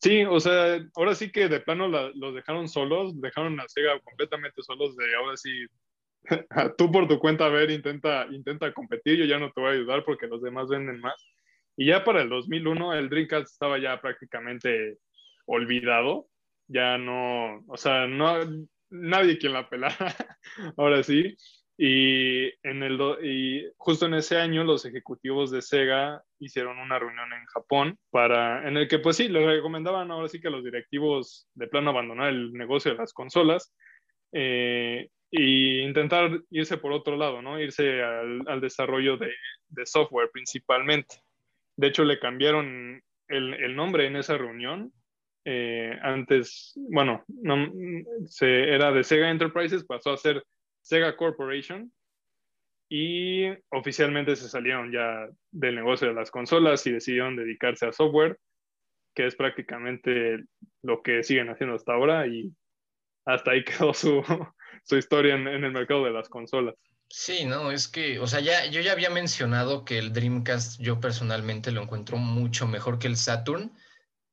Sí, 0.00 0.24
o 0.24 0.38
sea, 0.38 0.78
ahora 0.94 1.14
sí 1.14 1.32
que 1.32 1.48
de 1.48 1.60
plano 1.60 1.88
los 1.88 2.34
dejaron 2.34 2.68
solos, 2.68 3.20
dejaron 3.20 3.58
a 3.58 3.68
Sega 3.68 3.98
completamente 4.00 4.62
solos 4.62 4.96
de 4.96 5.16
ahora 5.16 5.36
sí, 5.36 5.66
tú 6.78 6.90
por 6.90 7.08
tu 7.08 7.18
cuenta, 7.18 7.46
a 7.46 7.48
ver, 7.48 7.70
intenta, 7.70 8.26
intenta 8.30 8.72
competir, 8.72 9.18
yo 9.18 9.24
ya 9.24 9.38
no 9.38 9.50
te 9.50 9.60
voy 9.60 9.70
a 9.70 9.74
ayudar 9.74 10.04
porque 10.04 10.28
los 10.28 10.42
demás 10.42 10.68
venden 10.68 11.00
más. 11.00 11.14
Y 11.76 11.86
ya 11.86 12.04
para 12.04 12.22
el 12.22 12.28
2001 12.28 12.94
el 12.94 13.08
Dreamcast 13.08 13.52
estaba 13.52 13.78
ya 13.78 14.00
prácticamente 14.00 14.98
olvidado, 15.46 16.28
ya 16.68 16.98
no, 16.98 17.64
o 17.66 17.76
sea, 17.76 18.06
no, 18.06 18.38
nadie 18.90 19.38
quien 19.38 19.52
la 19.52 19.68
pelara, 19.68 20.14
ahora 20.76 21.02
sí. 21.02 21.36
Y, 21.80 22.46
en 22.66 22.82
el 22.82 23.00
y 23.22 23.64
justo 23.76 24.06
en 24.06 24.14
ese 24.14 24.36
año 24.36 24.64
los 24.64 24.84
ejecutivos 24.84 25.52
de 25.52 25.62
Sega 25.62 26.20
hicieron 26.40 26.78
una 26.78 26.98
reunión 26.98 27.32
en 27.32 27.46
Japón 27.46 27.96
para, 28.10 28.66
en 28.66 28.76
el 28.76 28.88
que 28.88 28.98
pues 28.98 29.16
sí, 29.16 29.28
les 29.28 29.46
recomendaban 29.46 30.10
ahora 30.10 30.28
sí 30.28 30.40
que 30.40 30.50
los 30.50 30.64
directivos 30.64 31.48
de 31.54 31.68
plano 31.68 31.90
abandonar 31.90 32.30
el 32.30 32.52
negocio 32.52 32.90
de 32.90 32.98
las 32.98 33.12
consolas 33.12 33.72
eh, 34.32 35.08
e 35.30 35.42
intentar 35.84 36.40
irse 36.50 36.78
por 36.78 36.90
otro 36.90 37.16
lado, 37.16 37.42
¿no? 37.42 37.60
Irse 37.60 38.02
al, 38.02 38.42
al 38.48 38.60
desarrollo 38.60 39.16
de, 39.16 39.32
de 39.68 39.86
software 39.86 40.30
principalmente. 40.32 41.22
De 41.76 41.86
hecho, 41.86 42.04
le 42.04 42.18
cambiaron 42.18 43.00
el, 43.28 43.54
el 43.54 43.76
nombre 43.76 44.06
en 44.06 44.16
esa 44.16 44.36
reunión. 44.36 44.92
Eh, 45.44 45.96
antes, 46.02 46.74
bueno, 46.76 47.24
no, 47.28 47.72
se, 48.26 48.74
era 48.74 48.90
de 48.90 49.04
Sega 49.04 49.30
Enterprises, 49.30 49.84
pasó 49.84 50.10
a 50.10 50.16
ser 50.16 50.42
Sega 50.88 51.16
Corporation 51.16 51.92
y 52.88 53.46
oficialmente 53.70 54.34
se 54.36 54.48
salieron 54.48 54.90
ya 54.90 55.28
del 55.50 55.74
negocio 55.74 56.08
de 56.08 56.14
las 56.14 56.30
consolas 56.30 56.86
y 56.86 56.92
decidieron 56.92 57.36
dedicarse 57.36 57.86
a 57.86 57.92
software, 57.92 58.38
que 59.14 59.26
es 59.26 59.36
prácticamente 59.36 60.44
lo 60.82 61.02
que 61.02 61.22
siguen 61.22 61.50
haciendo 61.50 61.76
hasta 61.76 61.92
ahora 61.92 62.26
y 62.26 62.50
hasta 63.26 63.50
ahí 63.50 63.64
quedó 63.64 63.92
su, 63.92 64.22
su 64.84 64.96
historia 64.96 65.34
en, 65.34 65.46
en 65.46 65.64
el 65.64 65.72
mercado 65.72 66.04
de 66.04 66.12
las 66.12 66.30
consolas. 66.30 66.74
Sí, 67.10 67.44
no, 67.44 67.70
es 67.70 67.88
que, 67.88 68.18
o 68.18 68.26
sea, 68.26 68.40
ya, 68.40 68.64
yo 68.66 68.80
ya 68.80 68.92
había 68.92 69.10
mencionado 69.10 69.84
que 69.84 69.98
el 69.98 70.14
Dreamcast 70.14 70.80
yo 70.80 71.00
personalmente 71.00 71.70
lo 71.70 71.82
encuentro 71.82 72.16
mucho 72.16 72.66
mejor 72.66 72.98
que 72.98 73.08
el 73.08 73.16
Saturn, 73.16 73.72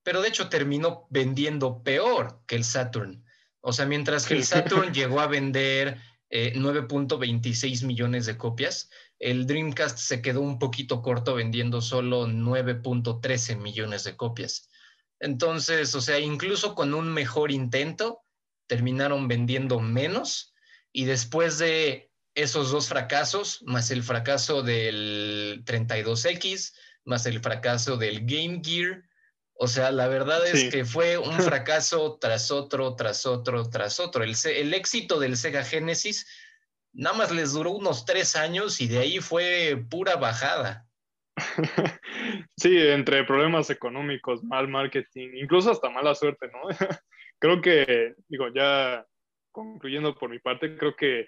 pero 0.03 0.22
de 0.22 0.30
hecho 0.30 0.47
terminó 0.47 1.06
vendiendo 1.10 1.84
peor 1.84 2.39
que 2.47 2.56
el 2.56 2.64
Saturn. 2.64 3.26
O 3.60 3.74
sea, 3.74 3.86
mientras 3.86 4.26
que 4.26 4.36
el 4.36 4.43
Saturn 4.45 4.93
llegó 4.93 5.20
a 5.20 5.28
vender 5.28 5.97
9.26 6.32 7.84
eh, 7.84 7.86
millones 7.86 8.26
de 8.26 8.38
copias, 8.38 8.90
el 9.20 9.48
Dreamcast 9.48 9.98
se 9.98 10.22
quedó 10.22 10.42
un 10.42 10.60
poquito 10.60 11.02
corto 11.02 11.36
vendiendo 11.36 11.82
solo 11.82 12.28
9.13 12.28 13.58
millones 13.58 14.04
de 14.04 14.16
copias. 14.16 14.70
Entonces, 15.20 15.96
o 15.96 16.02
sea, 16.02 16.20
incluso 16.20 16.76
con 16.76 16.94
un 16.94 17.14
mejor 17.14 17.52
intento, 17.52 18.24
terminaron 18.68 19.28
vendiendo 19.28 19.80
menos 19.80 20.54
y 20.92 21.06
después 21.06 21.58
de 21.58 22.12
esos 22.34 22.72
dos 22.72 22.90
fracasos, 22.90 23.62
más 23.64 23.92
el 23.92 24.04
fracaso 24.04 24.62
del 24.62 25.64
32X, 25.66 26.74
más 27.06 27.26
el 27.26 27.40
fracaso 27.40 27.98
del 27.98 28.26
Game 28.26 28.62
Gear. 28.64 29.04
O 29.58 29.68
sea, 29.68 29.91
la 29.91 30.08
verdad 30.08 30.45
es 30.45 30.72
que 30.72 30.86
fue 30.86 31.18
un 31.18 31.34
fracaso 31.41 32.18
tras 32.20 32.51
otro, 32.51 32.95
tras 32.95 33.26
otro, 33.26 33.70
tras 33.70 33.99
otro. 33.99 34.24
El, 34.24 34.36
el, 34.45 34.74
éxito 34.74 35.20
del 35.20 35.38
Sega 35.38 35.64
Genesis 35.64 36.28
nada 36.93 37.18
más 37.18 37.32
les 37.32 37.53
duró 37.53 37.72
unos 37.72 38.06
tres 38.06 38.36
años 38.36 38.82
y 38.82 38.88
de 38.88 38.99
ahí 38.99 39.20
fue 39.20 39.84
pura 39.89 40.16
bajada. 40.16 40.86
Sí, 42.58 42.76
entre 42.78 43.26
problemas 43.26 43.70
económicos, 43.70 44.41
mal 44.43 44.70
marketing, 44.70 45.32
incluso 45.36 45.72
hasta 45.72 45.89
mala 45.89 46.16
suerte, 46.16 46.47
¿no? 46.47 46.62
creo 47.39 47.62
que, 47.62 48.16
digo, 48.30 48.47
ya 48.53 49.06
concluyendo 49.51 50.16
por 50.16 50.30
mi 50.30 50.39
parte, 50.39 50.78
creo 50.78 50.95
que 50.95 51.28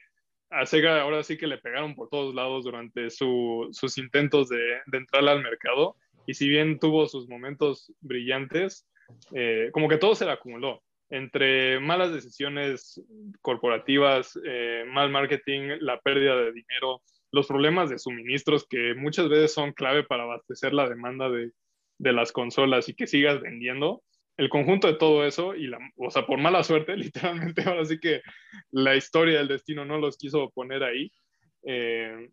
a 0.50 0.66
Sega 0.66 1.02
ahora 1.02 1.24
sí 1.24 1.38
que 1.38 1.48
le 1.48 1.58
pegaron 1.58 1.96
por 1.96 2.10
todos 2.10 2.34
lados 2.34 2.64
durante 2.64 3.10
sus 3.10 3.98
intentos 3.98 4.50
de, 4.50 4.80
entrar 4.92 5.28
al 5.28 5.44
mercado. 5.44 5.98
Y 6.28 6.36
si 6.36 6.48
bien 6.48 6.78
tuvo 6.78 7.08
sus 7.08 7.28
momentos 7.28 7.92
brillantes, 8.02 8.88
eh, 9.34 9.70
como 9.74 9.90
que 9.90 9.98
todo 9.98 10.14
se 10.14 10.26
le 10.26 10.32
acumuló. 10.32 10.84
Entre 11.10 11.80
malas 11.80 12.14
decisiones 12.14 13.02
corporativas, 13.42 14.38
eh, 14.46 14.84
mal 14.88 15.10
marketing, 15.10 15.78
la 15.80 16.00
pérdida 16.02 16.36
de 16.36 16.52
dinero, 16.52 17.02
los 17.32 17.48
problemas 17.48 17.90
de 17.90 17.98
suministros 17.98 18.68
que 18.70 18.94
muchas 18.94 19.30
veces 19.30 19.54
son 19.54 19.74
clave 19.74 20.04
para 20.04 20.24
abastecer 20.24 20.74
la 20.74 20.88
demanda 20.88 21.30
de, 21.30 21.52
de 21.98 22.14
las 22.14 22.32
consolas 22.32 22.90
y 22.90 22.94
que 22.94 23.08
sigas 23.08 23.42
vendiendo, 23.42 24.04
el 24.38 24.50
conjunto 24.50 24.88
de 24.88 24.94
todo 24.94 25.26
eso, 25.26 25.56
y 25.56 25.68
la, 25.68 25.80
o 25.98 26.12
sea, 26.12 26.26
por 26.26 26.40
mala 26.40 26.64
suerte, 26.64 26.96
literalmente, 26.98 27.64
ahora 27.64 27.86
sí 27.86 28.00
que 28.00 28.22
la 28.72 28.96
historia 28.96 29.40
del 29.40 29.48
destino 29.48 29.84
no 29.84 29.98
los 29.98 30.18
quiso 30.18 30.50
poner 30.52 30.84
ahí, 30.84 31.12
eh, 31.66 32.30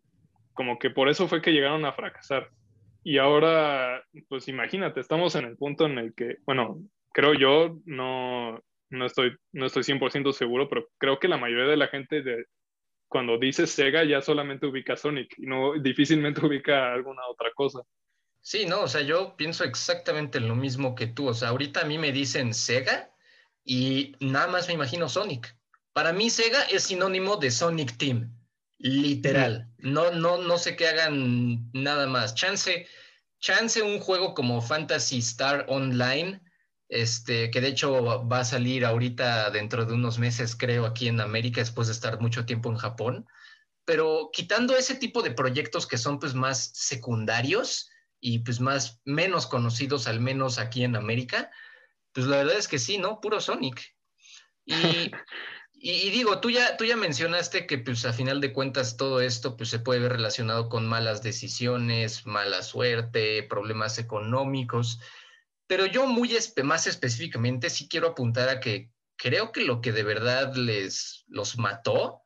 como 0.53 0.79
que 0.79 0.89
por 0.89 1.09
eso 1.09 1.27
fue 1.27 1.41
que 1.41 1.51
llegaron 1.51 1.83
a 1.85 1.93
fracasar. 1.93 2.49
Y 3.07 3.19
ahora, 3.19 4.03
pues 4.29 4.47
imagínate, 4.47 4.99
estamos 4.99 5.35
en 5.35 5.45
el 5.45 5.57
punto 5.57 5.85
en 5.85 5.99
el 5.99 6.15
que, 6.15 6.37
bueno, 6.43 6.81
creo 7.13 7.35
yo, 7.35 7.77
no, 7.85 8.59
no 8.89 9.05
estoy, 9.05 9.37
no 9.51 9.67
estoy 9.67 9.83
100% 9.83 10.33
seguro, 10.33 10.67
pero 10.67 10.89
creo 10.97 11.19
que 11.19 11.27
la 11.27 11.37
mayoría 11.37 11.67
de 11.67 11.77
la 11.77 11.87
gente 11.87 12.23
de, 12.23 12.45
cuando 13.07 13.37
dice 13.37 13.67
Sega 13.67 14.03
ya 14.03 14.21
solamente 14.21 14.65
ubica 14.65 14.97
Sonic 14.97 15.35
y 15.37 15.45
no 15.45 15.73
difícilmente 15.79 16.43
ubica 16.43 16.93
alguna 16.93 17.27
otra 17.27 17.51
cosa. 17.53 17.81
Sí, 18.41 18.65
no, 18.65 18.81
o 18.81 18.87
sea, 18.87 19.01
yo 19.01 19.37
pienso 19.37 19.65
exactamente 19.65 20.39
lo 20.39 20.55
mismo 20.55 20.95
que 20.95 21.05
tú. 21.05 21.27
O 21.27 21.33
sea, 21.35 21.49
ahorita 21.49 21.81
a 21.81 21.85
mí 21.85 21.99
me 21.99 22.11
dicen 22.11 22.55
Sega 22.55 23.11
y 23.63 24.15
nada 24.19 24.47
más 24.47 24.67
me 24.67 24.73
imagino 24.73 25.09
Sonic. 25.09 25.55
Para 25.93 26.11
mí 26.11 26.31
Sega 26.31 26.63
es 26.63 26.85
sinónimo 26.85 27.37
de 27.37 27.51
Sonic 27.51 27.97
Team, 27.97 28.35
literal. 28.85 29.67
No, 29.79 30.11
no, 30.11 30.37
no 30.37 30.57
sé 30.57 30.75
que 30.75 30.87
hagan 30.87 31.71
nada 31.73 32.07
más. 32.07 32.35
Chance, 32.35 32.87
chance 33.39 33.81
un 33.81 33.99
juego 33.99 34.33
como 34.33 34.61
Fantasy 34.61 35.19
Star 35.19 35.65
Online, 35.69 36.41
este, 36.89 37.49
que 37.49 37.61
de 37.61 37.69
hecho 37.69 38.27
va 38.27 38.39
a 38.39 38.45
salir 38.45 38.85
ahorita 38.85 39.49
dentro 39.49 39.85
de 39.85 39.93
unos 39.93 40.19
meses, 40.19 40.55
creo, 40.55 40.85
aquí 40.85 41.07
en 41.07 41.19
América, 41.19 41.61
después 41.61 41.87
de 41.87 41.93
estar 41.93 42.21
mucho 42.21 42.45
tiempo 42.45 42.69
en 42.69 42.77
Japón. 42.77 43.27
Pero 43.85 44.29
quitando 44.31 44.75
ese 44.75 44.95
tipo 44.95 45.21
de 45.21 45.31
proyectos 45.31 45.87
que 45.87 45.97
son 45.97 46.19
pues 46.19 46.33
más 46.33 46.71
secundarios, 46.73 47.89
y 48.19 48.39
pues 48.39 48.59
más, 48.59 49.01
menos 49.05 49.45
conocidos, 49.45 50.07
al 50.07 50.19
menos 50.19 50.57
aquí 50.57 50.83
en 50.83 50.95
América, 50.95 51.51
pues 52.11 52.25
la 52.25 52.37
verdad 52.37 52.57
es 52.57 52.67
que 52.67 52.79
sí, 52.79 52.97
¿no? 52.97 53.19
Puro 53.21 53.39
Sonic. 53.39 53.95
Y, 54.65 54.73
Y, 55.87 56.09
digo, 56.09 56.39
tú 56.39 56.49
ya, 56.49 56.77
tú 56.77 56.85
ya 56.85 56.95
mencionaste 56.95 57.67
que 57.67 57.77
pues 57.77 58.05
a 58.05 58.11
final 58.11 58.41
de 58.41 58.51
cuentas 58.51 58.97
todo 58.97 59.21
esto 59.21 59.55
pues 59.55 59.69
se 59.69 59.77
puede 59.77 59.99
ver 59.99 60.13
relacionado 60.13 60.67
con 60.67 60.87
malas 60.87 61.21
decisiones, 61.21 62.25
mala 62.25 62.63
suerte, 62.63 63.43
problemas 63.43 63.99
económicos, 63.99 64.99
pero 65.67 65.85
yo 65.85 66.07
muy 66.07 66.35
más 66.63 66.87
específicamente 66.87 67.69
sí 67.69 67.87
quiero 67.87 68.07
apuntar 68.07 68.49
a 68.49 68.59
que 68.59 68.89
creo 69.15 69.51
que 69.51 69.61
lo 69.61 69.79
que 69.79 69.91
de 69.91 70.01
verdad 70.01 70.55
les 70.55 71.23
los 71.27 71.59
mató 71.59 72.23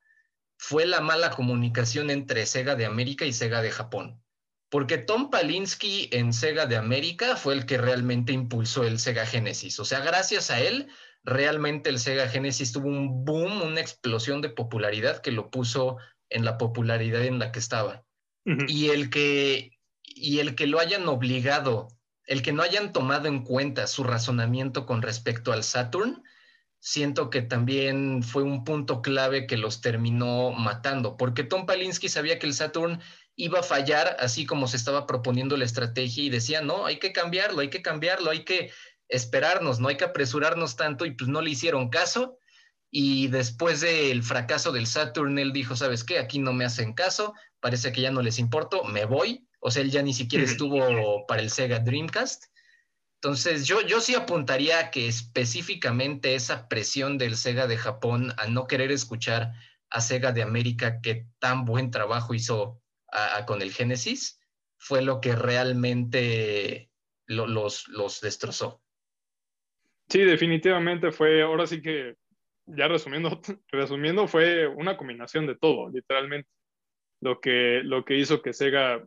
fue 0.57 0.86
la 0.86 1.01
mala 1.01 1.32
comunicación 1.32 2.12
entre 2.12 2.45
Sega 2.45 2.76
de 2.76 2.86
América 2.86 3.26
y 3.26 3.34
Sega 3.34 3.62
de 3.62 3.72
Japón. 3.72 4.24
Porque 4.70 4.99
Tom 4.99 5.30
Palinsky 5.30 6.07
en 6.14 6.32
Sega 6.32 6.66
de 6.66 6.78
América 6.78 7.36
fue 7.36 7.55
el 7.55 7.66
que 7.66 7.78
realmente 7.78 8.32
impulsó 8.32 8.86
el 8.86 8.99
Sega 8.99 9.26
Genesis. 9.26 9.82
O 9.82 9.86
sea, 9.86 9.99
gracias 9.99 10.49
a 10.49 10.62
él 10.62 10.89
realmente 11.24 11.89
el 11.89 11.99
Sega 11.99 12.28
Genesis 12.28 12.72
tuvo 12.72 12.88
un 12.88 13.26
boom, 13.26 13.61
una 13.61 13.82
explosión 13.82 14.41
de 14.41 14.49
popularidad 14.49 15.22
que 15.22 15.32
lo 15.32 15.49
puso 15.49 15.97
en 16.30 16.45
la 16.45 16.57
popularidad 16.57 17.24
en 17.24 17.39
la 17.39 17.51
que 17.51 17.59
estaba. 17.59 18.03
y, 18.45 18.89
el 18.89 19.09
que, 19.09 19.78
y 20.03 20.39
el 20.39 20.55
que 20.55 20.65
lo 20.65 20.80
hayan 20.80 21.07
obligado, 21.07 21.88
el 22.26 22.41
que 22.41 22.51
no 22.53 22.63
hayan 22.63 22.93
tomado 22.93 23.28
en 23.28 23.43
cuenta 23.43 23.86
su 23.86 24.03
razonamiento 24.03 24.86
con 24.86 25.01
respecto 25.01 25.51
al 25.51 25.63
Saturn, 25.63 26.24
siento 26.80 27.30
que 27.30 27.41
también 27.41 28.24
fue 28.24 28.43
un 28.43 28.63
punto 28.63 29.01
clave 29.01 29.45
que 29.45 29.57
los 29.57 29.82
terminó 29.82 30.51
matando, 30.51 31.17
porque 31.17 31.43
Tom 31.43 31.65
Palinsky 31.65 32.09
sabía 32.09 32.39
que 32.39 32.47
el 32.47 32.53
Saturn 32.53 32.99
iba 33.36 33.59
a 33.59 33.63
fallar 33.63 34.17
así 34.20 34.45
como 34.45 34.67
se 34.67 34.78
estaba 34.78 35.07
proponiendo 35.07 35.55
la 35.55 35.65
estrategia 35.65 36.24
y 36.24 36.30
decía, 36.30 36.61
no, 36.61 36.86
hay 36.86 36.99
que 36.99 37.13
cambiarlo, 37.13 37.61
hay 37.61 37.70
que 37.70 37.82
cambiarlo, 37.82 38.32
hay 38.32 38.43
que 38.43 38.72
esperarnos, 39.10 39.80
no 39.80 39.89
hay 39.89 39.97
que 39.97 40.05
apresurarnos 40.05 40.76
tanto 40.76 41.05
y 41.05 41.12
pues 41.12 41.28
no 41.30 41.41
le 41.41 41.49
hicieron 41.49 41.89
caso. 41.89 42.38
Y 42.91 43.28
después 43.28 43.82
del 43.82 44.24
fracaso 44.24 44.72
del 44.72 44.88
Saturn, 44.88 45.38
él 45.38 45.53
dijo, 45.53 45.76
¿sabes 45.76 46.03
qué? 46.03 46.18
Aquí 46.18 46.39
no 46.39 46.53
me 46.53 46.66
hacen 46.66 46.93
caso, 46.93 47.34
parece 47.60 47.91
que 47.91 48.01
ya 48.01 48.12
no 48.12 48.22
les 48.22 48.39
importo, 48.39 48.84
me 48.84 49.05
voy. 49.05 49.47
O 49.60 49.70
sea, 49.70 49.84
él 49.84 49.91
ya 49.91 50.01
ni 50.01 50.14
siquiera 50.14 50.45
estuvo 50.45 51.26
para 51.28 51.41
el 51.41 51.51
Sega 51.51 51.80
Dreamcast. 51.80 52.45
Entonces, 53.16 53.68
yo, 53.68 53.82
yo 53.82 53.99
sí 53.99 54.16
apuntaría 54.16 54.80
a 54.80 54.91
que 54.91 55.07
específicamente 55.07 56.36
esa 56.36 56.70
presión 56.70 57.18
del 57.18 57.36
Sega 57.36 57.68
de 57.68 57.78
Japón 57.78 58.34
a 58.38 58.47
no 58.47 58.66
querer 58.66 58.91
escuchar 58.91 59.53
a 59.89 60.01
Sega 60.01 60.32
de 60.32 60.41
América 60.41 61.01
que 61.01 61.28
tan 61.39 61.66
buen 61.66 61.91
trabajo 61.91 62.34
hizo 62.34 62.82
con 63.45 63.62
el 63.62 63.74
Genesis 63.74 64.39
fue 64.78 65.01
lo 65.01 65.20
que 65.20 65.36
realmente 65.36 66.91
los, 67.26 67.88
los 67.88 68.22
destrozó. 68.22 68.82
Sí, 70.10 70.20
definitivamente 70.20 71.12
fue, 71.12 71.41
ahora 71.43 71.68
sí 71.68 71.82
que, 71.82 72.16
ya 72.66 72.88
resumiendo, 72.88 73.39
resumiendo, 73.72 74.28
fue 74.28 74.68
una 74.68 74.97
combinación 74.97 75.45
de 75.47 75.55
todo, 75.55 75.89
literalmente. 75.89 76.49
Lo 77.22 77.41
que, 77.41 77.82
lo 77.84 78.05
que 78.05 78.18
hizo 78.18 78.41
que 78.41 78.53
Sega, 78.53 79.05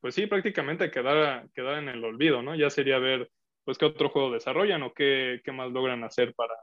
pues 0.00 0.14
sí, 0.14 0.26
prácticamente 0.26 0.90
quedara, 0.90 1.46
quedara 1.54 1.78
en 1.78 1.88
el 1.88 2.04
olvido, 2.04 2.42
¿no? 2.42 2.54
Ya 2.56 2.70
sería 2.70 2.98
ver, 2.98 3.30
pues, 3.64 3.78
qué 3.78 3.86
otro 3.86 4.10
juego 4.10 4.32
desarrollan 4.32 4.82
o 4.82 4.92
qué, 4.92 5.40
qué 5.44 5.52
más 5.52 5.70
logran 5.72 6.04
hacer 6.04 6.34
para, 6.34 6.54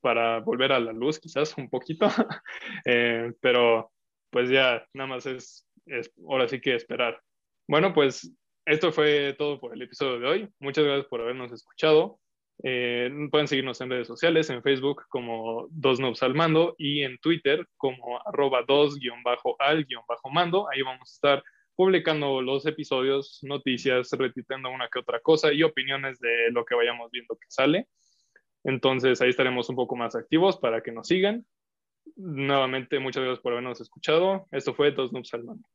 para 0.00 0.40
volver 0.40 0.72
a 0.72 0.80
la 0.80 0.92
luz, 0.92 1.18
quizás 1.20 1.56
un 1.58 1.68
poquito. 1.70 2.06
Eh, 2.86 3.32
pero, 3.40 3.92
pues 4.30 4.50
ya, 4.50 4.86
nada 4.94 5.08
más 5.08 5.26
es, 5.26 5.66
es, 5.86 6.12
ahora 6.28 6.48
sí 6.48 6.60
que 6.60 6.74
esperar. 6.74 7.20
Bueno, 7.66 7.94
pues 7.94 8.30
esto 8.66 8.92
fue 8.92 9.34
todo 9.38 9.58
por 9.60 9.74
el 9.74 9.82
episodio 9.82 10.20
de 10.20 10.26
hoy. 10.26 10.48
Muchas 10.60 10.84
gracias 10.84 11.06
por 11.08 11.22
habernos 11.22 11.52
escuchado. 11.52 12.20
Eh, 12.62 13.10
pueden 13.30 13.48
seguirnos 13.48 13.80
en 13.80 13.90
redes 13.90 14.06
sociales, 14.06 14.48
en 14.50 14.62
Facebook 14.62 15.04
como 15.08 15.66
Dos 15.70 16.00
Nobs 16.00 16.22
al 16.22 16.34
Mando 16.34 16.74
y 16.78 17.02
en 17.02 17.18
Twitter 17.18 17.66
como 17.76 18.20
arroba 18.26 18.62
dos-al-mando. 18.66 20.68
Ahí 20.70 20.82
vamos 20.82 21.10
a 21.10 21.14
estar 21.14 21.42
publicando 21.76 22.40
los 22.40 22.66
episodios, 22.66 23.40
noticias, 23.42 24.10
retitando 24.12 24.70
una 24.70 24.88
que 24.88 25.00
otra 25.00 25.20
cosa 25.20 25.52
y 25.52 25.62
opiniones 25.62 26.20
de 26.20 26.50
lo 26.52 26.64
que 26.64 26.74
vayamos 26.74 27.10
viendo 27.10 27.36
que 27.36 27.46
sale. 27.48 27.88
Entonces 28.62 29.20
ahí 29.20 29.30
estaremos 29.30 29.68
un 29.68 29.76
poco 29.76 29.96
más 29.96 30.14
activos 30.14 30.56
para 30.56 30.82
que 30.82 30.92
nos 30.92 31.08
sigan. 31.08 31.44
Nuevamente, 32.16 32.98
muchas 32.98 33.24
gracias 33.24 33.42
por 33.42 33.52
habernos 33.52 33.80
escuchado. 33.80 34.46
Esto 34.52 34.74
fue 34.74 34.92
Dos 34.92 35.12
Noobs 35.12 35.34
al 35.34 35.44
Mando. 35.44 35.68